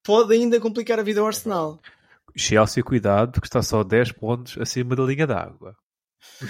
pode 0.03 0.33
ainda 0.33 0.59
complicar 0.59 0.99
a 0.99 1.03
vida 1.03 1.19
ao 1.21 1.27
Arsenal. 1.27 1.79
Chelsea, 2.35 2.83
cuidado, 2.83 3.41
que 3.41 3.47
está 3.47 3.61
só 3.61 3.83
10 3.83 4.13
pontos 4.13 4.57
acima 4.57 4.95
da 4.95 5.03
linha 5.03 5.27
d'água. 5.27 5.75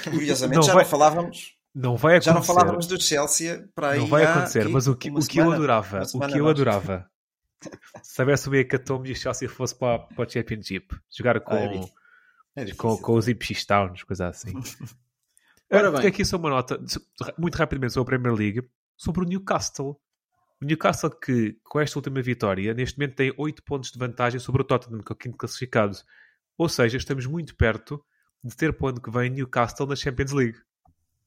Curiosamente, 0.03 0.57
Não 0.57 0.63
já 0.63 0.73
vai- 0.73 0.83
não 0.83 0.89
falávamos. 0.89 1.55
Não 1.73 1.95
vai 1.97 2.13
acontecer. 2.15 2.29
Já 2.29 2.33
não 2.35 2.43
falávamos 2.43 2.85
do 2.87 3.01
Chelsea 3.01 3.67
para 3.73 3.91
aí. 3.91 3.99
Não 3.99 4.07
vai 4.07 4.23
acontecer, 4.25 4.59
aqui 4.63 4.71
mas 4.71 4.87
o 4.87 4.95
que, 4.95 5.09
o 5.09 5.19
que 5.25 5.39
eu 5.39 5.51
adorava, 5.51 6.01
o 6.03 6.19
que 6.19 6.37
eu 6.37 6.43
mais. 6.43 6.49
adorava, 6.49 7.09
se 8.03 8.21
houvesse 8.21 8.49
o 8.49 8.55
hecatombe 8.55 9.09
e 9.09 9.13
o 9.13 9.15
Chelsea 9.15 9.47
fosse 9.47 9.73
para, 9.75 9.99
para 9.99 10.27
o 10.27 10.29
Championship, 10.29 10.93
jogar 11.17 11.39
com, 11.39 11.53
Ah, 11.53 11.59
é. 12.57 12.61
É 12.69 12.75
com, 12.75 12.97
com 12.97 13.13
os 13.13 13.29
Ipswich 13.29 13.65
Towns, 13.65 14.03
coisa 14.03 14.27
assim. 14.27 14.51
Ora 15.71 15.89
bem. 15.89 16.01
bem. 16.01 16.09
aqui 16.09 16.25
só 16.25 16.35
uma 16.35 16.49
nota, 16.49 16.77
muito 17.37 17.55
rapidamente 17.55 17.93
sobre 17.93 18.13
a 18.15 18.19
Premier 18.19 18.37
League, 18.37 18.67
sobre 18.97 19.23
o 19.23 19.27
Newcastle. 19.27 19.97
O 20.61 20.65
Newcastle 20.65 21.09
que, 21.09 21.57
com 21.63 21.79
esta 21.79 21.97
última 21.97 22.21
vitória, 22.21 22.73
neste 22.73 22.97
momento 22.99 23.15
tem 23.15 23.33
8 23.35 23.63
pontos 23.63 23.91
de 23.91 23.97
vantagem 23.97 24.39
sobre 24.39 24.61
o 24.61 24.65
Tottenham, 24.65 25.01
que 25.01 25.11
é 25.11 25.15
o 25.15 25.17
quinto 25.17 25.37
classificado. 25.37 25.97
Ou 26.57 26.69
seja, 26.69 26.97
estamos 26.97 27.25
muito 27.25 27.55
perto 27.55 28.03
de 28.43 28.55
ter 28.55 28.71
para 28.73 28.85
o 28.85 28.89
ano 28.89 29.01
que 29.01 29.09
vem 29.09 29.29
Newcastle 29.31 29.87
na 29.87 29.95
Champions 29.95 30.31
League. 30.31 30.59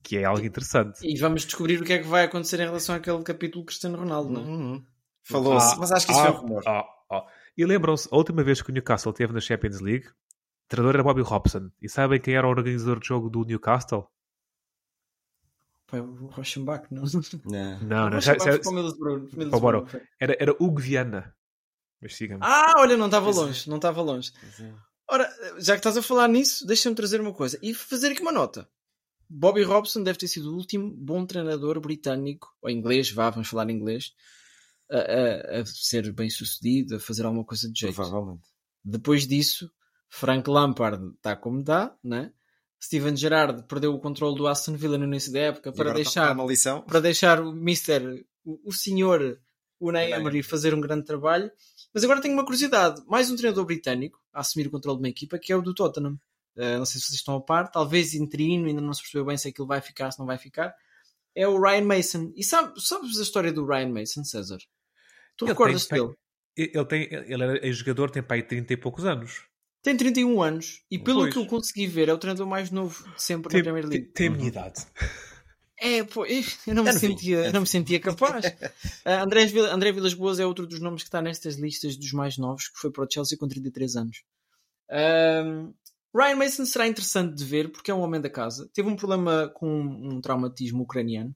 Que 0.03 0.19
é 0.19 0.25
algo 0.25 0.45
interessante. 0.45 1.01
E 1.03 1.19
vamos 1.19 1.45
descobrir 1.45 1.81
o 1.81 1.85
que 1.85 1.95
é 1.95 1.99
que 1.99 2.07
vai 2.07 2.25
acontecer 2.25 2.61
em 2.61 2.67
relação 2.67 2.95
àquele 2.95 3.23
capítulo 3.23 3.65
Cristiano 3.65 3.97
Ronaldo, 3.99 4.31
não 4.31 4.41
é? 4.41 4.45
Uhum. 4.45 4.87
Falou-se, 5.25 5.75
Ah, 5.75 5.77
mas 5.79 5.91
acho 5.91 6.07
que 6.07 6.13
isso 6.13 6.21
ah, 6.21 6.27
é 6.27 6.31
um 6.31 6.35
rumor. 6.35 6.63
ah, 6.67 6.85
ah. 7.11 7.27
E 7.57 7.65
lembram-se, 7.65 8.09
a 8.13 8.17
última 8.17 8.43
vez 8.45 8.61
que 8.61 8.71
o 8.71 8.73
Newcastle 8.73 9.11
esteve 9.11 9.33
na 9.33 9.41
Champions 9.41 9.81
League, 9.81 10.07
o 10.09 10.69
treinador 10.69 10.97
era 10.97 11.03
Bobby 11.03 11.23
Robson. 11.23 11.71
E 11.81 11.89
sabem 11.89 12.21
quem 12.21 12.35
era 12.35 12.47
o 12.47 12.51
organizador 12.51 13.01
de 13.01 13.07
jogo 13.09 13.31
do 13.31 13.45
Newcastle? 13.45 14.07
Pá, 15.95 16.01
o 16.01 16.27
Rochenbach, 16.27 16.87
não? 16.91 17.03
Não. 17.45 17.81
Não, 17.81 18.07
O 18.07 18.11
não. 18.11 18.21
Já, 18.21 18.35
já- 18.35 18.59
para 18.59 18.69
o 18.71 18.73
Middlesbrough, 18.73 19.27
Para 19.29 19.37
o 19.37 19.39
Middlesbrough, 19.39 19.61
Boro. 19.61 19.87
foi. 19.87 20.03
era, 20.21 20.37
era 20.41 20.53
Hugo 20.53 20.81
Viana. 20.81 21.35
Mas 22.01 22.17
sigam 22.17 22.39
Ah, 22.43 22.75
olha, 22.79 22.97
não 22.97 23.07
estava 23.07 23.31
é. 23.31 23.33
longe, 23.33 23.69
não 23.69 23.77
estava 23.77 24.03
longe. 24.03 24.33
É. 24.61 24.73
Ora, 25.11 25.31
já 25.59 25.75
que 25.75 25.79
estás 25.81 25.97
a 25.97 26.03
falar 26.03 26.29
nisso, 26.29 26.67
deixa-me 26.67 26.95
trazer 26.97 27.21
uma 27.21 27.33
coisa 27.33 27.59
e 27.63 27.73
fazer 27.75 28.09
aqui 28.13 28.21
uma 28.23 28.33
nota. 28.33 28.69
Bobby 29.29 29.63
Robson 29.63 30.03
deve 30.03 30.19
ter 30.19 30.29
sido 30.29 30.53
o 30.53 30.57
último 30.57 30.91
bom 30.91 31.25
treinador 31.25 31.81
britânico, 31.81 32.49
ou 32.61 32.69
inglês, 32.71 33.11
vá, 33.11 33.31
vamos 33.31 33.49
falar 33.49 33.71
inglês, 33.71 34.13
a, 34.91 34.99
a- 34.99 35.61
a 35.61 35.67
ser 35.67 36.13
bem 36.13 36.29
sucedido, 36.29 36.97
a 36.97 37.01
fazer 37.01 37.25
alguma 37.25 37.45
coisa 37.45 37.71
de 37.71 37.79
jeito. 37.81 37.95
Provavelmente. 37.95 38.47
Depois 38.85 39.27
disso, 39.27 39.71
Frank 40.11 40.49
Lampard 40.49 41.15
está 41.17 41.35
como 41.35 41.61
está, 41.61 41.97
né? 42.05 42.33
Steven 42.85 43.17
Gerrard 43.17 43.63
perdeu 43.67 43.95
o 43.95 43.99
controle 43.99 44.37
do 44.37 44.47
Aston 44.47 44.77
Villa 44.77 44.99
no 44.99 45.05
início 45.05 45.33
da 45.33 45.39
época 45.41 45.73
para 45.73 45.93
deixar, 45.95 46.33
uma 46.33 46.45
lição. 46.45 46.83
para 46.83 47.01
deixar 47.01 47.41
o 47.41 47.53
Mister, 47.53 48.25
o, 48.45 48.61
o 48.69 48.73
senhor 48.73 49.41
Unai 49.81 50.09
Unai. 50.09 50.21
Emery 50.21 50.43
fazer 50.43 50.75
um 50.75 50.81
grande 50.81 51.05
trabalho. 51.05 51.51
Mas 51.95 52.05
agora 52.05 52.21
tenho 52.21 52.35
uma 52.35 52.45
curiosidade. 52.45 53.03
Mais 53.07 53.31
um 53.31 53.37
treinador 53.37 53.65
britânico 53.65 54.21
a 54.33 54.41
assumir 54.41 54.67
o 54.67 54.71
controle 54.71 54.99
de 54.99 55.03
uma 55.03 55.09
equipa 55.09 55.39
que 55.39 55.53
é 55.53 55.57
o 55.57 55.63
do 55.63 55.75
Tottenham. 55.75 56.19
Uh, 56.57 56.79
não 56.79 56.85
sei 56.85 57.01
se 57.01 57.07
vocês 57.07 57.19
estão 57.19 57.37
a 57.37 57.41
par, 57.41 57.71
talvez 57.71 58.15
interino, 58.15 58.67
ainda 58.67 58.81
não 58.81 58.93
se 58.93 59.01
percebeu 59.03 59.25
bem 59.25 59.37
se 59.37 59.49
aquilo 59.49 59.67
vai 59.67 59.81
ficar, 59.81 60.11
se 60.13 60.19
não 60.19 60.27
vai 60.27 60.39
ficar. 60.39 60.75
É 61.35 61.49
o 61.49 61.61
Ryan 61.61 61.85
Mason. 61.85 62.33
E 62.37 62.45
sabe, 62.45 62.81
sabes 62.81 63.19
a 63.19 63.23
história 63.23 63.53
do 63.53 63.67
Ryan 63.67 63.89
Mason, 63.89 64.23
César? 64.25 64.59
Tu 65.37 65.47
Ele 65.47 65.53
recordas 65.53 65.87
tem- 65.87 66.01
dele? 66.01 66.15
Ele, 66.57 66.85
tem, 66.85 67.03
ele 67.13 67.43
era 67.43 67.73
jogador, 67.73 68.11
tem 68.11 68.23
para 68.23 68.37
aí 68.37 68.43
30 68.43 68.73
e 68.73 68.77
poucos 68.77 69.05
anos. 69.05 69.43
Tem 69.85 69.97
31 69.97 70.43
anos 70.43 70.83
e 70.91 70.99
pelo 70.99 71.21
Pois. 71.21 71.33
que 71.35 71.39
eu 71.39 71.47
consegui 71.47 71.87
ver 71.87 72.09
é 72.09 72.13
o 72.15 72.19
treinador 72.19 72.47
mais 72.47 72.71
novo 72.71 73.05
de 73.15 73.23
sempre 73.23 73.51
Tem, 73.51 73.61
na 73.61 73.65
Premier 73.65 73.87
League. 73.87 74.05
tem- 74.07 74.13
tem 74.15 74.27
a 74.29 74.31
minha 74.31 74.49
idade. 74.49 74.81
É, 75.79 76.03
pô, 76.05 76.25
eu 76.25 76.43
eu 76.67 76.75
não 76.75 76.83
me, 76.85 76.89
É 76.89 76.93
novinho, 76.95 77.13
sentia, 77.13 77.39
é 77.41 77.49
eu 77.49 77.53
não 77.53 77.61
me 77.61 77.67
sentia 77.67 78.01
capaz. 78.01 78.45
Ah, 79.05 79.23
André, 79.23 79.45
Vila- 79.47 79.75
André 79.75 79.93
Vilas 79.93 80.15
Boas 80.15 80.41
é 80.41 80.47
outro 80.47 80.67
dos 80.67 80.81
nomes 80.81 81.03
que 81.03 81.09
está 81.09 81.21
nestas 81.21 81.57
listas 81.57 81.97
dos 81.97 82.13
mais 82.13 82.39
novos, 82.39 82.69
que 82.69 82.79
foi 82.79 82.91
para 82.91 83.05
o 83.05 83.09
Chelsea 83.13 83.37
com 83.37 83.47
33 83.47 83.95
anos. 83.97 84.23
Ahm, 84.91 85.73
Ryan 86.17 86.37
Mason 86.37 86.65
será 86.65 86.87
interessante 86.87 87.35
de 87.35 87.45
ver 87.45 87.71
porque 87.71 87.91
é 87.91 87.95
um 87.95 88.01
homem 88.01 88.21
da 88.21 88.31
casa. 88.31 88.71
Teve 88.73 88.89
um 88.89 88.97
problema 88.97 89.51
com 89.55 89.69
um 89.81 90.21
traumatismo 90.21 90.83
ucraniano 90.85 91.35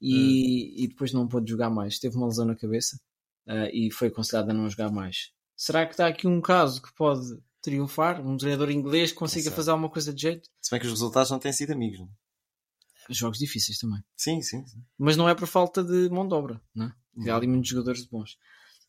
e, 0.00 0.84
e 0.84 0.88
depois 0.88 1.12
não 1.12 1.26
pôde 1.28 1.50
jogar 1.50 1.70
mais. 1.70 1.98
Teve 1.98 2.16
uma 2.16 2.26
lesão 2.26 2.44
na 2.44 2.56
cabeça 2.56 3.00
ah, 3.46 3.68
e 3.72 3.90
foi 3.90 4.08
aconselhado 4.08 4.50
a 4.50 4.54
não 4.54 4.68
jogar 4.68 4.90
mais. 4.90 5.30
Será 5.56 5.86
que 5.86 5.92
está 5.94 6.06
aqui 6.08 6.26
um 6.26 6.40
caso 6.40 6.82
que 6.82 6.92
pode 6.94 7.22
triunfar? 7.62 8.20
Um 8.26 8.36
treinador 8.36 8.70
inglês 8.70 9.12
que 9.12 9.18
consiga 9.18 9.44
Não 9.44 9.50
sei. 9.50 9.56
fazer 9.56 9.70
alguma 9.70 9.90
coisa 9.90 10.12
de 10.12 10.20
jeito? 10.22 10.48
Se 10.60 10.70
bem 10.70 10.80
que 10.80 10.86
os 10.86 10.92
resultados 10.92 11.30
não 11.30 11.38
têm 11.38 11.52
sido 11.52 11.72
amigos. 11.72 11.98
Não? 12.00 12.06
é? 12.06 13.14
Jogos 13.14 13.38
difíceis 13.38 13.78
também. 13.78 14.00
Sim, 14.16 14.42
sim. 14.42 14.66
sim. 14.66 14.82
mas 14.98 15.16
não 15.16 15.28
é 15.28 15.34
por 15.34 15.46
falta 15.48 15.82
de 15.82 16.08
mão 16.10 16.28
de 16.28 16.34
obra, 16.34 16.60
né? 16.74 16.92
Há 17.26 17.34
ali 17.36 17.46
muitos 17.46 17.70
jogadores 17.70 18.04
bons. 18.04 18.36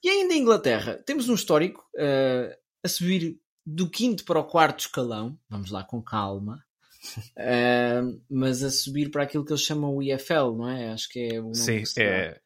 E 0.03 0.09
ainda 0.09 0.33
em 0.33 0.41
Inglaterra, 0.41 1.01
temos 1.05 1.29
um 1.29 1.33
histórico 1.35 1.83
eh, 1.97 2.57
a 2.83 2.87
subir 2.87 3.39
do 3.65 3.89
quinto 3.89 4.23
para 4.25 4.39
o 4.39 4.43
quarto 4.43 4.81
escalão, 4.81 5.37
vamos 5.49 5.71
lá 5.71 5.83
com 5.83 6.01
calma, 6.01 6.63
Eh, 7.37 8.01
mas 8.29 8.61
a 8.61 8.69
subir 8.69 9.09
para 9.09 9.23
aquilo 9.23 9.45
que 9.45 9.53
eles 9.53 9.61
chamam 9.63 9.95
o 9.95 10.03
IFL, 10.03 10.53
não 10.57 10.67
é? 10.69 10.91
Acho 10.91 11.07
que 11.09 11.19
é 11.19 11.39
o 11.39 11.43
nome 11.43 11.55
Sim, 11.55 11.79
que 11.79 11.85
se 11.85 11.95
dá. 11.95 12.01
é. 12.03 12.41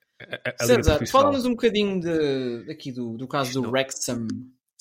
César, 0.61 1.05
fala-nos 1.07 1.43
um 1.45 1.51
bocadinho 1.51 1.99
de, 1.99 2.71
aqui 2.71 2.91
do, 2.91 3.17
do 3.17 3.27
caso 3.27 3.51
do 3.53 3.63
Não. 3.63 3.71
Wrexham. 3.71 4.27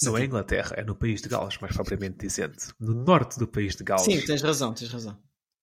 Não 0.02 0.16
é 0.16 0.24
Inglaterra, 0.24 0.74
é 0.76 0.84
no 0.84 0.96
país 0.96 1.20
de 1.20 1.28
Gales, 1.28 1.58
mais 1.58 1.74
propriamente 1.74 2.18
dizendo. 2.18 2.56
No 2.80 2.94
norte 2.94 3.38
do 3.38 3.46
país 3.46 3.76
de 3.76 3.84
Gales. 3.84 4.04
Sim, 4.04 4.20
tens 4.24 4.42
razão, 4.42 4.74
tens 4.74 4.90
razão. 4.90 5.16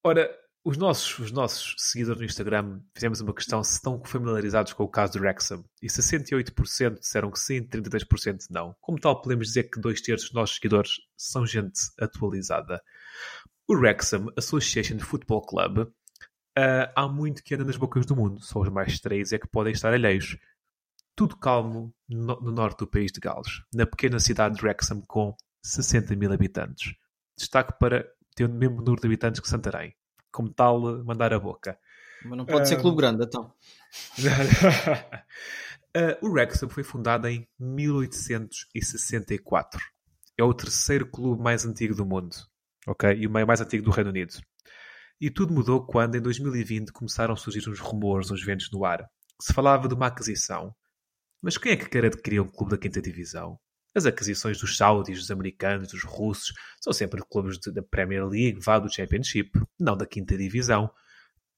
Ora, 0.04 0.30
os 0.64 0.76
nossos, 0.76 1.18
os 1.18 1.32
nossos 1.32 1.74
seguidores 1.78 2.20
no 2.20 2.26
Instagram 2.26 2.80
fizemos 2.94 3.20
uma 3.20 3.34
questão 3.34 3.62
se 3.64 3.72
estão 3.72 4.02
familiarizados 4.04 4.72
com 4.72 4.84
o 4.84 4.88
caso 4.88 5.14
do 5.14 5.20
Wrexham. 5.20 5.64
E 5.82 5.86
68% 5.86 6.98
disseram 6.98 7.30
que 7.30 7.38
sim, 7.38 7.62
33% 7.62 8.46
não. 8.50 8.74
Como 8.80 9.00
tal, 9.00 9.20
podemos 9.20 9.48
dizer 9.48 9.64
que 9.64 9.80
dois 9.80 10.00
terços 10.00 10.28
dos 10.28 10.34
nossos 10.34 10.56
seguidores 10.56 10.92
são 11.16 11.46
gente 11.46 11.80
atualizada. 11.98 12.82
O 13.66 13.74
Wrexham 13.74 14.26
Association 14.36 14.98
Football 14.98 15.42
Club 15.42 15.88
ah, 16.56 16.92
há 16.94 17.08
muito 17.08 17.42
que 17.42 17.54
anda 17.54 17.64
nas 17.64 17.76
bocas 17.76 18.04
do 18.04 18.16
mundo. 18.16 18.40
Só 18.40 18.60
os 18.60 18.68
mais 18.68 19.00
três 19.00 19.32
é 19.32 19.38
que 19.38 19.48
podem 19.48 19.72
estar 19.72 19.92
alheios. 19.92 20.36
Tudo 21.16 21.36
calmo 21.36 21.94
no, 22.10 22.38
no 22.40 22.50
norte 22.52 22.78
do 22.80 22.86
país 22.86 23.10
de 23.12 23.20
Gales, 23.20 23.62
na 23.72 23.86
pequena 23.86 24.18
cidade 24.18 24.56
de 24.56 24.62
Wrexham 24.62 25.00
com 25.06 25.34
60 25.62 26.14
mil 26.16 26.32
habitantes. 26.32 26.94
Destaque 27.36 27.74
para 27.78 28.06
ter 28.34 28.44
o 28.44 28.48
mesmo 28.48 28.76
número 28.76 29.00
de 29.00 29.06
habitantes 29.06 29.40
que 29.40 29.48
Santarém. 29.48 29.94
Como 30.32 30.52
tal, 30.52 30.80
mandar 31.04 31.32
a 31.32 31.38
boca. 31.38 31.78
Mas 32.24 32.36
não 32.38 32.44
pode 32.44 32.68
ser 32.68 32.74
Ah. 32.76 32.80
clube 32.80 32.98
grande, 32.98 33.24
então. 33.24 33.52
Uh, 35.96 36.16
o 36.26 36.30
Wrexham 36.30 36.68
foi 36.68 36.82
fundado 36.84 37.26
em 37.28 37.48
1864. 37.58 39.80
É 40.38 40.44
o 40.44 40.54
terceiro 40.54 41.06
clube 41.10 41.42
mais 41.42 41.64
antigo 41.66 41.94
do 41.94 42.06
mundo. 42.06 42.34
ok? 42.86 43.12
E 43.14 43.26
o 43.26 43.30
meio 43.30 43.46
mais 43.46 43.60
antigo 43.60 43.84
do 43.84 43.90
Reino 43.90 44.08
Unido. 44.10 44.34
E 45.20 45.30
tudo 45.30 45.52
mudou 45.52 45.84
quando, 45.86 46.14
em 46.16 46.20
2020, 46.20 46.92
começaram 46.92 47.34
a 47.34 47.36
surgir 47.36 47.68
uns 47.68 47.78
rumores, 47.78 48.30
uns 48.30 48.42
ventos 48.42 48.70
no 48.72 48.84
ar. 48.86 49.06
Se 49.40 49.52
falava 49.52 49.86
de 49.86 49.92
uma 49.94 50.06
aquisição. 50.06 50.74
Mas 51.42 51.56
quem 51.56 51.72
é 51.72 51.76
que 51.76 51.88
quer 51.88 52.04
adquirir 52.04 52.40
um 52.40 52.48
clube 52.48 52.72
da 52.72 52.78
quinta 52.78 53.00
divisão? 53.00 53.58
As 53.94 54.06
aquisições 54.06 54.58
dos 54.60 54.76
saudis, 54.76 55.18
dos 55.18 55.30
americanos, 55.30 55.88
dos 55.88 56.04
russos, 56.04 56.52
são 56.80 56.92
sempre 56.92 57.22
clubes 57.28 57.58
de- 57.58 57.72
da 57.72 57.82
Premier 57.82 58.24
League, 58.26 58.60
vá 58.60 58.78
do 58.78 58.92
Championship, 58.92 59.50
não 59.78 59.96
da 59.96 60.06
quinta 60.06 60.36
divisão. 60.36 60.90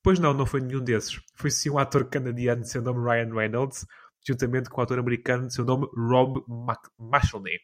Pois 0.02 0.18
não, 0.18 0.32
não 0.32 0.46
foi 0.46 0.60
nenhum 0.60 0.82
desses. 0.82 1.20
Foi 1.36 1.50
sim 1.50 1.70
um 1.70 1.78
ator 1.78 2.08
canadiano 2.08 2.62
de 2.62 2.70
seu 2.70 2.80
nome 2.80 3.00
Ryan 3.04 3.34
Reynolds, 3.34 3.86
juntamente 4.26 4.70
com 4.70 4.80
o 4.80 4.84
ator 4.84 4.98
americano 4.98 5.46
de 5.46 5.54
seu 5.54 5.64
nome 5.64 5.86
Rob 5.94 6.40
Mashelny. 6.98 7.58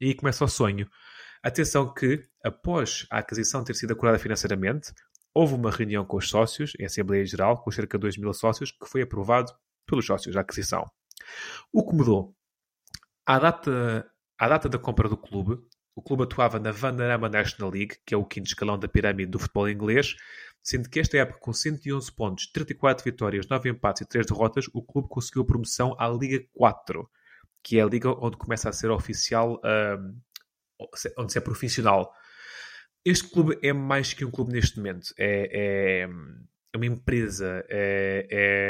E 0.00 0.06
aí 0.06 0.14
começa 0.14 0.44
o 0.44 0.48
sonho. 0.48 0.88
Atenção 1.42 1.92
que, 1.92 2.22
após 2.44 3.06
a 3.10 3.18
aquisição 3.18 3.64
ter 3.64 3.74
sido 3.74 3.92
acordada 3.92 4.18
financeiramente, 4.18 4.92
houve 5.34 5.54
uma 5.54 5.70
reunião 5.70 6.04
com 6.04 6.18
os 6.18 6.28
sócios, 6.28 6.72
em 6.78 6.84
Assembleia 6.84 7.24
Geral, 7.24 7.62
com 7.62 7.70
cerca 7.70 7.96
de 7.96 8.02
2 8.02 8.18
mil 8.18 8.32
sócios, 8.34 8.70
que 8.70 8.86
foi 8.86 9.02
aprovado 9.02 9.50
pelos 9.86 10.04
sócios 10.04 10.36
a 10.36 10.40
aquisição. 10.40 10.84
O 11.72 11.88
que 11.88 11.94
mudou? 11.94 12.34
À 13.26 13.38
data, 13.38 14.10
à 14.38 14.48
data 14.48 14.68
da 14.68 14.78
compra 14.78 15.08
do 15.08 15.16
clube, 15.16 15.62
o 15.94 16.02
clube 16.02 16.22
atuava 16.22 16.58
na 16.58 16.72
Vanarama 16.72 17.28
National 17.28 17.70
League, 17.70 17.96
que 18.06 18.14
é 18.14 18.16
o 18.16 18.24
quinto 18.24 18.48
escalão 18.48 18.78
da 18.78 18.88
pirâmide 18.88 19.30
do 19.30 19.38
futebol 19.38 19.68
inglês, 19.68 20.16
sendo 20.62 20.88
que 20.88 21.00
esta 21.00 21.18
época, 21.18 21.38
com 21.40 21.52
111 21.52 22.12
pontos, 22.12 22.46
34 22.52 23.04
vitórias, 23.04 23.46
9 23.46 23.70
empates 23.70 24.02
e 24.02 24.08
3 24.08 24.26
derrotas, 24.26 24.66
o 24.72 24.82
clube 24.82 25.08
conseguiu 25.08 25.42
a 25.42 25.46
promoção 25.46 25.94
à 25.98 26.08
Liga 26.08 26.44
4, 26.52 27.08
que 27.62 27.78
é 27.78 27.82
a 27.82 27.86
liga 27.86 28.10
onde 28.10 28.36
começa 28.36 28.68
a 28.68 28.72
ser 28.72 28.90
oficial, 28.90 29.60
onde 31.18 31.32
se 31.32 31.38
é 31.38 31.40
profissional. 31.40 32.12
Este 33.04 33.28
clube 33.28 33.58
é 33.62 33.72
mais 33.72 34.12
que 34.12 34.24
um 34.24 34.30
clube 34.30 34.52
neste 34.52 34.78
momento. 34.78 35.12
É, 35.18 36.08
é- 36.72 36.76
uma 36.76 36.86
empresa, 36.86 37.64
é, 37.68 38.26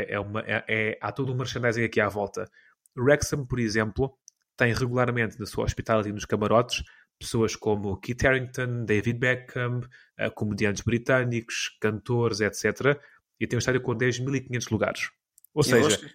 é, 0.08 0.14
é 0.14 0.20
uma, 0.20 0.40
é, 0.40 0.64
é- 0.68 0.98
há 1.00 1.12
todo 1.12 1.32
um 1.32 1.36
merchandising 1.36 1.84
aqui 1.84 2.00
à 2.00 2.08
volta. 2.08 2.50
Wrexham, 2.96 3.46
por 3.46 3.58
exemplo, 3.58 4.16
tem 4.56 4.72
regularmente 4.74 5.38
na 5.38 5.46
sua 5.46 5.64
hospitality 5.64 6.12
nos 6.12 6.24
camarotes 6.24 6.82
pessoas 7.18 7.54
como 7.54 7.98
Kit 8.00 8.26
Harington, 8.26 8.84
David 8.86 9.18
Beckham, 9.18 9.82
eh, 10.16 10.30
comediantes 10.30 10.82
britânicos, 10.82 11.76
cantores, 11.78 12.40
etc. 12.40 12.98
E 13.38 13.46
tem 13.46 13.56
um 13.56 13.58
estádio 13.58 13.82
com 13.82 13.94
10.500 13.94 14.70
lugares. 14.70 15.10
Ou 15.52 15.60
E 15.60 15.64
seja, 15.64 15.86
hoje? 15.86 16.14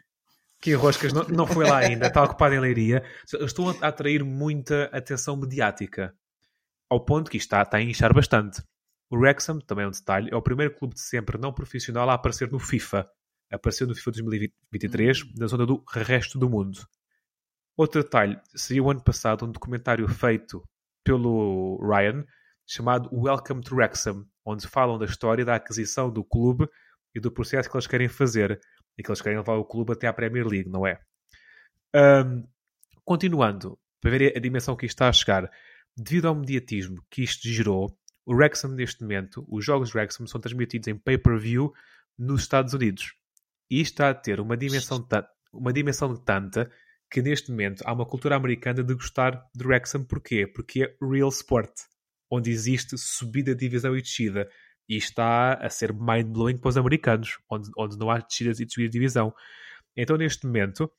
que 0.59 0.73
Roscas 0.73 1.13
não, 1.13 1.23
não 1.25 1.45
foi 1.45 1.65
lá 1.69 1.77
ainda, 1.77 2.07
está 2.07 2.23
ocupado 2.23 2.55
em 2.55 2.59
Leiria. 2.59 3.03
Estão 3.39 3.69
a 3.69 3.88
atrair 3.88 4.23
muita 4.23 4.86
atenção 4.91 5.38
mediática. 5.38 6.11
Ao 6.89 6.99
ponto 7.05 7.29
que 7.29 7.38
isto 7.38 7.45
está, 7.47 7.61
está 7.61 7.77
a 7.77 7.81
inchar 7.81 8.11
bastante. 8.13 8.63
O 9.10 9.18
Wrexham, 9.18 9.60
também 9.60 9.86
é 9.86 9.88
um 9.88 9.91
detalhe, 9.91 10.30
é 10.32 10.36
o 10.36 10.41
primeiro 10.41 10.74
clube 10.74 10.95
de 10.95 11.01
sempre 11.01 11.38
não 11.38 11.53
profissional 11.53 12.10
a 12.10 12.14
aparecer 12.14 12.51
no 12.51 12.60
FIFA. 12.60 13.08
Apareceu 13.51 13.86
no 13.88 13.93
FIFA 13.93 14.12
2023, 14.12 15.24
Hum. 15.24 15.34
na 15.38 15.47
zona 15.47 15.66
do 15.66 15.84
resto 15.88 16.39
do 16.39 16.49
mundo. 16.49 16.80
Outro 17.78 18.01
detalhe, 18.01 18.39
seria 18.56 18.82
o 18.82 18.89
ano 18.89 19.03
passado 19.03 19.45
um 19.45 19.51
documentário 19.51 20.08
feito 20.08 20.64
pelo 21.03 21.78
Ryan, 21.86 22.26
chamado 22.66 23.10
Welcome 23.14 23.62
to 23.62 23.76
Wrexham, 23.76 24.26
onde 24.43 24.68
falam 24.68 24.97
da 24.97 25.06
história 25.06 25.45
da 25.45 25.56
aquisição 25.56 26.10
do 26.10 26.24
clube 26.24 26.68
e 27.14 27.20
do 27.20 27.32
processo 27.32 27.70
que 27.70 27.76
eles 27.76 27.88
querem 27.88 28.08
fazer 28.10 28.60
e 28.97 29.03
que 29.03 29.10
eles 29.10 29.22
querem 29.22 29.38
levar 29.38 29.56
o 29.56 29.66
clube 29.66 29.93
até 29.93 30.08
à 30.08 30.14
Premier 30.14 30.47
League, 30.47 30.70
não 30.70 30.88
é? 30.88 30.99
Ahm, 31.93 32.43
continuando, 33.03 33.78
para 34.01 34.12
ver 34.12 34.36
a 34.36 34.39
dimensão 34.39 34.76
que 34.76 34.86
isto 34.86 34.95
está 34.95 35.10
a 35.10 35.14
chegar, 35.14 35.51
devido 35.95 36.28
ao 36.28 36.36
mediatismo 36.36 37.06
que 37.10 37.24
isto 37.24 37.47
gerou, 37.47 37.95
o 38.26 38.34
Wrexham 38.34 38.71
neste 38.71 39.01
momento, 39.01 39.45
os 39.47 39.63
jogos 39.63 39.89
de 39.89 39.97
Wrexham 39.97 40.26
são 40.26 40.41
transmitidos 40.41 40.88
em 40.88 40.97
pay-per-view 40.97 41.73
nos 42.17 42.41
Estados 42.41 42.73
Unidos. 42.73 43.13
E 43.69 43.82
está 43.82 44.09
a 44.09 44.13
ter 44.13 44.39
uma 44.39 44.57
dimensão, 44.57 45.07
uma 45.53 45.71
dimensão 45.71 46.15
tanta 46.15 46.71
que 47.09 47.21
neste 47.21 47.51
momento 47.51 47.84
há 47.86 47.93
uma 47.93 48.05
cultura 48.05 48.36
americana 48.36 48.84
de 48.84 48.93
gostar 48.93 49.43
de 49.53 49.65
Wrexham. 49.65 50.03
Porquê? 50.03 50.47
Porque 50.47 50.84
é 50.84 51.05
real 51.05 51.30
sport, 51.30 51.71
onde 52.30 52.49
existe 52.49 52.97
subida 52.97 53.55
divisão 53.55 53.95
e 53.95 54.01
descida. 54.01 54.49
E 54.88 54.97
está 54.97 55.53
a 55.53 55.69
ser 55.69 55.93
mind-blowing 55.93 56.57
para 56.57 56.69
os 56.69 56.78
americanos, 56.78 57.38
onde, 57.49 57.69
onde 57.78 57.97
não 57.97 58.09
há 58.09 58.19
descidas 58.19 58.59
e 58.59 58.67
subida 58.69 58.89
de 58.89 58.99
divisão. 58.99 59.34
Então, 59.95 60.17
neste 60.17 60.45
momento, 60.45 60.91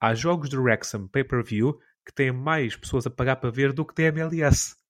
há 0.00 0.14
jogos 0.14 0.48
de 0.48 0.56
Wrexham 0.56 1.08
pay-per-view 1.08 1.78
que 2.04 2.12
têm 2.12 2.32
mais 2.32 2.76
pessoas 2.76 3.06
a 3.06 3.10
pagar 3.10 3.36
para 3.36 3.50
ver 3.50 3.72
do 3.72 3.86
que 3.86 3.94
tem 3.94 4.06
MLS. 4.06 4.81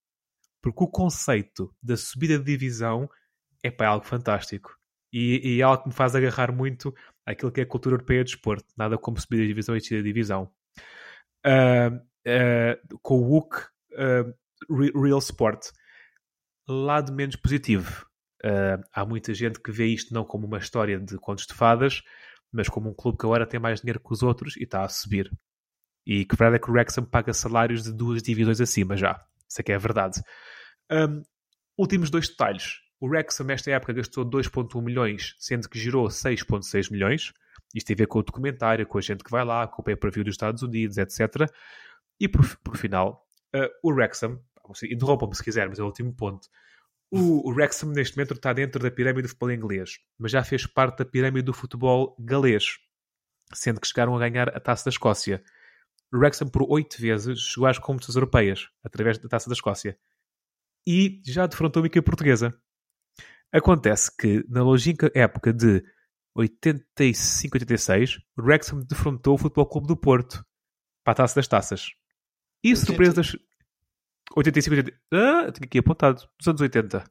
Porque 0.63 0.85
o 0.85 0.89
conceito 0.89 1.75
da 1.83 1.97
subida 1.97 2.39
de 2.39 2.45
divisão 2.45 3.09
é 3.63 3.71
para 3.71 3.89
algo 3.89 4.07
fantástico. 4.07 4.77
E, 5.13 5.57
e 5.57 5.61
é 5.61 5.65
algo 5.65 5.83
que 5.83 5.89
me 5.91 5.95
faz 5.95 6.15
agarrar 6.15 6.53
muito 6.53 6.95
àquilo 7.27 7.53
que 7.53 7.61
é 7.61 7.65
a 7.65 7.67
cultura 7.67 7.97
europeia 7.97 8.25
de 8.25 8.33
desporto. 8.33 8.67
Nada 8.77 8.97
como 8.97 9.21
subida 9.21 9.43
de 9.43 9.49
divisão 9.49 9.77
e 9.77 9.81
descida 9.81 10.03
de 10.03 10.09
divisão. 10.09 10.51
Ah, 11.45 11.91
ah, 12.27 12.79
com 13.03 13.17
o 13.21 13.31
WOOC 13.31 13.57
ah, 13.97 14.25
Re- 14.71 14.93
Real 14.95 15.19
Sport, 15.19 15.67
lado 16.69 17.13
menos 17.13 17.37
positivo. 17.37 18.07
Ah, 18.45 18.81
há 18.93 19.05
muita 19.05 19.35
gente 19.35 19.61
que 19.61 19.73
vê 19.73 19.87
isto 19.87 20.15
não 20.15 20.25
como 20.25 20.47
uma 20.47 20.59
história 20.59 20.99
de 20.99 21.17
contos 21.19 21.47
de 21.47 21.55
fadas, 21.55 22.03
mas 22.53 22.69
como 22.69 22.91
um 22.91 22.95
clube 22.95 23.19
que 23.19 23.27
agora 23.27 23.47
tem 23.47 23.61
mais 23.61 23.81
dinheiro 23.81 24.01
que 24.01 24.13
os 24.13 24.23
outros 24.23 24.57
e 24.57 24.65
está 24.65 24.85
a 24.85 24.89
subir. 24.89 25.31
E 26.07 26.25
que 26.25 26.37
verdade 26.37 26.57
é 26.57 26.59
que 26.61 26.71
o 26.71 26.73
Wrexham 26.73 27.05
paga 27.05 27.33
salários 27.33 27.85
de 27.85 27.93
duas 27.93 28.23
divisões 28.23 28.61
acima 28.61 28.97
já. 28.97 29.25
Isso 29.53 29.61
é 29.61 29.65
que 29.65 29.73
é 29.73 29.75
a 29.75 29.79
verdade. 29.79 30.23
Um, 30.91 31.23
últimos 31.77 32.09
dois 32.09 32.27
detalhes. 32.27 32.81
O 32.99 33.07
Wrexham, 33.07 33.45
nesta 33.45 33.71
época, 33.71 33.93
gastou 33.93 34.25
2,1 34.25 34.83
milhões, 34.83 35.35
sendo 35.39 35.69
que 35.69 35.79
gerou 35.79 36.07
6,6 36.07 36.91
milhões. 36.91 37.33
Isto 37.75 37.89
tem 37.89 37.95
a 37.95 37.99
ver 37.99 38.07
com 38.07 38.21
o 38.21 38.23
documentário, 38.23 38.87
com 38.87 38.97
a 38.97 39.01
gente 39.01 39.23
que 39.23 39.31
vai 39.31 39.45
lá, 39.45 39.67
com 39.67 39.83
o 39.83 39.85
pay-per-view 39.85 40.25
dos 40.25 40.35
Estados 40.35 40.63
Unidos, 40.63 40.97
etc. 40.97 41.51
E 42.19 42.29
por, 42.29 42.57
por 42.65 42.77
final, 42.79 43.27
uh, 43.55 43.69
o 43.83 43.93
Wrexham, 43.93 44.41
interrompam-me 44.91 45.35
se 45.37 45.45
quiser, 45.45 45.69
mas 45.69 45.79
é 45.79 45.83
o 45.83 45.87
último 45.87 46.15
ponto. 46.15 46.49
O, 47.11 47.47
o 47.51 47.53
Wrexham, 47.53 47.91
neste 47.91 48.17
momento, 48.17 48.33
está 48.33 48.55
dentro 48.55 48.83
da 48.83 48.91
pirâmide 48.91 49.23
do 49.23 49.29
futebol 49.29 49.53
inglês, 49.53 49.99
mas 50.19 50.33
já 50.33 50.43
fez 50.43 50.65
parte 50.67 50.99
da 50.99 51.05
pirâmide 51.05 51.45
do 51.45 51.53
futebol 51.53 52.17
galês, 52.19 52.79
sendo 53.53 53.81
que 53.81 53.87
chegaram 53.87 54.17
a 54.17 54.19
ganhar 54.19 54.49
a 54.49 54.61
taça 54.61 54.87
da 54.87 54.91
Escócia. 54.91 55.43
Wrexham, 56.13 56.49
por 56.49 56.63
oito 56.71 57.01
vezes, 57.01 57.39
chegou 57.41 57.67
às 57.67 57.79
competições 57.79 58.17
europeias, 58.17 58.69
através 58.85 59.19
da 59.19 59.29
taça 59.29 59.49
da 59.49 59.55
Escócia. 59.55 59.99
E 60.87 61.23
já 61.27 61.47
defrontou 61.47 61.83
a 61.83 61.87
equipe 61.87 62.05
portuguesa. 62.05 62.55
Acontece 63.53 64.15
que, 64.17 64.45
na 64.49 64.63
longínqua 64.63 65.11
época 65.15 65.53
de 65.53 65.83
85-86, 66.39 68.19
o 68.37 68.43
Wrexham 68.43 68.81
defrontou 68.81 69.35
o 69.35 69.39
Futebol 69.39 69.67
Clube 69.67 69.87
do 69.89 69.97
Porto 69.97 70.45
para 71.05 71.13
a 71.13 71.15
taça 71.17 71.35
das 71.37 71.49
taças. 71.49 71.91
E 72.65 72.71
80. 72.71 72.87
surpresas. 72.87 73.37
85, 74.37 74.77
80. 74.77 74.99
Ah, 75.13 75.53
tenho 75.53 75.65
aqui 75.65 75.79
apontado. 75.79 76.23
Dos 76.39 76.49
anos 76.49 76.61
80. 76.61 77.05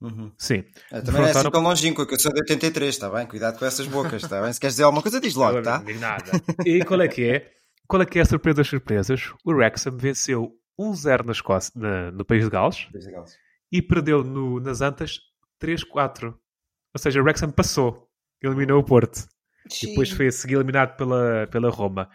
Uhum. 0.00 0.32
Sim. 0.38 0.64
Ah, 0.90 1.00
também 1.00 1.20
não 1.20 1.20
é 1.20 1.30
assim 1.30 1.38
Defrontaram- 1.38 1.50
tão 1.50 1.62
longínquo, 1.62 2.06
que 2.06 2.14
eu 2.14 2.18
sou 2.20 2.32
de 2.32 2.40
83, 2.40 2.94
está 2.94 3.10
bem? 3.10 3.26
Cuidado 3.26 3.58
com 3.58 3.64
essas 3.64 3.86
bocas, 3.86 4.22
está 4.22 4.40
bem? 4.40 4.52
Se 4.52 4.60
queres 4.60 4.74
dizer 4.74 4.84
alguma 4.84 5.02
coisa, 5.02 5.20
diz 5.20 5.34
logo, 5.34 5.60
tá? 5.62 5.78
Não 5.78 5.84
digo 5.84 5.98
nada. 6.00 6.24
E 6.64 6.84
qual 6.84 7.00
é 7.02 7.08
que 7.08 7.24
é? 7.24 7.54
Qual 7.88 8.02
é 8.02 8.06
que 8.06 8.18
é 8.18 8.22
a 8.22 8.26
surpresa 8.26 8.58
das 8.58 8.68
surpresas? 8.68 9.32
O 9.44 9.52
Wrexham 9.52 9.96
venceu 9.96 10.52
1-0 10.78 11.24
na 11.24 11.32
Escócia, 11.32 11.72
na- 11.74 12.10
no 12.12 12.24
país 12.24 12.44
de 12.44 12.50
Gales 12.50 12.86
e 13.72 13.80
perdeu 13.82 14.22
no, 14.22 14.60
nas 14.60 14.80
Antas 14.80 15.18
3-4. 15.60 16.32
Ou 16.94 16.98
seja, 17.00 17.20
o 17.20 17.24
Wrexham 17.24 17.50
passou, 17.50 18.08
eliminou 18.42 18.78
o 18.80 18.84
Porto. 18.84 19.26
E 19.82 19.86
depois 19.88 20.10
foi 20.10 20.28
a 20.28 20.32
seguir 20.32 20.54
eliminado 20.54 20.96
pela, 20.96 21.46
pela 21.48 21.70
Roma. 21.70 22.08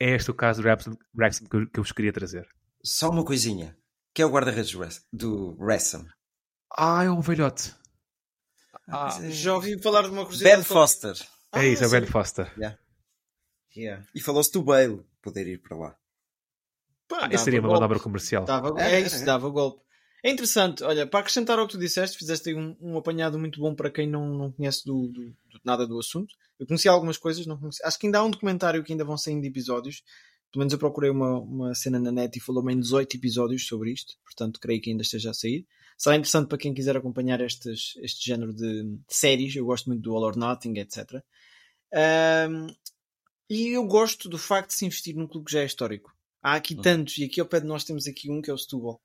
É 0.00 0.10
este 0.14 0.30
o 0.30 0.34
caso 0.34 0.62
do 0.62 0.66
Wrexham, 0.66 0.96
Wrexham 1.14 1.46
que, 1.48 1.56
eu, 1.56 1.70
que 1.70 1.78
eu 1.80 1.82
vos 1.84 1.92
queria 1.92 2.12
trazer. 2.12 2.48
Só 2.82 3.10
uma 3.10 3.24
coisinha. 3.24 3.76
Que 4.14 4.22
é 4.22 4.26
o 4.26 4.30
guarda-redes 4.30 4.72
do 5.12 5.56
Wrexham-? 5.60 6.06
Ah, 6.76 7.04
é 7.04 7.10
um 7.10 7.20
velhote. 7.20 7.74
Ah, 8.88 9.08
já 9.28 9.54
ouvi 9.54 9.80
falar 9.80 10.02
de 10.02 10.08
uma 10.08 10.22
curiosidade. 10.24 10.56
Ben 10.56 10.64
Foster. 10.64 11.14
É 11.52 11.66
isso, 11.66 11.84
é 11.84 11.86
o 11.86 11.90
Ben 11.90 12.00
sim. 12.04 12.06
Foster. 12.10 12.52
Yeah. 12.56 12.78
E 14.14 14.20
falou-se 14.20 14.52
do 14.52 14.62
Bale 14.62 15.00
poder 15.22 15.46
ir 15.46 15.58
para 15.58 15.76
lá. 15.76 15.96
Pá, 17.08 17.28
Isso 17.32 17.44
seria 17.44 17.60
uma 17.60 17.70
manobra 17.72 17.98
comercial. 17.98 18.44
Dava, 18.44 18.80
É, 18.80 19.00
isso, 19.00 19.24
dava 19.24 19.48
golpe. 19.48 19.82
É 20.22 20.30
interessante, 20.30 20.84
olha, 20.84 21.06
para 21.06 21.20
acrescentar 21.20 21.58
ao 21.58 21.66
que 21.66 21.72
tu 21.72 21.78
disseste, 21.78 22.18
fizeste 22.18 22.50
aí 22.50 22.54
um, 22.54 22.76
um 22.80 22.98
apanhado 22.98 23.38
muito 23.38 23.58
bom 23.58 23.74
para 23.74 23.90
quem 23.90 24.06
não, 24.06 24.28
não 24.34 24.52
conhece 24.52 24.84
do, 24.84 25.08
do- 25.08 25.30
do- 25.30 25.60
nada 25.64 25.86
do 25.86 25.98
assunto. 25.98 26.34
Eu 26.58 26.66
conhecia 26.66 26.90
algumas 26.90 27.16
coisas, 27.16 27.46
não 27.46 27.56
conhecia. 27.58 27.86
Acho 27.86 27.98
que 27.98 28.06
ainda 28.06 28.18
há 28.18 28.24
um 28.24 28.30
documentário 28.30 28.84
que 28.84 28.92
ainda 28.92 29.04
vão 29.04 29.16
saindo 29.16 29.46
episódios. 29.46 30.02
Pelo 30.52 30.60
menos 30.60 30.72
eu 30.74 30.78
procurei 30.78 31.10
uma, 31.10 31.38
uma 31.38 31.74
cena 31.74 31.98
na 31.98 32.12
net 32.12 32.36
e 32.36 32.40
falou-me 32.40 32.72
em 32.74 32.80
18 32.80 33.16
episódios 33.16 33.66
sobre 33.66 33.92
isto, 33.92 34.14
portanto 34.24 34.58
creio 34.60 34.80
que 34.82 34.90
ainda 34.90 35.02
esteja 35.02 35.30
a 35.30 35.34
sair. 35.34 35.64
Será 35.96 36.16
interessante 36.16 36.48
para 36.48 36.58
quem 36.58 36.74
quiser 36.74 36.96
acompanhar 36.96 37.40
estes, 37.40 37.94
este 38.02 38.26
género 38.26 38.52
de, 38.52 38.82
de 38.84 39.00
séries. 39.08 39.54
Eu 39.56 39.64
gosto 39.64 39.86
muito 39.86 40.02
do 40.02 40.14
All 40.14 40.24
or 40.24 40.36
Nothing, 40.36 40.78
etc. 40.80 41.22
Ahm, 41.94 42.66
e 43.50 43.68
eu 43.70 43.84
gosto 43.84 44.28
do 44.28 44.38
facto 44.38 44.68
de 44.68 44.76
se 44.76 44.86
investir 44.86 45.16
num 45.16 45.26
clube 45.26 45.46
que 45.46 45.52
já 45.52 45.60
é 45.60 45.66
histórico. 45.66 46.14
Há 46.42 46.54
aqui 46.54 46.74
tantos, 46.74 47.18
e 47.18 47.24
aqui 47.24 47.38
ao 47.38 47.46
pé 47.46 47.60
de 47.60 47.66
nós 47.66 47.84
temos 47.84 48.06
aqui 48.06 48.30
um 48.30 48.40
que 48.40 48.48
é 48.50 48.54
o 48.54 48.56
Setúbal. 48.56 48.98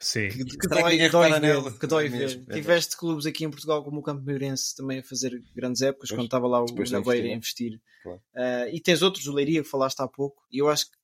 Sim. 0.00 0.28
Que, 0.28 0.44
que 0.44 0.68
Será 0.68 0.88
que 0.88 0.96
dói, 0.96 1.08
dói 1.10 1.32
ver, 1.32 1.40
nele? 1.40 1.78
que 1.78 1.86
dói 1.86 2.06
É 2.06 2.08
ver. 2.08 2.18
mesmo, 2.18 2.46
é 2.48 2.54
Tiveste 2.54 2.96
clubes 2.96 3.26
aqui 3.26 3.44
em 3.44 3.50
Portugal 3.50 3.84
como 3.84 3.98
o 4.00 4.02
Campo 4.02 4.22
Meirense 4.24 4.74
também 4.74 5.00
a 5.00 5.02
fazer 5.02 5.38
grandes 5.54 5.82
épocas, 5.82 6.08
quando 6.08 6.24
estava 6.24 6.46
lá 6.46 6.62
o 6.62 6.66
Naveira 6.90 7.28
a 7.28 7.32
investir. 7.32 7.78
Claro. 8.02 8.22
Ah, 8.34 8.68
e 8.72 8.80
tens 8.80 9.02
outros, 9.02 9.26
o 9.26 9.32
Leiria, 9.32 9.62
que 9.62 9.68
falaste 9.68 10.00
há 10.00 10.08
pouco, 10.08 10.42
e 10.50 10.58
eu 10.62 10.68
acho 10.70 10.86
que 10.86 10.96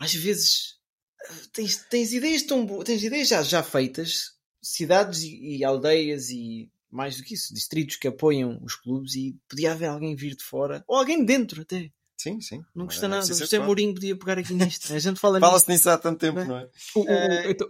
às 0.00 0.12
vezes 0.12 0.78
ah, 1.28 1.34
tens, 1.52 1.76
tens 1.88 2.12
ideias 2.12 2.42
tão 2.42 2.66
boas, 2.66 2.84
tens 2.84 3.04
ideias 3.04 3.28
já, 3.28 3.42
já 3.44 3.62
feitas, 3.62 4.32
cidades 4.60 5.22
e, 5.22 5.58
e 5.58 5.64
aldeias 5.64 6.30
e 6.30 6.68
mais 6.94 7.16
do 7.16 7.22
que 7.24 7.34
isso, 7.34 7.52
distritos 7.52 7.96
que 7.96 8.06
apoiam 8.08 8.58
os 8.62 8.74
clubes 8.76 9.14
e 9.16 9.36
podia 9.48 9.72
haver 9.72 9.86
alguém 9.88 10.14
vir 10.14 10.36
de 10.36 10.44
fora, 10.44 10.84
ou 10.86 10.96
alguém 10.96 11.24
dentro 11.24 11.62
até. 11.62 11.90
Sim, 12.16 12.40
sim. 12.40 12.62
Não 12.74 12.86
custa 12.86 13.06
É 13.06 13.08
nada. 13.08 13.24
O 13.24 13.34
José. 13.34 13.58
Mourinho 13.58 13.92
podia 13.94 14.16
pegar 14.16 14.38
aqui 14.38 14.54
nisto. 14.54 14.92
A 14.94 14.98
gente 14.98 15.18
fala 15.18 15.38
nisto. 15.38 15.46
Fala-se 15.48 15.70
nisso 15.70 15.90
há 15.90 15.98
tanto 15.98 16.20
tempo, 16.20 16.38
Bem. 16.38 16.46
não 16.46 16.56
é? 16.58 16.70
O- 16.94 17.00
o- 17.00 17.08
Eh, 17.08 17.50
então, 17.50 17.68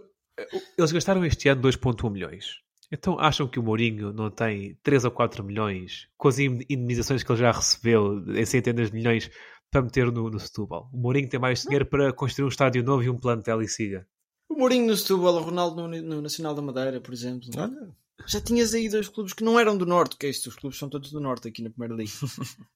eles 0.77 0.91
gastaram 0.91 1.25
este 1.25 1.49
ano 1.49 1.61
2,1 1.63 2.09
milhões. 2.11 2.59
Então 2.91 3.19
acham 3.19 3.47
que 3.47 3.59
o 3.59 3.63
Mourinho 3.63 4.13
não 4.13 4.29
tem 4.29 4.77
3 4.83 5.03
ou 5.03 5.11
4 5.11 5.43
milhões 5.43 6.07
com 6.15 6.27
as 6.27 6.37
indemnizações 6.37 7.23
que 7.23 7.31
ele 7.31 7.39
já 7.39 7.51
recebeu 7.51 8.23
em 8.35 8.45
centenas 8.45 8.91
de 8.91 8.95
milhões 8.95 9.29
para 9.71 9.81
meter 9.81 10.11
no, 10.11 10.29
no 10.29 10.39
Setúbal? 10.39 10.89
O 10.93 10.97
Mourinho 10.97 11.27
tem 11.27 11.39
mais 11.39 11.63
dinheiro 11.63 11.85
para 11.87 12.13
construir 12.13 12.45
um 12.45 12.49
estádio 12.49 12.83
novo 12.83 13.03
e 13.03 13.09
um 13.09 13.17
plantel 13.17 13.61
e 13.63 13.67
siga. 13.67 14.07
O 14.47 14.53
Mourinho 14.55 14.85
no 14.85 14.95
Setúbal, 14.95 15.33
o 15.35 15.41
Ronaldo 15.41 15.75
no, 15.87 16.01
no 16.01 16.21
Nacional 16.21 16.53
da 16.53 16.61
Madeira, 16.61 17.01
por 17.01 17.11
exemplo. 17.13 17.49
Olha, 17.57 17.89
Já 18.27 18.39
tinhas 18.41 18.73
aí 18.73 18.89
dois 18.89 19.07
clubes 19.09 19.33
que 19.33 19.43
não 19.43 19.59
eram 19.59 19.77
do 19.77 19.85
Norte, 19.85 20.15
que 20.17 20.25
é 20.25 20.29
isto, 20.29 20.47
os 20.47 20.55
clubes 20.55 20.79
são 20.79 20.89
todos 20.89 21.11
do 21.11 21.19
Norte 21.19 21.47
aqui 21.47 21.61
na 21.61 21.69
Primeira 21.69 21.93
Liga. 21.95 22.11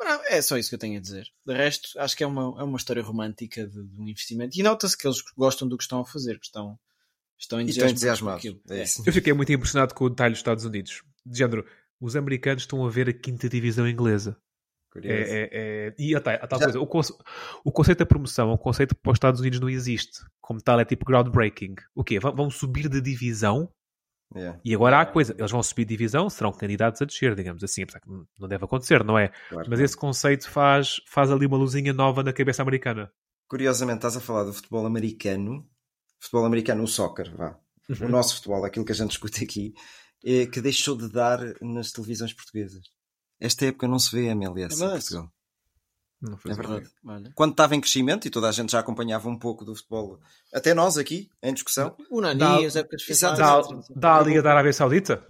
Não, 0.00 0.20
é 0.26 0.40
só 0.42 0.56
isso 0.56 0.68
que 0.68 0.74
eu 0.74 0.78
tenho 0.78 0.98
a 0.98 1.00
dizer. 1.00 1.26
De 1.46 1.54
resto, 1.54 1.88
acho 1.98 2.16
que 2.16 2.24
é 2.24 2.26
uma, 2.26 2.60
é 2.60 2.64
uma 2.64 2.76
história 2.78 3.02
romântica 3.02 3.66
de, 3.66 3.84
de 3.84 4.00
um 4.00 4.08
investimento. 4.08 4.58
E 4.58 4.62
nota-se 4.62 4.96
que 4.96 5.06
eles 5.06 5.22
gostam 5.36 5.68
do 5.68 5.76
que 5.76 5.82
estão 5.84 6.00
a 6.00 6.04
fazer, 6.04 6.38
que 6.38 6.46
estão, 6.46 6.78
estão 7.38 7.60
estão 7.60 7.88
entusiasmados. 7.88 8.44
É 8.70 8.82
isso. 8.82 9.02
Eu 9.06 9.12
fiquei 9.12 9.32
muito 9.32 9.52
impressionado 9.52 9.94
com 9.94 10.04
o 10.04 10.10
detalhe 10.10 10.32
dos 10.32 10.40
Estados 10.40 10.64
Unidos. 10.64 11.02
De 11.26 11.38
género, 11.38 11.64
os 12.00 12.16
americanos 12.16 12.62
estão 12.62 12.84
a 12.86 12.90
ver 12.90 13.08
a 13.08 13.12
quinta 13.12 13.48
divisão 13.48 13.86
inglesa. 13.88 14.36
Curioso. 14.90 15.14
É, 15.30 15.40
é- 15.42 15.48
é- 15.52 15.94
E 15.98 16.14
a 16.14 16.20
tal, 16.20 16.34
a 16.34 16.46
tal 16.46 16.58
coisa, 16.60 16.80
o, 16.80 16.86
conce- 16.86 17.14
o 17.64 17.70
conceito 17.72 17.98
da 17.98 18.06
promoção 18.06 18.50
é 18.50 18.54
um 18.54 18.58
conceito 18.58 18.94
para 18.94 19.12
os 19.12 19.16
Estados 19.16 19.40
Unidos 19.40 19.60
não 19.60 19.68
existe. 19.68 20.20
Como 20.40 20.60
tal, 20.62 20.80
é 20.80 20.84
tipo 20.84 21.04
groundbreaking. 21.04 21.74
O 21.94 22.02
quê? 22.02 22.18
Vão, 22.18 22.34
vão 22.34 22.50
subir 22.50 22.88
de 22.88 23.00
divisão 23.00 23.70
Yeah. 24.36 24.60
E 24.62 24.74
agora 24.74 25.00
há 25.00 25.06
coisa, 25.06 25.34
eles 25.38 25.50
vão 25.50 25.62
subir 25.62 25.86
divisão, 25.86 26.28
serão 26.28 26.52
candidatos 26.52 27.00
a 27.00 27.04
descer, 27.06 27.34
digamos 27.34 27.64
assim, 27.64 27.82
apesar 27.82 28.00
que 28.00 28.08
não 28.38 28.46
deve 28.48 28.64
acontecer, 28.64 29.02
não 29.02 29.18
é? 29.18 29.28
Claro. 29.48 29.68
Mas 29.70 29.80
esse 29.80 29.96
conceito 29.96 30.50
faz, 30.50 30.96
faz 31.06 31.30
ali 31.30 31.46
uma 31.46 31.56
luzinha 31.56 31.92
nova 31.94 32.22
na 32.22 32.32
cabeça 32.32 32.60
americana. 32.62 33.10
Curiosamente, 33.48 33.98
estás 33.98 34.16
a 34.16 34.20
falar 34.20 34.44
do 34.44 34.52
futebol 34.52 34.84
americano, 34.84 35.66
futebol 36.20 36.44
americano, 36.44 36.82
o 36.82 36.86
soccer, 36.86 37.34
vá. 37.36 37.58
O 37.88 38.04
Uhum. 38.04 38.10
nosso 38.10 38.34
futebol, 38.36 38.62
aquilo 38.66 38.84
que 38.84 38.92
a 38.92 38.94
gente 38.94 39.08
discute 39.08 39.42
aqui, 39.42 39.72
é 40.22 40.44
que 40.44 40.60
deixou 40.60 40.94
de 40.94 41.10
dar 41.10 41.38
nas 41.62 41.90
televisões 41.90 42.34
portuguesas. 42.34 42.82
Esta 43.40 43.64
época 43.64 43.88
não 43.88 43.98
se 43.98 44.14
vê 44.14 44.26
MLS 44.26 44.82
É 44.82 44.86
em. 44.86 44.90
Portugal. 44.90 45.32
Não 46.20 46.34
É 46.34 46.52
verdade. 46.54 46.90
Olha. 47.04 47.32
Quando 47.34 47.52
estava 47.52 47.76
em 47.76 47.80
crescimento 47.80 48.26
e 48.26 48.30
toda 48.30 48.48
a 48.48 48.52
gente 48.52 48.72
já 48.72 48.80
acompanhava 48.80 49.28
um 49.28 49.38
pouco 49.38 49.64
do 49.64 49.74
futebol, 49.74 50.18
até 50.52 50.74
nós 50.74 50.98
aqui, 50.98 51.30
em 51.42 51.54
discussão, 51.54 51.96
O 52.10 52.20
Nani, 52.20 52.40
Dá- 52.40 52.66
as 52.66 52.74
épocas 52.76 53.02
de 53.02 53.12
Exato. 53.12 53.84
Dá, 53.94 54.16
a 54.18 54.22
Liga 54.22 54.42
da 54.42 54.50
Arábia 54.50 54.72
Saudita? 54.72 55.24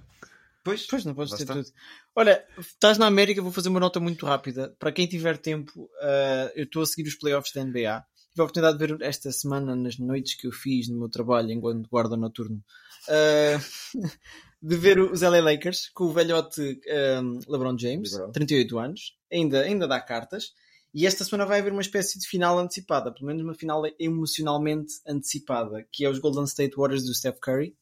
pois, 0.64 0.86
Pois, 0.86 1.05
não 1.05 1.14
podes 1.14 1.34
ter 1.34 1.43
está. 1.43 1.55
tudo. 1.55 1.68
Olha, 2.16 2.45
estás 2.59 2.97
na 2.99 3.07
América, 3.07 3.43
vou 3.43 3.53
fazer 3.53 3.68
uma 3.68 3.80
nota 3.80 4.01
muito 4.01 4.24
rápida. 4.26 4.74
Para 4.78 4.91
quem 4.93 5.07
tiver 5.07 5.36
tempo, 5.39 5.91
eh, 6.01 6.53
eu 6.57 6.64
estou 6.64 6.82
a 6.82 6.86
seguir 6.86 7.09
os 7.09 7.14
playoffs 7.16 7.53
da 7.55 7.62
NBA. 7.62 8.05
Tive 8.30 8.41
a 8.41 8.45
oportunidade 8.45 8.78
de 8.78 8.86
ver 8.86 9.03
esta 9.03 9.30
semana, 9.32 9.74
nas 9.76 9.99
noites 9.99 10.34
que 10.34 10.47
eu 10.47 10.53
fiz 10.53 10.89
no 10.89 10.99
meu 10.99 11.09
trabalho 11.09 11.51
enquanto 11.53 11.89
guarda 11.89 12.16
noturno, 12.16 12.62
eh, 13.09 13.59
de 14.62 14.76
ver 14.76 14.99
os 15.01 15.22
LA 15.22 15.41
Lakers 15.41 15.91
com 15.95 16.05
o 16.05 16.12
velhote 16.12 16.80
eh, 16.86 17.20
LeBron 17.49 17.78
James, 17.78 18.12
LeBron. 18.12 18.32
38 18.32 18.78
anos, 18.78 19.16
ainda, 19.32 19.61
ainda 19.62 19.86
dá 19.89 20.01
cartas. 20.01 20.53
E 20.95 21.07
esta 21.07 21.24
semana 21.24 21.45
vai 21.47 21.61
haver 21.61 21.72
uma 21.72 21.82
espécie 21.82 22.18
de 22.18 22.26
final 22.26 22.59
antecipada, 22.59 23.12
pelo 23.12 23.26
menos 23.26 23.43
uma 23.43 23.55
final 23.55 23.82
emocionalmente 23.99 24.95
antecipada, 25.07 25.86
que 25.93 26.05
é 26.05 26.09
os 26.11 26.18
Golden 26.18 26.45
State 26.45 26.76
Warriors 26.76 27.05
do 27.05 27.14
Steph 27.14 27.39
Curry, 27.41 27.76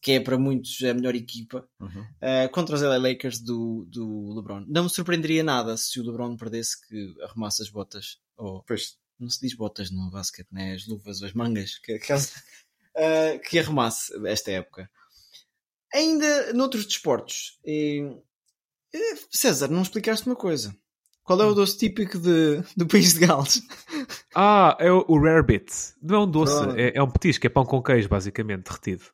que 0.00 0.12
é 0.12 0.20
para 0.20 0.36
muitos 0.38 0.80
a 0.82 0.92
melhor 0.94 1.14
equipa, 1.14 1.68
Uhum. 1.80 2.02
uh, 2.02 2.48
contra 2.52 2.74
os 2.74 2.82
LA 2.82 2.96
Lakers 2.98 3.40
do, 3.40 3.84
do 3.88 4.32
LeBron. 4.34 4.64
Não 4.68 4.84
me 4.84 4.90
surpreenderia 4.90 5.42
nada 5.42 5.76
se 5.76 5.98
o 6.00 6.04
LeBron 6.04 6.36
perdesse 6.36 6.86
que 6.86 7.14
arrumasse 7.22 7.62
as 7.62 7.68
botas. 7.70 8.18
Ou, 8.36 8.62
pois, 8.64 8.96
não 9.18 9.28
se 9.30 9.40
diz 9.40 9.54
botas 9.54 9.90
no 9.90 10.10
basquete, 10.10 10.48
né? 10.52 10.74
As 10.74 10.86
luvas 10.86 11.20
ou 11.20 11.26
as 11.26 11.32
mangas. 11.32 11.78
Que, 11.78 11.98
que, 11.98 12.12
uh, 12.12 12.18
que 13.48 13.58
arrumasse 13.58 14.12
esta 14.26 14.50
época. 14.52 14.88
Ainda 15.94 16.52
noutros 16.52 16.84
desportos. 16.86 17.58
eh, 17.66 18.18
César, 19.30 19.68
não 19.68 19.82
explicaste 19.82 20.26
uma 20.26 20.36
coisa. 20.36 20.76
Qual 21.28 21.42
é 21.42 21.44
o 21.44 21.52
doce 21.52 21.76
típico 21.76 22.18
de, 22.18 22.62
do 22.74 22.86
país 22.86 23.12
de 23.12 23.26
Gales? 23.26 23.62
Ah, 24.34 24.74
é 24.80 24.90
o, 24.90 25.04
o 25.06 25.20
Rare 25.20 25.44
Bit. 25.44 25.70
Não 26.00 26.14
é 26.14 26.18
um 26.20 26.30
doce, 26.30 26.54
é, 26.74 26.96
é 26.96 27.02
um 27.02 27.10
petisco, 27.10 27.46
é 27.46 27.50
pão 27.50 27.66
com 27.66 27.82
queijo, 27.82 28.08
basicamente, 28.08 28.64
derretido. 28.64 29.04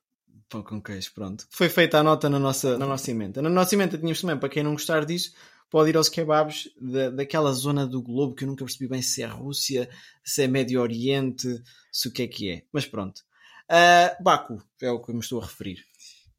Pão 0.47 0.63
com 0.63 0.81
queijo, 0.81 1.11
pronto. 1.13 1.45
Foi 1.49 1.67
feita 1.67 1.99
a 1.99 2.03
nota 2.03 2.29
na 2.29 2.39
nossa, 2.39 2.77
na 2.77 2.85
nossa 2.85 3.11
emenda. 3.11 3.41
Na 3.41 3.49
nossa 3.49 3.75
emenda 3.75 3.97
tínhamos 3.97 4.21
também, 4.21 4.37
para 4.37 4.47
quem 4.47 4.63
não 4.63 4.71
gostar 4.71 5.03
disso, 5.03 5.33
pode 5.69 5.89
ir 5.89 5.97
aos 5.97 6.07
kebabs 6.07 6.69
da, 6.79 7.09
daquela 7.09 7.51
zona 7.51 7.85
do 7.85 8.01
globo 8.01 8.33
que 8.33 8.45
eu 8.45 8.47
nunca 8.47 8.63
percebi 8.63 8.87
bem 8.87 9.01
se 9.01 9.21
é 9.21 9.25
Rússia, 9.25 9.89
se 10.23 10.41
é 10.41 10.47
Médio 10.47 10.79
Oriente, 10.79 11.61
se 11.91 12.07
o 12.07 12.13
que 12.13 12.21
é 12.21 12.27
que 12.27 12.49
é. 12.49 12.63
Mas 12.71 12.85
pronto. 12.85 13.23
Ah, 13.67 14.15
Baku 14.21 14.63
é 14.81 14.89
o 14.89 15.01
que 15.01 15.11
eu 15.11 15.15
me 15.15 15.19
estou 15.19 15.41
a 15.41 15.45
referir. 15.45 15.83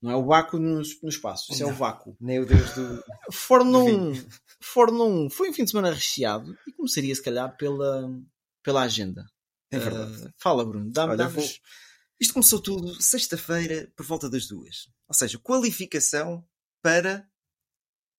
Não 0.00 0.10
é 0.10 0.16
o 0.16 0.22
Baku 0.22 0.58
no, 0.58 0.76
no 1.02 1.08
espaço, 1.08 1.52
isso 1.52 1.62
é 1.62 1.66
o 1.66 1.72
vácuo. 1.72 2.16
nem 2.20 2.38
o 2.38 2.46
Deus 2.46 2.72
do. 2.74 3.04
Fórmula 3.30 3.90
Do 3.90 4.10
1, 4.10 4.24
Fórmula 4.72 5.04
1 5.26 5.30
foi 5.30 5.50
um 5.50 5.52
fim 5.52 5.64
de 5.64 5.70
semana 5.70 5.92
recheado 5.92 6.56
e 6.66 6.72
começaria 6.72 7.14
se 7.14 7.22
calhar 7.22 7.56
pela, 7.56 8.08
pela 8.62 8.82
agenda. 8.82 9.24
É 9.70 9.78
verdade. 9.78 10.24
Ah, 10.26 10.32
fala, 10.38 10.64
Bruno. 10.64 10.90
Dá-me 10.90 11.16
dá-nos- 11.16 11.34
vou- 11.34 11.44
Isto 12.20 12.34
começou 12.34 12.60
tudo 12.60 13.00
sexta-feira 13.02 13.92
por 13.96 14.04
volta 14.06 14.28
das 14.30 14.46
duas. 14.46 14.88
Ou 15.08 15.14
seja, 15.14 15.38
qualificação 15.38 16.46
para 16.82 17.28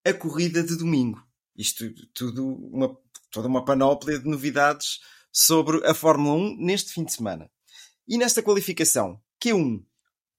a 0.06 0.12
corrida 0.12 0.62
de 0.62 0.76
domingo. 0.76 1.20
Isto 1.56 1.84
tudo, 2.14 2.46
uma, 2.46 2.96
toda 3.30 3.48
uma 3.48 3.64
panóplia 3.64 4.18
de 4.18 4.28
novidades 4.28 5.00
sobre 5.32 5.84
a 5.86 5.92
Fórmula 5.94 6.36
1 6.36 6.56
neste 6.64 6.92
fim 6.92 7.04
de 7.04 7.12
semana. 7.12 7.50
E 8.06 8.16
nesta 8.16 8.42
qualificação, 8.42 9.20
Q1, 9.42 9.84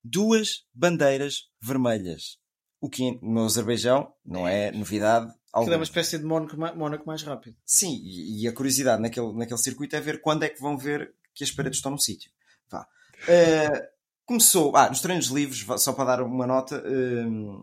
duas 0.04 0.66
bandeiras 0.74 1.50
vermelhas. 1.62 2.38
O 2.82 2.90
que 2.90 3.20
no 3.22 3.44
Azerbaijão 3.46 4.14
não 4.26 4.48
é 4.48 4.72
novidade 4.72 5.26
Aquilo 5.28 5.40
alguma. 5.52 5.74
é 5.74 5.78
uma 5.78 5.84
espécie 5.84 6.18
de 6.18 6.24
Mónaco, 6.24 6.56
Mónaco 6.58 7.06
mais 7.08 7.22
rápido. 7.24 7.58
Sim, 7.66 8.00
e, 8.04 8.44
e 8.44 8.48
a 8.48 8.54
curiosidade 8.54 9.02
naquele, 9.02 9.34
naquele 9.34 9.60
circuito 9.60 9.96
é 9.96 10.02
ver 10.02 10.22
quando 10.22 10.44
é 10.44 10.50
que 10.50 10.62
vão 10.62 10.78
ver 10.78 11.14
que 11.34 11.44
as 11.44 11.52
paredes 11.52 11.78
estão 11.80 11.92
no 11.92 12.00
sítio. 12.00 12.32
Vá. 12.70 12.88
Eh, 13.28 13.90
começou, 14.26 14.76
ah, 14.78 14.88
nos 14.90 15.02
treinos 15.02 15.28
livres, 15.28 15.66
só 15.82 15.92
para 15.94 16.06
dar 16.18 16.22
uma 16.24 16.48
nota, 16.48 16.82
hum, 16.88 17.62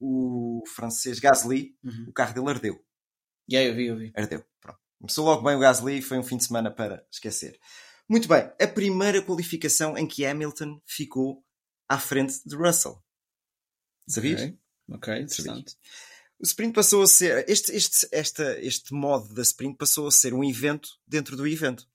o 0.00 0.62
francês 0.74 1.18
Gasly, 1.18 1.76
Uhum. 1.84 2.06
o 2.08 2.12
carro 2.12 2.34
dele 2.34 2.50
ardeu. 2.50 2.80
E 3.48 3.56
aí 3.56 3.66
eu 3.66 3.74
vi, 3.74 3.86
eu 3.86 3.96
vi. 3.96 4.12
Ardeu. 4.16 4.42
Pronto. 4.60 4.78
Começou 4.98 5.24
logo 5.26 5.42
bem 5.42 5.56
o 5.56 5.60
Gasly, 5.60 6.00
foi 6.00 6.18
um 6.18 6.22
fim 6.22 6.36
de 6.38 6.44
semana 6.44 6.70
para 6.70 7.04
esquecer. 7.10 7.58
Muito 8.08 8.28
bem, 8.28 8.50
a 8.60 8.66
primeira 8.66 9.20
qualificação 9.22 9.96
em 9.98 10.06
que 10.06 10.24
Hamilton 10.24 10.80
ficou 10.86 11.42
à 11.88 11.98
frente 11.98 12.40
de 12.46 12.54
Russell. 12.56 12.98
Sabias? 14.08 14.40
Ok, 14.42 14.58
ok, 14.90 15.18
interessante. 15.22 15.76
O 16.38 16.44
sprint 16.44 16.74
passou 16.74 17.02
a 17.02 17.06
ser. 17.06 17.48
Este, 17.48 17.72
este, 17.72 18.08
esta, 18.12 18.58
este 18.60 18.92
modo 18.92 19.32
da 19.32 19.42
sprint 19.42 19.76
passou 19.78 20.06
a 20.06 20.10
ser 20.10 20.34
um 20.34 20.44
evento 20.44 20.88
dentro 21.06 21.36
do 21.36 21.46
evento. 21.46 21.88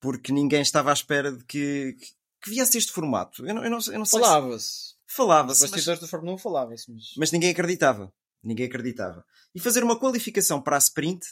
Porque 0.00 0.32
ninguém 0.32 0.60
estava 0.62 0.90
à 0.90 0.92
espera 0.92 1.32
de 1.32 1.44
que, 1.44 1.94
que, 1.98 2.06
que 2.42 2.50
viesse 2.50 2.76
este 2.76 2.92
formato. 2.92 3.46
Eu 3.46 3.54
não, 3.54 3.64
eu 3.64 3.70
não, 3.70 3.78
eu 3.86 3.98
não 3.98 4.04
sei. 4.04 4.18
se- 4.20 4.24
Falava-se. 4.26 4.94
Falava-se, 5.06 5.56
Os 5.58 5.62
mas, 5.62 5.70
bastidores 5.70 6.00
do 6.00 6.08
Fórmula 6.08 6.34
1 6.34 6.38
falava-se, 6.38 6.90
mas... 6.90 7.04
mas 7.16 7.30
ninguém 7.32 7.50
acreditava. 7.50 8.12
Ninguém 8.42 8.66
acreditava. 8.66 9.24
E 9.54 9.60
fazer 9.60 9.84
uma 9.84 9.98
qualificação 9.98 10.60
para 10.60 10.76
a 10.76 10.78
sprint 10.78 11.24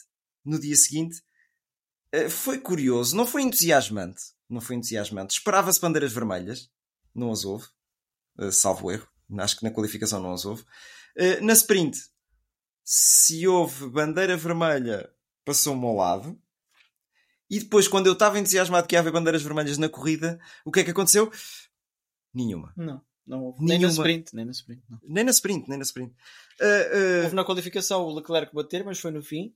no 0.44 0.58
dia 0.58 0.76
seguinte 0.76 1.20
eh, 2.12 2.28
foi 2.30 2.58
curioso. 2.60 3.16
Não 3.16 3.26
foi 3.26 3.42
entusiasmante. 3.42 4.22
Não 4.48 4.60
foi 4.60 4.76
entusiasmante. 4.76 5.34
Esperava-se 5.34 5.80
bandeiras 5.80 6.12
vermelhas. 6.12 6.70
Não 7.14 7.32
as 7.32 7.44
houve. 7.44 7.66
Eh, 8.38 8.50
salvo 8.52 8.90
erro. 8.90 9.08
Acho 9.38 9.56
que 9.56 9.64
na 9.64 9.70
qualificação 9.70 10.20
não 10.20 10.32
as 10.32 10.44
houve. 10.44 10.64
Eh, 11.16 11.40
na 11.40 11.52
sprint, 11.52 11.98
se 12.84 13.46
houve 13.46 13.88
bandeira 13.88 14.36
vermelha, 14.36 15.10
passou-me 15.44 15.84
ao 15.84 15.94
lado. 15.96 16.38
E 17.48 17.58
depois, 17.60 17.86
quando 17.86 18.06
eu 18.06 18.14
estava 18.14 18.38
entusiasmado 18.38 18.86
que 18.86 18.94
ia 18.94 19.00
haver 19.00 19.12
bandeiras 19.12 19.42
vermelhas 19.42 19.76
na 19.78 19.88
corrida, 19.88 20.40
o 20.64 20.70
que 20.72 20.80
é 20.80 20.84
que 20.84 20.90
aconteceu? 20.90 21.30
Nenhuma. 22.32 22.72
Não, 22.76 23.00
não 23.26 23.44
houve. 23.44 23.58
Nem 23.60 23.78
na 23.78 23.88
Nenhuma. 23.88 23.92
sprint, 23.92 24.34
nem 24.34 24.44
na 24.46 24.52
sprint. 24.52 24.82
Não. 24.88 24.98
Nem 25.02 25.24
na 25.24 25.30
sprint, 25.30 25.68
nem 25.68 25.78
na 25.78 25.84
sprint. 25.84 26.14
Eh, 26.60 26.90
eh, 26.92 27.22
Houve 27.24 27.34
na 27.36 27.44
qualificação 27.44 28.02
o 28.04 28.14
Leclerc 28.14 28.54
bater, 28.54 28.84
mas 28.84 28.98
foi 28.98 29.10
no 29.10 29.22
fim. 29.22 29.54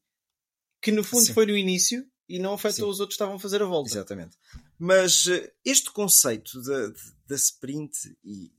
Que 0.81 0.93
no 0.93 1.03
fundo 1.03 1.25
Sim. 1.25 1.33
foi 1.33 1.47
no 1.47 1.57
início 1.57 2.07
e 2.29 2.39
não 2.39 2.53
afetou 2.53 2.87
Sim. 2.87 2.91
os 2.93 3.01
outros 3.01 3.17
que 3.17 3.23
estavam 3.23 3.37
a 3.37 3.41
fazer 3.41 3.63
a 3.63 3.67
volta. 3.67 3.89
Exatamente. 3.91 4.37
Mas 4.79 5.27
eh, 5.27 5.51
este 5.65 5.91
conceito 5.91 6.61
da, 6.63 6.93
da 7.27 7.35
sprint, 7.37 7.97
e 8.23 8.53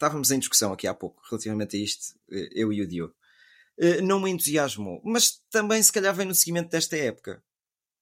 estávamos 0.00 0.30
em 0.30 0.38
discussão 0.38 0.72
aqui 0.72 0.86
há 0.86 0.94
pouco 0.94 1.20
relativamente 1.30 1.76
a 1.76 1.80
isto, 1.80 2.14
eh, 2.32 2.48
eu 2.52 2.72
e 2.72 2.80
o 2.80 2.86
Diogo, 2.88 3.14
eh, 3.78 4.00
não 4.00 4.18
me 4.18 4.30
entusiasmou. 4.30 5.02
Mas 5.04 5.42
também, 5.50 5.82
se 5.82 5.92
calhar, 5.92 6.14
vem 6.14 6.26
no 6.26 6.34
seguimento 6.34 6.70
desta 6.70 6.96
época. 6.96 7.42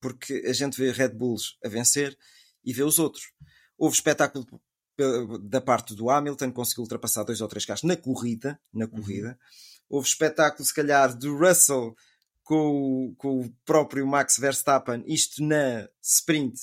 Porque 0.00 0.44
a 0.46 0.52
gente 0.52 0.78
vê 0.78 0.92
Red 0.92 1.08
Bulls 1.08 1.56
a 1.64 1.68
vencer 1.68 2.16
e 2.64 2.72
vê 2.72 2.84
os 2.84 3.00
outros. 3.00 3.24
Houve 3.76 3.96
espetáculo 3.96 4.46
pe- 4.96 5.38
da 5.42 5.60
parte 5.60 5.92
do 5.92 6.08
Hamilton, 6.08 6.52
conseguiu 6.52 6.82
ultrapassar 6.82 7.24
dois 7.24 7.40
ou 7.40 7.48
três 7.48 7.64
carros 7.64 7.82
na 7.82 7.96
corrida. 7.96 8.60
Na 8.72 8.86
corrida. 8.86 9.36
Houve 9.88 10.06
espetáculo, 10.06 10.64
se 10.64 10.72
calhar, 10.72 11.16
do 11.18 11.36
Russell 11.36 11.96
com 12.44 13.08
o, 13.08 13.14
com 13.16 13.40
o 13.40 13.50
próprio 13.64 14.06
Max 14.06 14.38
Verstappen, 14.38 15.02
isto 15.06 15.42
na 15.42 15.88
sprint, 16.00 16.58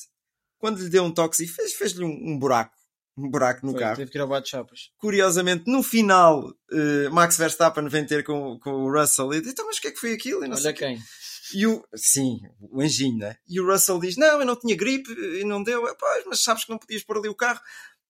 quando 0.58 0.82
lhe 0.82 0.90
deu 0.90 1.04
um 1.04 1.12
toque 1.14 1.44
e 1.44 1.48
fez- 1.48 1.74
fez-lhe 1.74 2.06
um, 2.06 2.32
um 2.34 2.40
buraco, 2.40 2.74
um 3.18 3.30
buraco 3.30 3.66
no 3.66 3.72
Foi, 3.72 3.82
carro. 3.82 3.96
Teve 3.96 4.12
que 4.12 4.18
ir 4.18 4.22
ao 4.22 4.28
bate-chapas. 4.28 4.92
Curiosamente, 4.98 5.64
no 5.68 5.82
final, 5.82 6.52
eh, 6.72 7.10
Max 7.10 7.38
Verstappen 7.38 7.88
vem 7.88 8.06
ter 8.06 8.24
com, 8.24 8.60
com 8.60 8.72
o 8.72 8.92
Russell 8.92 9.34
e 9.34 9.42
diz: 9.42 9.54
Então, 9.54 9.66
mas 9.66 9.78
o 9.78 9.82
que 9.82 9.88
é 9.88 9.92
que 9.92 10.00
foi 10.00 10.14
aquilo? 10.14 10.44
E 10.44 10.48
não 10.48 10.58
Olha 10.58 10.74
quem. 10.74 11.00
E 11.54 11.68
o, 11.68 11.86
sim, 11.96 12.40
o 12.60 12.82
anjinho, 12.82 13.18
né? 13.20 13.38
E 13.48 13.60
o 13.60 13.66
Russell 13.66 14.00
diz: 14.00 14.18
Não, 14.18 14.40
eu 14.40 14.46
não 14.46 14.60
tinha 14.60 14.76
gripe 14.76 15.12
e 15.12 15.44
não 15.46 15.64
deu. 15.64 15.86
Eu, 15.88 15.96
Pois, 15.96 16.26
mas 16.26 16.44
sabes 16.44 16.66
que 16.66 16.72
não 16.72 16.78
podias 16.78 17.04
pôr 17.04 17.18
ali 17.18 17.30
o 17.30 17.36
carro. 17.36 17.62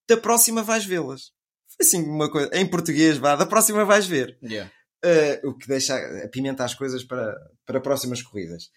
Da 0.07 0.17
próxima 0.17 0.63
vais 0.63 0.85
vê-las. 0.85 1.31
Foi 1.75 1.85
assim 1.85 2.03
uma 2.03 2.31
coisa, 2.31 2.49
em 2.53 2.65
português, 2.65 3.17
vá, 3.17 3.35
da 3.35 3.45
próxima 3.45 3.83
vais 3.83 4.05
ver. 4.05 4.37
Yeah. 4.41 4.71
Uh, 5.03 5.49
o 5.49 5.57
que 5.57 5.67
deixa 5.67 5.95
apimenta 6.23 6.63
as 6.63 6.73
coisas 6.73 7.03
para, 7.03 7.35
para 7.65 7.81
próximas 7.81 8.21
corridas. 8.21 8.69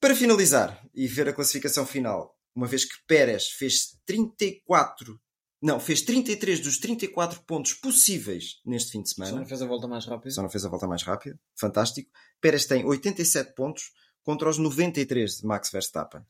Para 0.00 0.16
finalizar 0.16 0.82
e 0.94 1.06
ver 1.06 1.28
a 1.28 1.32
classificação 1.32 1.86
final, 1.86 2.34
uma 2.54 2.66
vez 2.66 2.84
que 2.84 2.94
Pérez 3.06 3.48
fez 3.48 3.98
34, 4.06 5.20
não, 5.62 5.78
fez 5.78 6.02
33 6.02 6.60
dos 6.60 6.78
34 6.78 7.42
pontos 7.44 7.74
possíveis 7.74 8.60
neste 8.64 8.92
fim 8.92 9.02
de 9.02 9.10
Só 9.10 9.14
semana, 9.14 9.40
não 9.40 9.46
fez 9.46 9.62
a 9.62 9.66
volta 9.66 9.86
mais 9.86 10.04
rápida. 10.04 10.30
só 10.30 10.42
não 10.42 10.50
fez 10.50 10.64
a 10.64 10.68
volta 10.68 10.86
mais 10.86 11.02
rápida, 11.02 11.38
fantástico. 11.56 12.10
Pérez 12.40 12.66
tem 12.66 12.84
87 12.84 13.54
pontos 13.54 13.92
contra 14.22 14.48
os 14.48 14.58
93 14.58 15.38
de 15.38 15.46
Max 15.46 15.70
Verstappen. 15.70 16.22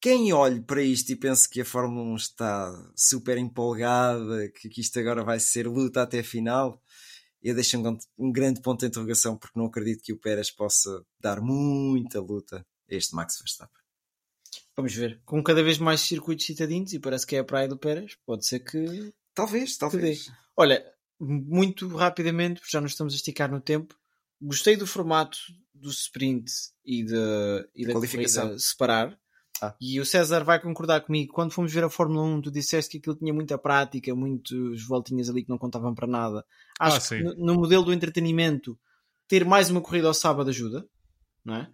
quem 0.00 0.32
olhe 0.32 0.60
para 0.60 0.82
isto 0.82 1.10
e 1.10 1.16
pense 1.16 1.48
que 1.48 1.60
a 1.60 1.64
Fórmula 1.64 2.02
1 2.12 2.16
está 2.16 2.92
super 2.96 3.36
empolgada, 3.38 4.48
que, 4.50 4.68
que 4.68 4.80
isto 4.80 4.98
agora 5.00 5.24
vai 5.24 5.40
ser 5.40 5.66
luta 5.66 6.02
até 6.02 6.20
a 6.20 6.24
final, 6.24 6.80
eu 7.42 7.54
deixo 7.54 7.78
um, 7.78 7.98
um, 8.18 8.32
grande 8.32 8.60
ponto 8.60 8.80
de 8.80 8.86
interrogação 8.86 9.36
porque 9.36 9.58
não 9.58 9.66
acredito 9.66 10.02
que 10.02 10.12
o 10.12 10.18
Pérez 10.18 10.50
possa 10.50 11.04
dar 11.20 11.40
muita 11.40 12.20
luta 12.20 12.64
a 12.90 12.94
este 12.94 13.14
Max 13.14 13.38
Verstappen. 13.38 13.87
Vamos 14.78 14.94
ver. 14.94 15.20
Com 15.24 15.42
cada 15.42 15.60
vez 15.60 15.76
mais 15.76 16.02
circuitos 16.02 16.46
citadinos 16.46 16.92
e 16.92 17.00
parece 17.00 17.26
que 17.26 17.34
é 17.34 17.40
a 17.40 17.44
praia 17.44 17.66
do 17.66 17.76
Pérez, 17.76 18.16
pode 18.24 18.46
ser 18.46 18.60
que. 18.60 19.12
Talvez, 19.34 19.76
talvez. 19.76 20.26
Que 20.26 20.32
Olha, 20.56 20.84
muito 21.18 21.88
rapidamente, 21.88 22.60
porque 22.60 22.70
já 22.70 22.80
nos 22.80 22.92
estamos 22.92 23.12
a 23.12 23.16
esticar 23.16 23.50
no 23.50 23.60
tempo, 23.60 23.96
gostei 24.40 24.76
do 24.76 24.86
formato 24.86 25.36
do 25.74 25.90
sprint 25.90 26.48
e, 26.84 27.02
de, 27.02 27.68
e 27.74 27.86
da 27.86 27.92
qualificação 27.92 28.56
separar. 28.56 29.18
Ah. 29.60 29.74
E 29.80 29.98
o 29.98 30.06
César 30.06 30.44
vai 30.44 30.62
concordar 30.62 31.00
comigo. 31.00 31.32
Quando 31.32 31.50
fomos 31.50 31.72
ver 31.72 31.82
a 31.82 31.90
Fórmula 31.90 32.22
1, 32.22 32.42
tu 32.42 32.50
disseste 32.52 32.92
que 32.92 32.98
aquilo 32.98 33.16
tinha 33.16 33.34
muita 33.34 33.58
prática, 33.58 34.14
muitas 34.14 34.80
voltinhas 34.84 35.28
ali 35.28 35.42
que 35.42 35.50
não 35.50 35.58
contavam 35.58 35.92
para 35.92 36.06
nada. 36.06 36.44
Acho 36.78 36.98
ah, 36.98 37.18
que 37.18 37.24
no, 37.24 37.34
no, 37.34 37.54
modelo 37.56 37.82
do 37.82 37.92
entretenimento, 37.92 38.78
ter 39.26 39.44
mais 39.44 39.70
uma 39.70 39.80
corrida 39.80 40.06
ao 40.06 40.14
sábado 40.14 40.50
ajuda, 40.50 40.88
não 41.44 41.56
é? 41.56 41.68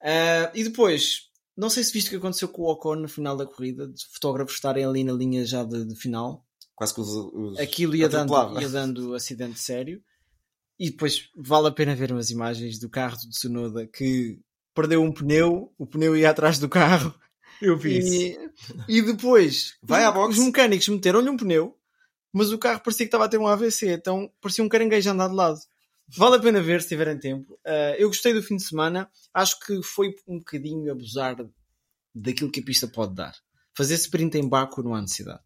Uh, 0.00 0.50
e 0.54 0.62
depois, 0.62 1.29
não 1.60 1.68
sei 1.68 1.84
se 1.84 1.92
viste 1.92 2.06
o 2.06 2.10
que 2.10 2.16
aconteceu 2.16 2.48
com 2.48 2.62
o 2.62 2.70
Ocon 2.70 2.96
no 2.96 3.08
final 3.08 3.36
da 3.36 3.44
corrida, 3.44 3.86
de 3.86 4.06
fotógrafos 4.06 4.54
estarem 4.54 4.82
ali 4.82 5.04
na 5.04 5.12
linha 5.12 5.44
já 5.44 5.62
de, 5.62 5.84
de 5.84 5.94
final. 5.94 6.42
Quase 6.74 6.94
que 6.94 7.00
os. 7.02 7.08
os 7.10 7.58
Aquilo 7.58 7.94
ia 7.94 8.08
dando, 8.08 8.32
ia 8.58 8.68
dando 8.68 9.14
acidente 9.14 9.60
sério. 9.60 10.02
E 10.78 10.90
depois 10.90 11.28
vale 11.36 11.68
a 11.68 11.70
pena 11.70 11.94
ver 11.94 12.10
umas 12.10 12.30
imagens 12.30 12.78
do 12.78 12.88
carro 12.88 13.18
do 13.18 13.28
Tsunoda 13.28 13.86
que 13.86 14.40
perdeu 14.74 15.02
um 15.02 15.12
pneu, 15.12 15.70
o 15.76 15.86
pneu 15.86 16.16
ia 16.16 16.30
atrás 16.30 16.58
do 16.58 16.66
carro. 16.66 17.14
Eu 17.60 17.76
vi 17.76 17.98
e, 17.98 17.98
isso. 17.98 18.50
E 18.88 19.02
depois 19.02 19.76
Vai 19.82 20.02
à 20.04 20.10
box. 20.10 20.38
os 20.38 20.42
mecânicos 20.46 20.88
meteram-lhe 20.88 21.28
um 21.28 21.36
pneu, 21.36 21.76
mas 22.32 22.50
o 22.52 22.58
carro 22.58 22.80
parecia 22.80 23.04
que 23.04 23.08
estava 23.08 23.26
a 23.26 23.28
ter 23.28 23.36
um 23.36 23.46
AVC, 23.46 23.92
então 23.92 24.32
parecia 24.40 24.64
um 24.64 24.68
caranguejo 24.68 25.10
andar 25.10 25.28
de 25.28 25.34
lado. 25.34 25.60
Vale 26.16 26.36
a 26.36 26.40
pena 26.40 26.60
ver 26.60 26.82
se 26.82 26.88
tiverem 26.88 27.18
tempo. 27.18 27.54
Uh, 27.66 27.94
eu 27.98 28.08
gostei 28.08 28.32
do 28.32 28.42
fim 28.42 28.56
de 28.56 28.64
semana. 28.64 29.10
Acho 29.32 29.58
que 29.60 29.82
foi 29.82 30.14
um 30.26 30.38
bocadinho 30.38 30.90
abusar 30.90 31.36
daquilo 32.14 32.50
que 32.50 32.60
a 32.60 32.64
pista 32.64 32.88
pode 32.88 33.14
dar. 33.14 33.34
Fazer 33.76 33.94
sprint 33.94 34.36
em 34.36 34.48
Baku 34.48 34.82
não 34.82 34.94
há 34.94 35.00
necessidade. 35.00 35.40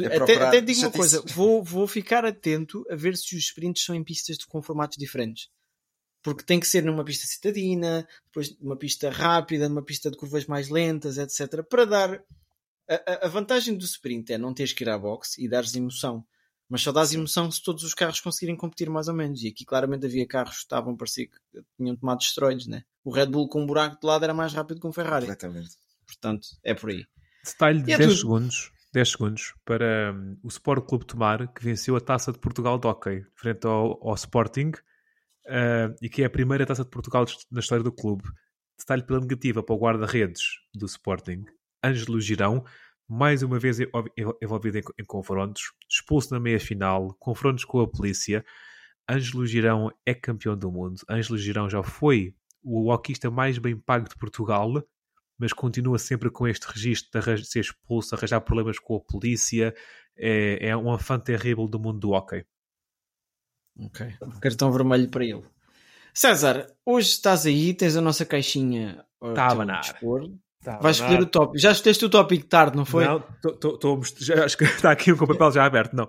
É 0.00 0.16
até, 0.16 0.34
até 0.36 0.60
digo 0.60 0.80
uma 0.80 0.90
coisa, 0.90 1.22
vou, 1.26 1.62
vou 1.62 1.86
ficar 1.86 2.24
atento 2.24 2.84
a 2.90 2.94
ver 2.94 3.16
se 3.16 3.34
os 3.36 3.44
sprints 3.44 3.84
são 3.84 3.94
em 3.94 4.04
pistas 4.04 4.44
com 4.44 4.62
formatos 4.62 4.96
diferentes. 4.96 5.48
Porque 6.22 6.44
tem 6.44 6.60
que 6.60 6.66
ser 6.66 6.84
numa 6.84 7.04
pista 7.04 7.26
citadina, 7.26 8.06
depois 8.26 8.58
numa 8.60 8.76
pista 8.76 9.10
rápida, 9.10 9.68
numa 9.68 9.84
pista 9.84 10.10
de 10.10 10.16
curvas 10.16 10.46
mais 10.46 10.68
lentas, 10.68 11.18
etc. 11.18 11.62
Para 11.68 11.84
dar. 11.84 12.24
A, 12.88 13.26
a 13.26 13.28
vantagem 13.28 13.76
do 13.76 13.84
sprint 13.84 14.32
é 14.32 14.38
não 14.38 14.54
teres 14.54 14.72
que 14.72 14.82
ir 14.82 14.88
à 14.88 14.98
boxe 14.98 15.42
e 15.42 15.48
dares 15.48 15.74
emoção. 15.74 16.24
Mas 16.68 16.82
só 16.82 16.92
dás 16.92 17.14
emoção 17.14 17.50
se 17.50 17.62
todos 17.62 17.82
os 17.82 17.94
carros 17.94 18.20
conseguirem 18.20 18.56
competir 18.56 18.90
mais 18.90 19.08
ou 19.08 19.14
menos. 19.14 19.42
E 19.42 19.48
aqui 19.48 19.64
claramente 19.64 20.04
havia 20.04 20.26
carros 20.26 20.56
que 20.56 20.62
estavam, 20.62 20.96
parecia 20.96 21.26
que 21.26 21.62
tinham 21.76 21.96
tomado 21.96 22.18
destroides, 22.18 22.66
né? 22.66 22.84
O 23.02 23.10
Red 23.10 23.26
Bull 23.26 23.48
com 23.48 23.62
um 23.62 23.66
buraco 23.66 23.98
de 23.98 24.06
lado 24.06 24.24
era 24.24 24.34
mais 24.34 24.52
rápido 24.52 24.80
que 24.80 24.86
um 24.86 24.92
Ferrari. 24.92 25.26
Completamente. 25.26 25.70
Portanto, 26.06 26.46
é 26.62 26.74
por 26.74 26.90
aí. 26.90 27.04
Detalhe 27.44 27.78
de 27.80 27.86
10 27.86 27.98
tudo... 28.00 28.16
segundos. 28.16 28.72
10 28.92 29.10
segundos 29.10 29.54
para 29.64 30.14
um, 30.14 30.38
o 30.42 30.48
Sport 30.48 30.86
Clube 30.86 31.06
Tomar, 31.06 31.52
que 31.52 31.62
venceu 31.62 31.94
a 31.96 32.00
Taça 32.00 32.32
de 32.32 32.38
Portugal 32.38 32.78
de 32.78 32.86
Hockey, 32.86 33.22
frente 33.34 33.66
ao, 33.66 33.98
ao 34.06 34.14
Sporting, 34.14 34.72
uh, 35.46 35.94
e 36.00 36.08
que 36.08 36.22
é 36.22 36.26
a 36.26 36.30
primeira 36.30 36.66
Taça 36.66 36.84
de 36.84 36.90
Portugal 36.90 37.26
na 37.50 37.60
história 37.60 37.84
do 37.84 37.92
clube. 37.92 38.24
Detalhe 38.78 39.02
pela 39.02 39.20
negativa 39.20 39.62
para 39.62 39.74
o 39.74 39.78
guarda-redes 39.78 40.42
do 40.74 40.86
Sporting, 40.86 41.44
Ângelo 41.84 42.20
Girão, 42.20 42.64
mais 43.08 43.42
uma 43.42 43.58
vez 43.58 43.78
envolvido 44.42 44.78
em, 44.78 45.04
confrontos, 45.06 45.72
expulso 45.88 46.34
na 46.34 46.38
meia-final, 46.38 47.14
confrontos 47.18 47.64
com 47.64 47.80
a 47.80 47.88
polícia. 47.88 48.44
Ângelo 49.10 49.46
Girão 49.46 49.90
é 50.04 50.14
campeão 50.14 50.56
do 50.56 50.70
mundo. 50.70 51.00
Ângelo 51.08 51.38
Girão 51.38 51.70
já 51.70 51.82
foi 51.82 52.34
o 52.62 52.90
hockeyista 52.90 53.30
mais 53.30 53.56
bem 53.56 53.78
pago 53.78 54.06
de 54.06 54.16
Portugal, 54.16 54.70
mas 55.38 55.54
continua 55.54 55.98
sempre 55.98 56.30
com 56.30 56.46
este 56.46 56.66
registro 56.66 57.20
de 57.36 57.46
ser 57.46 57.60
expulso, 57.60 58.14
arranjar 58.14 58.42
problemas 58.42 58.78
com 58.78 58.96
a 58.96 59.00
polícia. 59.00 59.74
É, 60.14 60.68
é 60.68 60.76
um 60.76 60.92
afã 60.92 61.18
terrível 61.18 61.66
do 61.66 61.78
mundo 61.78 61.98
do 61.98 62.10
hockey. 62.10 62.44
Ok. 63.80 64.14
Cartão 64.42 64.70
vermelho 64.70 65.08
para 65.08 65.24
ele. 65.24 65.44
César, 66.12 66.66
hoje 66.84 67.10
estás 67.10 67.46
aí, 67.46 67.72
tens 67.72 67.96
a 67.96 68.00
nossa 68.00 68.26
caixinha. 68.26 69.06
Estava 69.22 69.64
na 69.64 69.80
Tá, 70.62 70.78
Vais 70.78 70.96
escolher 70.96 71.20
o 71.20 71.26
tópico. 71.26 71.58
Já 71.58 71.70
escolheste 71.72 72.04
o 72.04 72.10
tópico 72.10 72.46
tarde, 72.46 72.76
não 72.76 72.84
foi? 72.84 73.04
Não, 73.04 73.22
estou 73.44 74.00
acho 74.44 74.56
que 74.56 74.64
está 74.64 74.90
aqui 74.92 75.14
com 75.14 75.24
o 75.24 75.28
papel 75.28 75.52
já 75.52 75.64
aberto. 75.64 75.94
Não. 75.94 76.08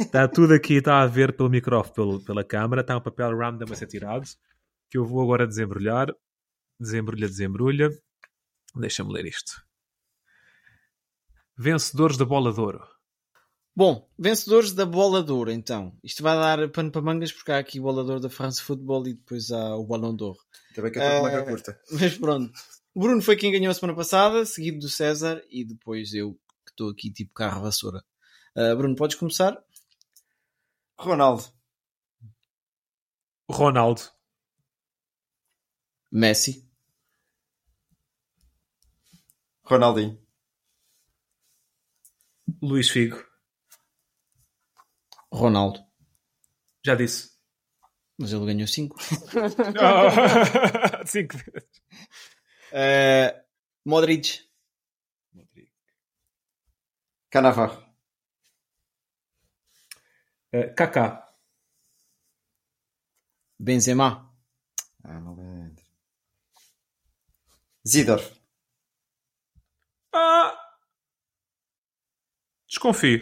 Está 0.00 0.26
tudo 0.28 0.54
aqui, 0.54 0.74
está 0.74 1.02
a 1.02 1.06
ver 1.06 1.36
pelo 1.36 1.50
microfone, 1.50 1.94
pelo, 1.94 2.24
pela 2.24 2.44
câmara. 2.44 2.80
Está 2.80 2.96
um 2.96 3.02
papel 3.02 3.36
random 3.36 3.70
a 3.70 3.76
ser 3.76 3.86
tirado. 3.86 4.26
Que 4.90 4.98
eu 4.98 5.04
vou 5.04 5.22
agora 5.22 5.46
desembrulhar. 5.46 6.08
Desembrulha, 6.78 7.28
desembrulha. 7.28 7.90
Deixa-me 8.74 9.12
ler 9.12 9.26
isto. 9.26 9.52
Vencedores 11.56 12.16
da 12.16 12.24
bola 12.24 12.52
de 12.52 12.60
ouro. 12.60 12.80
Bom, 13.76 14.08
vencedores 14.18 14.72
da 14.72 14.84
bola 14.84 15.22
de 15.22 15.30
ouro, 15.30 15.50
então. 15.50 15.96
Isto 16.02 16.22
vai 16.22 16.36
dar 16.36 16.68
pano 16.70 16.90
para 16.90 17.02
mangas 17.02 17.32
porque 17.32 17.52
há 17.52 17.58
aqui 17.58 17.78
o 17.78 17.82
bolador 17.82 18.18
da 18.18 18.28
France 18.28 18.62
Football 18.62 19.06
e 19.06 19.14
depois 19.14 19.50
há 19.50 19.76
o 19.76 19.86
Ballon 19.86 20.14
d'Or. 20.14 20.36
Também 20.74 20.90
que 20.90 20.98
eu 20.98 21.02
estou 21.02 21.20
com 21.20 21.26
uma 21.28 21.42
curta. 21.44 21.80
Mas 21.92 22.18
pronto. 22.18 22.52
O 22.92 23.00
Bruno 23.00 23.22
foi 23.22 23.36
quem 23.36 23.52
ganhou 23.52 23.70
a 23.70 23.74
semana 23.74 23.96
passada, 23.96 24.44
seguido 24.44 24.80
do 24.80 24.88
César 24.88 25.40
e 25.48 25.64
depois 25.64 26.12
eu, 26.12 26.34
que 26.64 26.72
estou 26.72 26.90
aqui 26.90 27.12
tipo 27.12 27.32
carro 27.32 27.62
vassoura. 27.62 28.04
Uh, 28.56 28.76
Bruno, 28.76 28.96
podes 28.96 29.16
começar? 29.16 29.56
Ronaldo. 30.98 31.44
Ronaldo. 33.48 34.02
Messi. 36.10 36.68
Ronaldinho. 39.62 40.20
Luís 42.60 42.90
Figo. 42.90 43.24
Ronaldo. 45.32 45.80
Já 46.84 46.96
disse. 46.96 47.30
Mas 48.18 48.32
ele 48.32 48.46
ganhou 48.46 48.66
5. 48.66 48.96
5 51.06 51.36
vezes. 51.38 51.79
Uh, 52.72 53.30
Modric. 53.84 54.48
Modric. 55.32 55.70
Canavarro. 57.30 57.82
Uh, 60.52 60.74
Kaká. 60.74 61.26
Benzema. 63.58 64.32
Ah, 65.04 65.20
não 65.20 65.34
lembro. 65.34 65.84
Zidorf. 67.86 68.40
Ah! 70.12 70.56
Desconfio. 72.68 73.20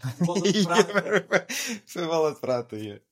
Bola 0.24 0.40
de 0.40 0.64
prata. 0.64 1.46
Foi 1.86 2.06
bola 2.06 2.34
de 2.34 2.40
prata. 2.40 2.76
Yeah. 2.76 3.02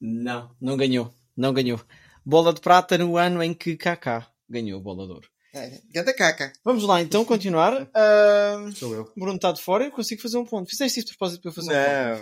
Não, 0.00 0.54
não 0.60 0.76
ganhou. 0.76 1.12
Não 1.36 1.52
ganhou. 1.52 1.80
Bola 2.24 2.52
de 2.52 2.60
prata 2.60 2.98
no 2.98 3.16
ano 3.16 3.42
em 3.42 3.54
que 3.54 3.76
Kaká 3.76 4.30
ganhou 4.48 4.80
bola 4.80 5.06
de 5.06 5.12
ouro. 5.12 5.28
É, 5.52 5.80
ganda 5.90 6.14
caca. 6.14 6.52
Vamos 6.64 6.84
lá 6.84 7.00
então 7.00 7.24
continuar. 7.24 7.82
Uh, 7.82 8.72
Sou 8.72 8.94
eu. 8.94 9.12
Bruno 9.16 9.36
está 9.36 9.50
de 9.50 9.62
fora, 9.62 9.84
eu 9.84 9.90
consigo 9.90 10.20
fazer 10.20 10.38
um 10.38 10.44
ponto. 10.44 10.68
Fizeste 10.68 11.00
isso 11.00 11.08
de 11.08 11.16
propósito 11.16 11.42
para 11.42 11.50
eu 11.50 11.54
fazer 11.54 11.72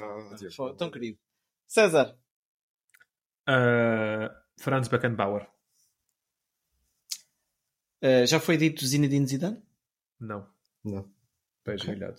não, 0.00 0.26
um 0.26 0.28
ponto. 0.30 0.58
Não, 0.58 0.76
tão 0.76 0.90
querido. 0.90 1.18
César. 1.66 2.16
Uh, 3.48 4.30
Franz 4.58 4.88
Beckenbauer. 4.88 5.48
Uh, 8.02 8.26
já 8.26 8.38
foi 8.38 8.56
dito 8.56 8.86
Zinedine 8.86 9.26
Zidane? 9.26 9.62
Não. 10.20 10.48
Não. 10.84 11.10
Peixe 11.64 11.90
okay. 11.90 12.14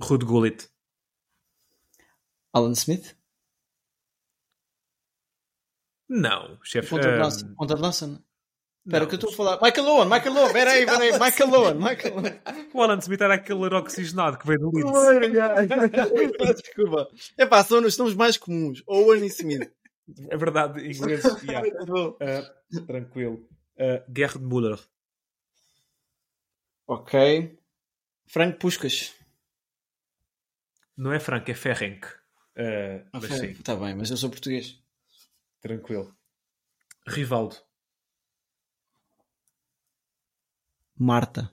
Ruud 0.00 0.24
Gullit. 0.24 0.68
Alan 2.52 2.72
Smith? 2.72 3.14
Não, 6.08 6.58
chefe. 6.62 6.94
De 6.98 7.74
lança, 7.74 8.06
não? 8.06 8.24
Espera, 8.86 9.04
o 9.04 9.08
que 9.08 9.14
eu 9.14 9.18
estou 9.18 9.32
a 9.32 9.34
falar? 9.34 9.58
Michael 9.60 9.86
Owen, 9.88 10.08
Michael 10.08 10.36
Owen, 10.36 10.46
espera 10.46 10.70
aí, 10.70 10.84
espera 10.84 11.02
aí, 11.02 11.12
Michael 11.12 11.54
Owen, 11.54 11.74
Michael 11.74 12.16
Owen. 12.18 12.40
O 12.72 12.82
Alan 12.82 12.98
Smith 12.98 13.20
era 13.20 13.34
aquele 13.34 13.64
era 13.64 13.78
oxigenado 13.78 14.38
que 14.38 14.46
veio 14.46 14.60
do 14.60 14.70
Leeds. 14.70 16.62
Desculpa. 16.62 17.08
É 17.36 17.46
pá, 17.46 17.64
são 17.64 17.82
os 17.82 17.98
nomes 17.98 18.14
mais 18.14 18.36
comuns. 18.36 18.84
Owen 18.86 19.24
e 19.24 19.26
Smith. 19.26 19.68
É 20.30 20.36
verdade, 20.36 20.86
inglês. 20.86 21.24
yeah. 21.42 21.66
uh, 21.66 22.86
tranquilo. 22.86 23.44
Uh, 23.76 24.04
Gerd 24.16 24.38
Müller. 24.38 24.78
Ok. 26.86 27.58
Frank 28.28 28.58
Puskas. 28.58 29.14
Não 30.96 31.12
é 31.12 31.18
Frank, 31.18 31.50
é 31.50 31.54
Ferrenc. 31.54 32.06
Uh, 32.56 33.04
mas 33.12 33.24
sim, 33.24 33.46
Está 33.46 33.74
bem, 33.74 33.96
mas 33.96 34.10
eu 34.10 34.16
sou 34.16 34.30
português. 34.30 34.80
Tranquilo. 35.60 36.16
Rivaldo. 37.06 37.56
Marta. 40.98 41.52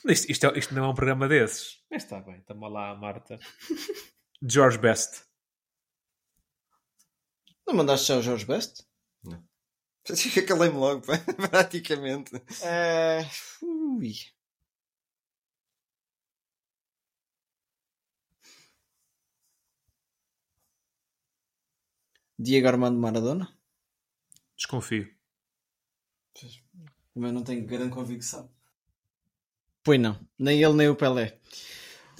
Isto, 0.08 0.30
isto, 0.32 0.46
é- 0.46 0.58
isto 0.58 0.74
não 0.74 0.84
é 0.84 0.88
um 0.88 0.94
programa 0.94 1.28
desses. 1.28 1.84
Mas 1.90 2.04
está 2.04 2.20
bem, 2.20 2.38
estamos 2.38 2.72
lá 2.72 2.94
Marta. 2.94 3.38
George 4.42 4.78
Best. 4.78 5.24
Não 7.66 7.74
mandaste 7.74 8.06
já 8.06 8.16
o 8.16 8.22
Jorge 8.22 8.46
Best? 8.46 8.82
Que 10.04 10.42
calei-me 10.42 10.76
logo, 10.76 11.02
praticamente. 11.50 12.32
É... 12.62 13.20
Ui. 13.62 14.14
Diego 22.38 22.68
Armando 22.68 22.98
Maradona? 22.98 23.54
Desconfio. 24.56 25.08
Também 27.14 27.32
não 27.32 27.44
tenho 27.44 27.66
grande 27.66 27.92
convicção. 27.94 28.50
Pois 29.82 30.00
não, 30.00 30.18
nem 30.38 30.62
ele 30.62 30.74
nem 30.74 30.88
o 30.88 30.96
Pelé. 30.96 31.38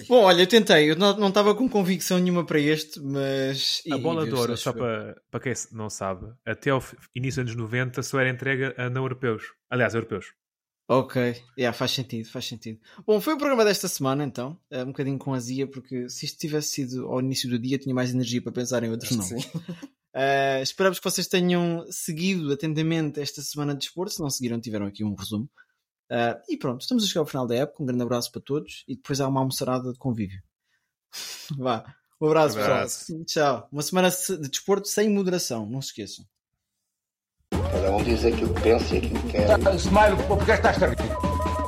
Bom, 0.08 0.24
olha, 0.24 0.42
eu 0.42 0.46
tentei, 0.46 0.90
eu 0.90 0.96
não 0.96 1.28
estava 1.28 1.54
com 1.54 1.68
convicção 1.68 2.18
nenhuma 2.18 2.44
para 2.44 2.58
este, 2.58 3.00
mas. 3.00 3.82
A 3.90 3.98
bola 3.98 4.26
de 4.26 4.34
ouro, 4.34 4.56
só 4.56 4.72
para, 4.72 5.20
para 5.30 5.40
quem 5.40 5.52
não 5.72 5.88
sabe, 5.90 6.26
até 6.44 6.70
ao 6.70 6.80
fi- 6.80 6.96
início 7.14 7.42
dos 7.44 7.52
anos 7.52 7.62
90 7.62 8.02
só 8.02 8.20
era 8.20 8.30
entregue 8.30 8.74
a 8.76 8.88
não 8.90 9.02
europeus. 9.02 9.42
Aliás, 9.68 9.94
europeus. 9.94 10.26
Ok, 10.88 11.36
yeah, 11.56 11.72
faz 11.76 11.92
sentido, 11.92 12.28
faz 12.28 12.46
sentido. 12.46 12.80
Bom, 13.06 13.20
foi 13.20 13.34
o 13.34 13.38
programa 13.38 13.64
desta 13.64 13.86
semana 13.86 14.24
então, 14.24 14.58
eh, 14.68 14.82
um 14.82 14.88
bocadinho 14.88 15.18
com 15.18 15.32
azia, 15.32 15.64
porque 15.64 16.08
se 16.08 16.26
isto 16.26 16.36
tivesse 16.36 16.72
sido 16.72 17.06
ao 17.06 17.20
início 17.20 17.48
do 17.48 17.60
dia, 17.60 17.78
tinha 17.78 17.94
mais 17.94 18.12
energia 18.12 18.42
para 18.42 18.50
pensar 18.50 18.82
em 18.82 18.90
outros 18.90 19.10
nomes. 19.16 19.44
Uh, 20.12 20.60
esperamos 20.60 20.98
que 20.98 21.04
vocês 21.08 21.28
tenham 21.28 21.86
seguido 21.90 22.52
atentamente 22.52 23.20
esta 23.20 23.40
semana 23.40 23.72
de 23.72 23.80
desporto. 23.80 24.14
Se 24.14 24.20
não 24.20 24.28
seguiram, 24.28 24.60
tiveram 24.60 24.86
aqui 24.86 25.04
um 25.04 25.14
resumo. 25.14 25.48
Uh, 26.10 26.40
e 26.48 26.56
pronto, 26.56 26.80
estamos 26.80 27.04
a 27.04 27.06
chegar 27.06 27.20
ao 27.20 27.26
final 27.26 27.46
da 27.46 27.54
época. 27.54 27.82
Um 27.82 27.86
grande 27.86 28.02
abraço 28.02 28.32
para 28.32 28.42
todos 28.42 28.84
e 28.88 28.96
depois 28.96 29.20
há 29.20 29.28
uma 29.28 29.40
almoçarada 29.40 29.92
de 29.92 29.98
convívio. 29.98 30.40
Vá, 31.56 31.84
um 32.20 32.26
abraço, 32.26 32.58
Abraço. 32.58 33.06
pessoal. 33.06 33.24
Tchau. 33.24 33.68
Uma 33.72 33.82
semana 33.82 34.10
de 34.10 34.48
desporto 34.48 34.88
sem 34.88 35.08
moderação, 35.08 35.66
não 35.66 35.80
se 35.80 35.88
esqueçam. 35.88 36.24
Cada 37.50 37.90
um 37.92 38.02
diz 38.02 38.24
aquilo 38.24 38.52
que 38.54 38.60
pensa 38.62 38.94
e 38.94 38.98
aquilo 38.98 39.20
que 39.22 39.28
quer. 39.28 39.74
Smile, 39.76 40.16
porque 40.26 40.50
estás 40.50 40.82
a 40.82 40.86
rir? 40.88 40.96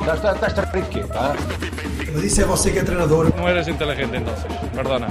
Estás, 0.01 0.34
estás 0.34 0.59
a 0.59 0.62
rir 0.64 0.82
de 0.82 0.88
quê? 0.90 1.01
ah? 1.12 1.34
Mas 2.12 2.24
isso 2.24 2.40
é 2.40 2.45
você 2.45 2.70
que 2.70 2.78
é 2.80 2.84
treinador. 2.84 3.34
No 3.36 3.49
eres 3.49 3.68
inteligente 3.68 4.16
entonces, 4.16 4.45
perdona. 4.74 5.07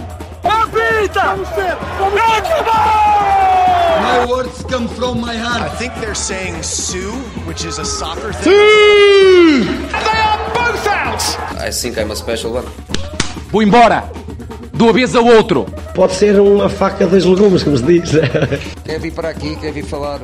My 4.01 4.25
words 4.27 4.63
come 4.65 4.87
from 4.87 5.21
my 5.21 5.35
heart. 5.35 5.61
I 5.61 5.69
think 5.75 5.93
they're 5.95 6.15
saying 6.15 6.63
Sue, 6.63 7.11
which 7.45 7.65
is 7.65 7.79
a 7.79 7.85
soccer 7.85 8.33
thing. 8.33 8.51
They 8.51 10.19
are 10.29 10.39
both 10.53 10.87
out! 10.87 11.21
I 11.59 11.71
think 11.71 11.97
I'm 11.97 12.11
a 12.11 12.15
special 12.15 12.53
one. 12.53 12.65
Vou 13.51 13.61
embora! 13.61 14.09
Do 14.73 14.89
avesso 14.89 15.17
ao 15.17 15.25
outro! 15.25 15.65
Pode 15.93 16.13
ser 16.13 16.39
uma 16.39 16.69
faca 16.69 17.05
dos 17.05 17.25
legumes, 17.25 17.63
como 17.63 17.77
se 17.77 17.83
diz. 17.83 18.11
Quer 18.83 18.99
vir 18.99 19.11
para 19.13 19.29
aqui, 19.29 19.55
quer 19.57 19.71
vir 19.73 19.83
falar 19.85 20.19